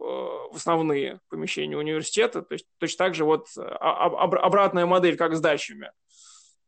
в 0.52 0.56
основные 0.56 1.20
помещения 1.30 1.78
университета. 1.78 2.42
То 2.42 2.54
есть 2.54 2.68
точно 2.78 3.06
так 3.06 3.16
же 3.16 3.26
вот 3.26 3.48
обратная 3.58 4.86
модель, 4.86 5.18
как 5.18 5.36
с 5.36 5.42
дачами. 5.42 5.92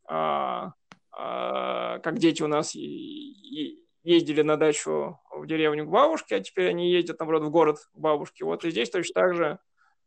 А, 0.06 0.72
а, 1.12 1.98
как 2.00 2.18
дети 2.18 2.42
у 2.42 2.48
нас 2.48 2.74
ездили 2.74 4.42
на 4.42 4.56
дачу 4.56 5.20
в 5.30 5.46
деревню 5.46 5.86
к 5.86 5.90
бабушке, 5.90 6.36
а 6.36 6.40
теперь 6.40 6.68
они 6.68 6.90
ездят, 6.90 7.20
наоборот, 7.20 7.44
в 7.44 7.50
город 7.50 7.78
к 7.92 7.98
бабушке. 7.98 8.44
Вот 8.44 8.64
и 8.64 8.70
здесь 8.70 8.90
точно 8.90 9.14
так 9.14 9.34
же 9.34 9.58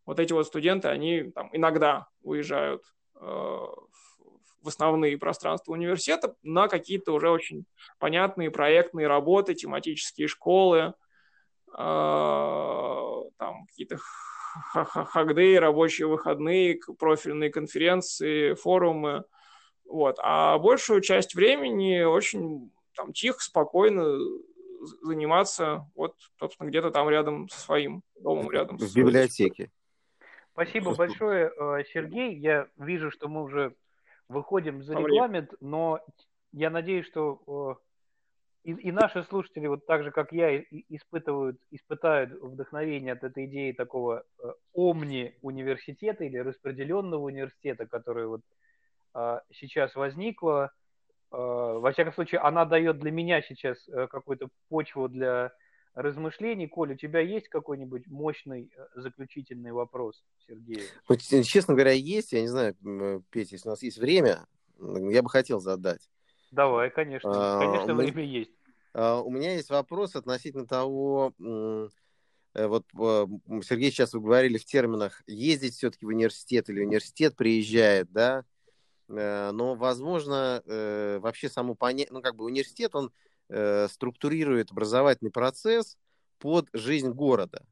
вот 0.05 0.19
эти 0.19 0.33
вот 0.33 0.47
студенты, 0.47 0.89
они 0.89 1.31
там 1.31 1.49
иногда 1.53 2.07
уезжают 2.21 2.83
э, 3.15 3.65
в 4.63 4.67
основные 4.69 5.17
пространства 5.17 5.73
университета 5.73 6.35
на 6.41 6.67
какие-то 6.67 7.13
уже 7.13 7.29
очень 7.29 7.65
понятные 7.99 8.49
проектные 8.49 9.07
работы, 9.07 9.53
тематические 9.53 10.27
школы, 10.27 10.93
э, 11.77 13.33
там 13.37 13.65
какие-то 13.67 13.97
хагдеи, 14.73 15.55
рабочие 15.55 16.07
выходные, 16.07 16.79
профильные 16.97 17.51
конференции, 17.51 18.53
форумы. 18.53 19.25
Вот. 19.85 20.17
А 20.21 20.57
большую 20.57 21.01
часть 21.01 21.35
времени 21.35 22.01
очень 22.03 22.71
там 22.95 23.11
тихо, 23.11 23.39
спокойно 23.41 24.17
заниматься 25.01 25.89
вот, 25.95 26.15
собственно, 26.39 26.69
где-то 26.69 26.91
там 26.91 27.09
рядом 27.09 27.49
со 27.49 27.59
своим 27.59 28.03
домом, 28.19 28.49
рядом. 28.51 28.77
В 28.77 28.95
библиотеке. 28.95 29.71
Спасибо 30.53 30.93
большое, 30.93 31.51
э, 31.57 31.83
Сергей. 31.91 32.37
Я 32.37 32.67
вижу, 32.77 33.09
что 33.09 33.27
мы 33.27 33.43
уже 33.43 33.75
выходим 34.33 34.83
за 34.83 34.95
регламент, 34.95 35.53
но 35.61 35.99
я 36.51 36.69
надеюсь, 36.69 37.05
что 37.07 37.77
э, 38.65 38.69
и, 38.69 38.71
и 38.71 38.91
наши 38.91 39.23
слушатели, 39.23 39.67
вот 39.67 39.85
так 39.85 40.03
же, 40.03 40.11
как 40.11 40.33
я, 40.33 40.59
испытывают, 40.89 41.57
испытают 41.71 42.31
вдохновение 42.41 43.13
от 43.13 43.23
этой 43.23 43.45
идеи 43.45 43.71
такого 43.71 44.23
э, 44.39 44.51
омни 44.73 45.37
университета 45.41 46.23
или 46.25 46.37
распределенного 46.37 47.21
университета, 47.21 47.85
который 47.85 48.27
вот 48.27 48.41
сейчас 49.51 49.93
возникла. 49.93 50.71
Во 51.29 51.91
всяком 51.91 52.13
случае, 52.13 52.41
она 52.41 52.65
дает 52.65 52.97
для 52.97 53.11
меня 53.11 53.43
сейчас 53.43 53.77
какую-то 54.09 54.49
почву 54.69 55.07
для 55.07 55.51
размышлений. 55.93 56.67
Коль, 56.67 56.93
у 56.93 56.95
тебя 56.95 57.19
есть 57.19 57.47
какой-нибудь 57.49 58.07
мощный 58.07 58.71
э, 58.75 58.87
заключительный 58.95 59.71
вопрос, 59.71 60.23
Сергей? 60.47 60.83
Вот, 61.07 61.19
честно 61.19 61.73
говоря, 61.73 61.91
есть. 61.91 62.33
Я 62.33 62.41
не 62.41 62.47
знаю, 62.47 62.75
Петя, 63.29 63.55
если 63.55 63.67
у 63.67 63.71
нас 63.71 63.83
есть 63.83 63.97
время, 63.97 64.45
я 64.79 65.21
бы 65.21 65.29
хотел 65.29 65.59
задать. 65.59 66.09
Давай, 66.51 66.89
конечно. 66.89 67.29
А, 67.31 67.59
конечно, 67.59 67.93
мы, 67.93 68.03
время 68.03 68.25
есть. 68.25 68.51
А, 68.93 69.21
у 69.21 69.29
меня 69.29 69.53
есть 69.53 69.69
вопрос 69.69 70.15
относительно 70.15 70.65
того, 70.65 71.33
э, 71.39 71.87
вот 72.67 72.85
Сергей, 73.63 73.89
сейчас 73.89 74.13
вы 74.13 74.21
говорили 74.21 74.59
в 74.59 74.65
терминах 74.65 75.23
ездить 75.25 75.73
все-таки 75.73 76.05
в 76.05 76.09
университет 76.09 76.69
или 76.69 76.83
университет 76.83 77.35
приезжает, 77.35 78.11
да, 78.11 78.45
но, 79.07 79.73
возможно, 79.73 80.61
вообще 81.19 81.49
само 81.49 81.73
понятие, 81.73 82.13
ну, 82.13 82.21
как 82.21 82.35
бы 82.35 82.45
университет, 82.45 82.93
он 82.93 83.11
Э, 83.49 83.87
структурирует 83.91 84.71
образовательный 84.71 85.31
процесс 85.31 85.97
под 86.39 86.69
жизнь 86.73 87.09
города. 87.09 87.65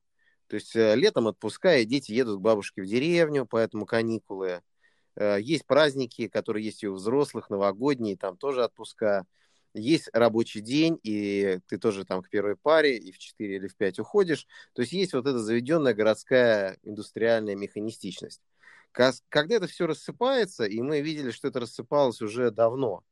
То 0.48 0.56
есть 0.56 0.76
э, 0.76 0.96
летом 0.96 1.28
отпуска, 1.28 1.78
и 1.78 1.86
дети 1.86 2.12
едут 2.12 2.40
к 2.40 2.42
бабушке 2.42 2.82
в 2.82 2.86
деревню, 2.86 3.46
поэтому 3.46 3.86
каникулы. 3.86 4.62
Э, 5.16 5.38
есть 5.40 5.66
праздники, 5.66 6.28
которые 6.28 6.66
есть 6.66 6.84
и 6.84 6.88
у 6.88 6.94
взрослых, 6.96 7.50
новогодние, 7.50 8.18
там 8.18 8.38
тоже 8.38 8.64
отпуска. 8.64 9.26
Есть 9.74 10.10
рабочий 10.12 10.60
день, 10.60 11.00
и 11.04 11.60
ты 11.68 11.78
тоже 11.78 12.04
там 12.04 12.22
к 12.22 12.30
первой 12.30 12.58
паре, 12.58 12.98
и 12.98 13.14
в 13.14 13.18
4 13.18 13.56
или 13.56 13.68
в 13.68 13.78
5 13.78 14.00
уходишь. 14.00 14.46
То 14.74 14.82
есть 14.82 14.92
есть 14.92 15.14
вот 15.14 15.26
эта 15.26 15.40
заведенная 15.40 15.94
городская 15.94 16.78
индустриальная 16.84 17.56
механистичность. 17.56 18.42
Когда 18.92 19.56
это 19.56 19.68
все 19.68 19.88
рассыпается, 19.88 20.66
и 20.66 20.82
мы 20.82 21.00
видели, 21.00 21.32
что 21.32 21.48
это 21.48 21.62
рассыпалось 21.62 22.22
уже 22.22 22.52
давно, 22.52 23.06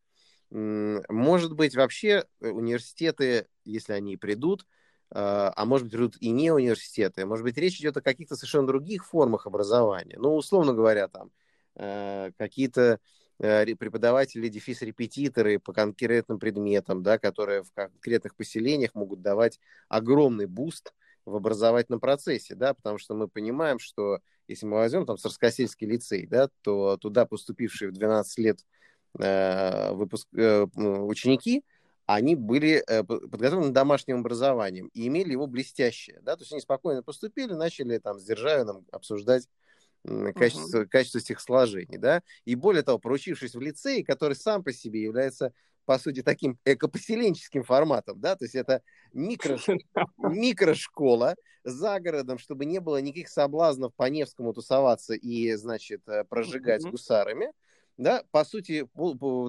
может 0.52 1.54
быть, 1.54 1.76
вообще 1.76 2.26
э, 2.42 2.50
университеты, 2.50 3.48
если 3.66 3.94
они 3.94 4.18
придут, 4.18 4.66
а, 5.12 5.54
а 5.56 5.66
может 5.66 5.86
быть, 5.86 5.94
придут 5.94 6.18
и 6.20 6.30
не 6.30 6.52
университеты, 6.52 7.26
может 7.26 7.44
быть, 7.44 7.58
речь 7.58 7.80
идет 7.80 7.98
о 7.98 8.02
каких-то 8.02 8.36
совершенно 8.36 8.68
других 8.68 9.06
формах 9.06 9.48
образования. 9.48 10.18
Ну, 10.18 10.36
условно 10.36 10.74
говоря, 10.74 11.08
там 11.08 11.32
э, 11.76 12.32
какие-то 12.38 13.00
э, 13.40 13.76
преподаватели, 13.76 14.50
дефис-репетиторы 14.50 15.60
по 15.60 15.74
конкретным 15.74 16.40
предметам, 16.40 17.04
да, 17.04 17.18
которые 17.18 17.64
в 17.64 17.72
конкретных 17.74 18.36
поселениях 18.36 18.96
могут 18.96 19.22
давать 19.22 19.60
огромный 19.88 20.46
boost 20.46 20.94
в 21.26 21.36
образовательном 21.36 22.00
процессе, 22.00 22.56
да, 22.56 22.74
потому 22.74 22.98
что 22.98 23.14
мы 23.14 23.28
понимаем, 23.28 23.80
что 23.80 24.20
если 24.48 24.66
мы 24.66 24.78
возьмем 24.78 25.06
там 25.06 25.18
Царскосельский 25.18 25.88
лицей, 25.88 26.26
да, 26.26 26.50
то 26.62 26.98
туда 26.98 27.26
поступившие 27.26 27.90
в 27.90 27.94
12 27.94 28.38
лет 28.40 28.60
выпуск, 29.14 30.28
э, 30.36 30.66
ученики, 30.76 31.64
они 32.06 32.36
были 32.36 32.84
э, 32.88 33.04
подготовлены 33.04 33.72
домашним 33.72 34.22
образованием 34.22 34.88
и 34.94 35.08
имели 35.08 35.32
его 35.32 35.46
блестящее. 35.46 36.20
Да? 36.22 36.36
То 36.36 36.42
есть 36.42 36.52
они 36.52 36.62
спокойно 36.62 37.04
поступили, 37.04 37.54
начали 37.54 38.00
там 38.00 38.20
с 38.20 38.24
Державиным 38.24 38.86
обсуждать 38.92 39.48
качество, 40.36 40.84
uh-huh. 40.84 40.88
качество 40.88 41.20
стихосложений. 41.20 41.98
Да? 41.98 42.24
И 42.46 42.56
более 42.56 42.82
того, 42.82 42.98
проучившись 42.98 43.54
в 43.54 43.62
лицее, 43.62 44.04
который 44.04 44.36
сам 44.36 44.64
по 44.64 44.74
себе 44.74 45.04
является 45.04 45.54
по 45.86 45.98
сути, 45.98 46.22
таким 46.22 46.60
экопоселенческим 46.66 47.64
форматом, 47.64 48.20
да, 48.20 48.36
то 48.36 48.46
есть 48.46 48.54
это 48.54 48.84
микро, 49.12 49.58
микрошкола 50.20 51.36
за 51.64 52.00
городом, 52.00 52.38
чтобы 52.38 52.66
не 52.66 52.80
было 52.80 53.02
никаких 53.02 53.28
соблазнов 53.28 53.96
по 53.96 54.08
Невскому 54.08 54.54
тусоваться 54.54 55.16
и, 55.16 55.52
значит, 55.56 56.04
прожигать 56.30 56.86
uh-huh. 56.86 56.92
гусарами, 56.92 57.52
да, 58.00 58.24
по 58.32 58.46
сути, 58.46 58.88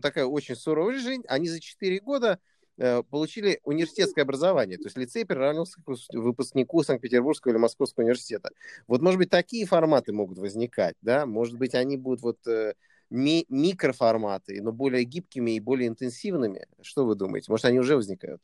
такая 0.02 0.26
очень 0.26 0.56
суровая 0.56 0.98
жизнь, 0.98 1.22
они 1.28 1.48
за 1.48 1.60
4 1.60 2.00
года 2.00 2.40
э, 2.78 3.04
получили 3.04 3.60
университетское 3.62 4.24
образование, 4.24 4.76
то 4.76 4.86
есть 4.86 4.98
лицей 4.98 5.24
приравнивался 5.24 5.80
к 5.80 5.86
выпускнику 6.12 6.82
Санкт-Петербургского 6.82 7.52
или 7.52 7.58
Московского 7.58 8.02
университета. 8.02 8.50
Вот, 8.88 9.02
может 9.02 9.18
быть, 9.18 9.30
такие 9.30 9.66
форматы 9.66 10.12
могут 10.12 10.38
возникать, 10.38 10.96
да, 11.00 11.26
может 11.26 11.58
быть, 11.58 11.76
они 11.76 11.96
будут 11.96 12.22
вот 12.22 12.44
э, 12.48 12.74
ми- 13.08 13.46
микроформаты, 13.48 14.60
но 14.60 14.72
более 14.72 15.04
гибкими 15.04 15.52
и 15.52 15.60
более 15.60 15.86
интенсивными. 15.86 16.66
Что 16.82 17.06
вы 17.06 17.14
думаете? 17.14 17.52
Может, 17.52 17.66
они 17.66 17.78
уже 17.78 17.94
возникают? 17.94 18.42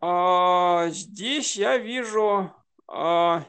А, 0.00 0.88
здесь 0.88 1.54
я 1.56 1.76
вижу, 1.76 2.50
а, 2.88 3.44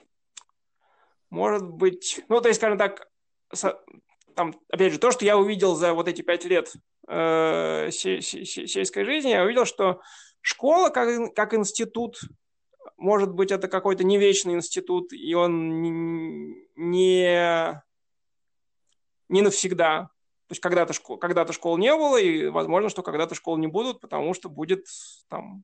может 1.29 1.63
быть, 1.63 2.21
ну, 2.27 2.41
то 2.41 2.49
есть, 2.49 2.59
скажем 2.59 2.77
так, 2.77 3.07
там, 4.35 4.53
опять 4.69 4.93
же, 4.93 4.99
то, 4.99 5.11
что 5.11 5.25
я 5.25 5.37
увидел 5.37 5.75
за 5.75 5.93
вот 5.93 6.07
эти 6.07 6.21
пять 6.21 6.45
лет 6.45 6.73
э, 7.07 7.89
сельской 7.91 9.05
жизни, 9.05 9.29
я 9.29 9.43
увидел, 9.43 9.65
что 9.65 10.01
школа 10.41 10.89
как, 10.89 11.33
как 11.33 11.53
институт, 11.53 12.19
может 12.97 13.33
быть, 13.33 13.51
это 13.51 13.67
какой-то 13.67 14.03
не 14.03 14.17
вечный 14.17 14.53
институт, 14.53 15.13
и 15.13 15.33
он 15.33 15.81
не, 15.81 17.81
не 19.29 19.41
навсегда. 19.41 20.09
То 20.47 20.51
есть 20.51 20.61
когда-то 20.61 20.93
школ, 20.93 21.17
когда-то 21.17 21.53
школ 21.53 21.77
не 21.77 21.95
было, 21.95 22.17
и 22.17 22.47
возможно, 22.47 22.89
что 22.89 23.01
когда-то 23.01 23.35
школ 23.35 23.57
не 23.57 23.67
будут, 23.67 23.99
потому 23.99 24.33
что 24.33 24.49
будет 24.49 24.85
там 25.29 25.63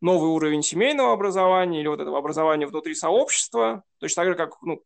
новый 0.00 0.30
уровень 0.30 0.62
семейного 0.62 1.12
образования 1.12 1.80
или 1.80 1.88
вот 1.88 2.00
этого 2.00 2.18
образования 2.18 2.66
внутри 2.66 2.94
сообщества, 2.94 3.82
точно 3.98 4.22
так 4.22 4.30
же, 4.30 4.34
как 4.36 4.62
ну, 4.62 4.82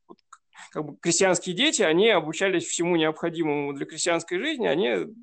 как 0.70 0.84
бы 0.84 0.96
крестьянские 0.96 1.54
дети, 1.54 1.82
они 1.82 2.08
обучались 2.10 2.66
всему 2.66 2.96
необходимому 2.96 3.72
для 3.72 3.86
крестьянской 3.86 4.38
жизни, 4.38 4.66
они 4.66 5.14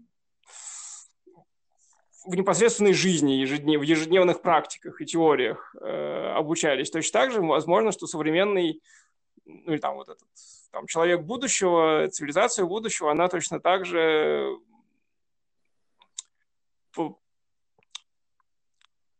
в 2.25 2.35
непосредственной 2.35 2.93
жизни, 2.93 3.45
в 3.77 3.81
ежедневных 3.81 4.41
практиках 4.41 5.01
и 5.01 5.05
теориях 5.05 5.75
э, 5.81 6.33
обучались. 6.35 6.91
Точно 6.91 7.19
так 7.19 7.31
же 7.31 7.41
возможно, 7.41 7.91
что 7.91 8.07
современный, 8.07 8.81
ну 9.45 9.73
или 9.73 9.79
там 9.79 9.95
вот 9.95 10.09
этот 10.09 10.27
там, 10.71 10.85
человек 10.85 11.21
будущего, 11.21 12.07
цивилизация 12.09 12.65
будущего, 12.65 13.11
она 13.11 13.27
точно 13.27 13.59
так 13.59 13.85
же 13.85 14.57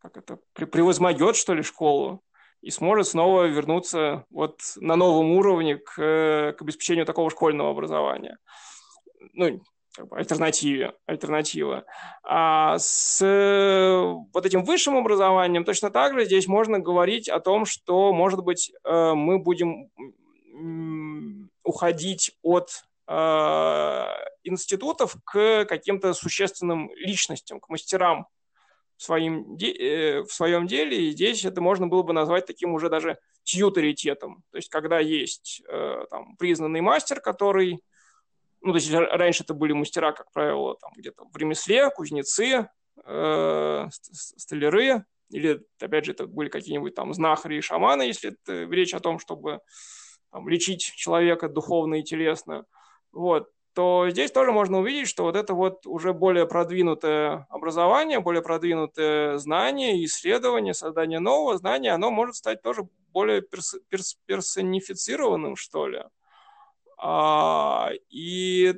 как 0.01 0.17
это, 0.17 0.39
превозмогет, 0.53 1.35
что 1.35 1.53
ли, 1.53 1.61
школу 1.61 2.23
и 2.61 2.71
сможет 2.71 3.07
снова 3.07 3.45
вернуться 3.45 4.25
вот 4.29 4.59
на 4.77 4.95
новом 4.95 5.31
уровне 5.31 5.77
к, 5.77 5.95
к 5.95 6.61
обеспечению 6.61 7.05
такого 7.05 7.29
школьного 7.29 7.71
образования. 7.71 8.37
Ну, 9.33 9.61
как 9.95 10.07
бы 10.07 10.17
альтернативе, 10.17 10.93
альтернатива. 11.05 11.85
А 12.23 12.77
с 12.77 13.19
вот 14.33 14.45
этим 14.45 14.63
высшим 14.63 14.97
образованием 14.97 15.65
точно 15.65 15.89
так 15.89 16.13
же 16.13 16.25
здесь 16.25 16.47
можно 16.47 16.79
говорить 16.79 17.27
о 17.27 17.39
том, 17.39 17.65
что, 17.65 18.13
может 18.13 18.43
быть, 18.43 18.71
э, 18.83 19.13
мы 19.13 19.39
будем 19.39 19.89
уходить 21.63 22.31
от 22.41 22.69
э, 23.07 24.05
институтов 24.43 25.15
к 25.25 25.65
каким-то 25.65 26.13
существенным 26.13 26.89
личностям, 26.95 27.59
к 27.59 27.69
мастерам 27.69 28.27
своим, 29.01 29.55
в 29.55 30.29
своем 30.29 30.67
деле, 30.67 31.01
и 31.01 31.11
здесь 31.11 31.45
это 31.45 31.61
можно 31.61 31.87
было 31.87 32.03
бы 32.03 32.13
назвать 32.13 32.45
таким 32.45 32.73
уже 32.73 32.89
даже 32.89 33.17
тьюторитетом. 33.43 34.43
То 34.51 34.57
есть, 34.57 34.69
когда 34.69 34.99
есть 34.99 35.63
там, 36.09 36.35
признанный 36.37 36.81
мастер, 36.81 37.21
который 37.21 37.81
ну, 38.61 38.73
то 38.73 38.77
есть 38.77 38.91
раньше 38.91 39.43
это 39.43 39.53
были 39.53 39.73
мастера, 39.73 40.11
как 40.11 40.31
правило, 40.31 40.75
там 40.81 40.91
где-то 40.95 41.23
в 41.31 41.37
ремесле, 41.37 41.89
кузнецы, 41.89 42.67
э, 43.05 43.87
столяры, 43.91 45.05
или, 45.29 45.61
опять 45.79 46.05
же, 46.05 46.11
это 46.11 46.27
были 46.27 46.49
какие-нибудь 46.49 46.95
там 46.95 47.13
знахари 47.13 47.57
и 47.57 47.61
шаманы, 47.61 48.03
если 48.03 48.31
это 48.31 48.63
речь 48.73 48.93
о 48.93 48.99
том, 48.99 49.19
чтобы 49.19 49.61
там, 50.31 50.49
лечить 50.49 50.81
человека 50.81 51.47
духовно 51.47 51.95
и 51.95 52.03
телесно, 52.03 52.65
вот, 53.11 53.49
то 53.73 54.09
здесь 54.09 54.31
тоже 54.31 54.51
можно 54.51 54.79
увидеть, 54.79 55.07
что 55.07 55.23
вот 55.23 55.35
это 55.35 55.53
вот 55.53 55.85
уже 55.85 56.13
более 56.13 56.47
продвинутое 56.47 57.47
образование, 57.49 58.19
более 58.19 58.41
продвинутое 58.41 59.37
знание, 59.37 60.03
исследование, 60.05 60.73
создание 60.73 61.19
нового 61.19 61.57
знания, 61.57 61.91
оно 61.91 62.11
может 62.11 62.35
стать 62.35 62.61
тоже 62.61 62.87
более 63.11 63.41
перс- 63.41 63.79
перс- 63.89 64.17
персонифицированным, 64.25 65.55
что 65.55 65.87
ли. 65.87 66.03
А, 66.97 67.91
и 68.09 68.75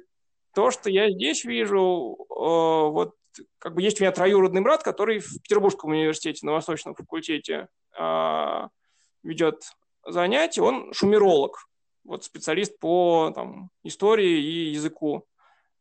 то, 0.54 0.72
что 0.72 0.90
я 0.90 1.10
здесь 1.10 1.46
вижу, 1.46 2.18
э, 2.30 2.34
вот 2.34 3.16
как 3.60 3.76
бы 3.76 3.82
есть 3.82 4.00
у 4.00 4.04
меня 4.04 4.12
троюродный 4.12 4.62
брат, 4.62 4.84
который 4.84 5.20
в 5.20 5.42
Петербургском 5.42 5.92
университете 5.92 6.46
на 6.46 6.52
Восточном 6.52 6.96
факультете 6.96 7.70
а, 7.98 8.70
ведет 9.24 9.64
занятия, 10.06 10.62
он 10.62 10.94
шумеролог, 10.94 11.68
вот 12.04 12.24
специалист 12.24 12.78
по 12.80 13.32
там, 13.34 13.70
истории 13.84 14.42
и 14.42 14.72
языку 14.72 15.26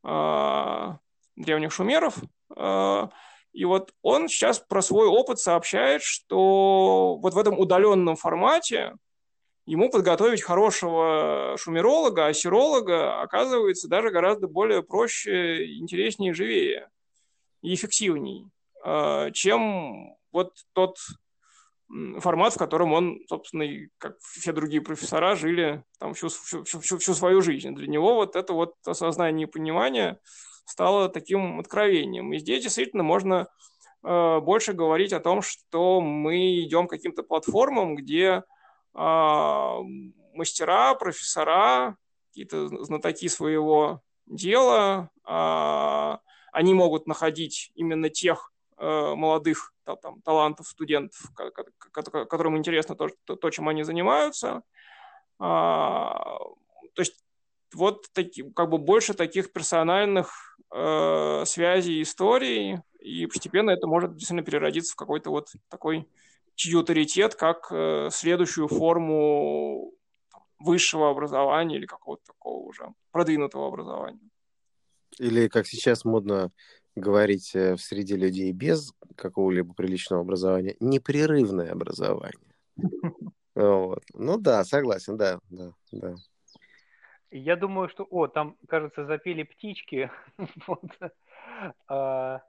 э, 0.04 0.88
древних 1.36 1.72
шумеров. 1.72 2.18
Э, 2.56 3.08
и 3.52 3.64
вот 3.64 3.92
он 4.02 4.28
сейчас 4.28 4.60
про 4.60 4.80
свой 4.82 5.08
опыт 5.08 5.38
сообщает, 5.38 6.02
что 6.02 7.16
вот 7.16 7.34
в 7.34 7.38
этом 7.38 7.58
удаленном 7.58 8.16
формате 8.16 8.94
ему 9.66 9.90
подготовить 9.90 10.42
хорошего 10.42 11.56
шумеролога, 11.58 12.26
ассиролога 12.26 13.20
оказывается 13.20 13.88
даже 13.88 14.10
гораздо 14.10 14.46
более 14.48 14.82
проще, 14.82 15.78
интереснее, 15.78 16.34
живее 16.34 16.88
и 17.62 17.74
эффективней, 17.74 18.46
а, 18.82 19.30
чем 19.30 20.16
вот 20.32 20.52
тот 20.72 20.96
формат, 22.18 22.54
в 22.54 22.58
котором 22.58 22.92
он, 22.92 23.20
собственно, 23.28 23.62
и 23.62 23.88
как 23.98 24.16
все 24.20 24.52
другие 24.52 24.82
профессора 24.82 25.34
жили 25.34 25.84
там 25.98 26.14
всю, 26.14 26.28
всю, 26.28 26.64
всю, 26.64 26.98
всю 26.98 27.14
свою 27.14 27.42
жизнь. 27.42 27.74
Для 27.74 27.88
него 27.88 28.14
вот 28.14 28.36
это 28.36 28.52
вот 28.52 28.74
осознание 28.86 29.46
и 29.46 29.50
понимание 29.50 30.18
стало 30.64 31.08
таким 31.08 31.58
откровением. 31.58 32.32
И 32.32 32.38
здесь 32.38 32.62
действительно 32.62 33.02
можно 33.02 33.48
э, 34.04 34.40
больше 34.40 34.72
говорить 34.72 35.12
о 35.12 35.20
том, 35.20 35.42
что 35.42 36.00
мы 36.00 36.60
идем 36.60 36.86
к 36.86 36.90
каким-то 36.90 37.22
платформам, 37.24 37.96
где 37.96 38.44
а, 38.92 39.78
мастера, 40.34 40.94
профессора, 40.94 41.96
какие-то 42.28 42.68
знатоки 42.84 43.28
своего 43.28 44.00
дела, 44.26 45.10
а, 45.24 46.20
они 46.52 46.74
могут 46.74 47.06
находить 47.06 47.70
именно 47.74 48.10
тех 48.10 48.52
э, 48.52 48.59
молодых 48.80 49.74
там, 49.84 50.22
талантов 50.22 50.66
студентов, 50.66 51.18
которым 51.34 52.56
интересно 52.56 52.94
то, 52.94 53.08
то, 53.24 53.50
чем 53.50 53.68
они 53.68 53.82
занимаются. 53.82 54.62
А, 55.38 56.38
то 56.94 57.02
есть 57.02 57.22
вот 57.74 58.06
таки, 58.12 58.42
как 58.50 58.70
бы 58.70 58.78
больше 58.78 59.14
таких 59.14 59.52
персональных 59.52 60.58
э, 60.72 61.44
связей, 61.46 62.02
историй, 62.02 62.78
и 62.98 63.26
постепенно 63.26 63.70
это 63.70 63.86
может 63.86 64.12
действительно 64.12 64.44
переродиться 64.44 64.92
в 64.92 64.96
какой-то 64.96 65.30
вот 65.30 65.48
такой 65.68 66.08
чьюторитет 66.54 67.34
как 67.34 67.68
э, 67.70 68.08
следующую 68.12 68.68
форму 68.68 69.92
высшего 70.58 71.10
образования 71.10 71.76
или 71.76 71.86
какого-то 71.86 72.22
такого 72.26 72.66
уже 72.66 72.88
продвинутого 73.12 73.68
образования. 73.68 74.20
Или, 75.18 75.48
как 75.48 75.66
сейчас 75.66 76.04
модно 76.04 76.52
говорить 76.96 77.54
э, 77.54 77.74
в 77.74 77.80
среде 77.80 78.16
людей 78.16 78.52
без 78.52 78.92
какого-либо 79.16 79.74
приличного 79.74 80.22
образования, 80.22 80.76
непрерывное 80.80 81.72
образование. 81.72 82.54
Вот. 83.54 84.02
Ну 84.14 84.38
да, 84.38 84.64
согласен, 84.64 85.16
да, 85.16 85.40
да, 85.50 85.72
да. 85.92 86.14
Я 87.30 87.56
думаю, 87.56 87.88
что... 87.88 88.06
О, 88.08 88.26
там, 88.26 88.56
кажется, 88.68 89.04
запели 89.04 89.42
птички. 89.42 90.10
вот. 90.66 90.84
а, 91.88 92.40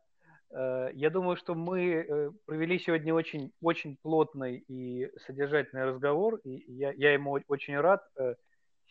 Э, 0.51 0.89
я 0.93 1.09
думаю, 1.09 1.37
что 1.37 1.55
мы 1.55 1.93
э, 1.93 2.31
провели 2.45 2.79
сегодня 2.79 3.13
очень, 3.13 3.51
очень 3.61 3.97
плотный 4.01 4.63
и 4.67 5.09
содержательный 5.25 5.85
разговор, 5.85 6.35
и 6.43 6.63
я, 6.67 6.91
я 6.91 7.13
ему 7.13 7.39
очень 7.47 7.79
рад. 7.79 8.03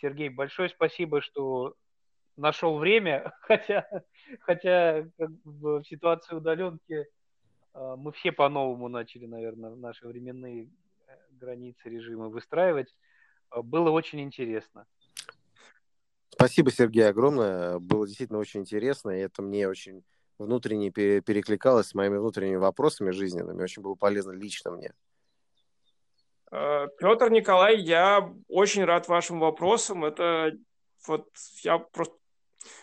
Сергей, 0.01 0.31
большое 0.31 0.71
спасибо, 0.71 1.21
что 1.21 1.75
нашел 2.41 2.79
время, 2.79 3.33
хотя, 3.43 3.87
хотя 4.41 5.07
в 5.45 5.85
ситуации 5.85 6.35
удаленки 6.35 7.07
мы 7.73 8.11
все 8.13 8.33
по-новому 8.33 8.89
начали, 8.89 9.27
наверное, 9.27 9.75
наши 9.77 10.07
временные 10.07 10.69
границы 11.31 11.89
режима 11.89 12.29
выстраивать. 12.29 12.95
Было 13.55 13.91
очень 13.91 14.21
интересно. 14.21 14.87
Спасибо, 16.31 16.71
Сергей, 16.71 17.09
огромное. 17.09 17.79
Было 17.79 18.07
действительно 18.07 18.39
очень 18.39 18.61
интересно, 18.61 19.11
и 19.11 19.21
это 19.21 19.43
мне 19.43 19.69
очень 19.69 20.03
внутренне 20.39 20.91
перекликалось 20.91 21.89
с 21.89 21.95
моими 21.95 22.17
внутренними 22.17 22.57
вопросами 22.57 23.11
жизненными. 23.11 23.63
Очень 23.63 23.83
было 23.83 23.95
полезно 23.95 24.33
лично 24.33 24.71
мне. 24.71 24.93
Э, 26.51 26.89
Петр 26.99 27.31
Николай, 27.31 27.79
я 27.79 28.33
очень 28.49 28.85
рад 28.85 29.07
вашим 29.09 29.39
вопросам. 29.41 30.05
Это 30.05 30.57
вот 31.07 31.29
я 31.63 31.79
просто, 31.79 32.17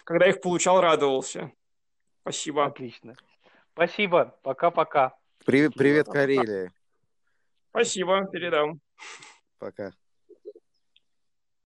когда 0.04 0.28
их 0.28 0.42
получал, 0.42 0.82
радовался. 0.82 1.52
Спасибо. 2.22 2.66
Отлично. 2.66 3.16
Спасибо. 3.74 4.38
Пока-пока. 4.44 5.16
Привет, 5.46 5.74
привет 5.76 6.08
Карелии. 6.08 6.72
Спасибо, 7.70 8.26
передам. 8.32 8.82
Пока. 9.60 9.94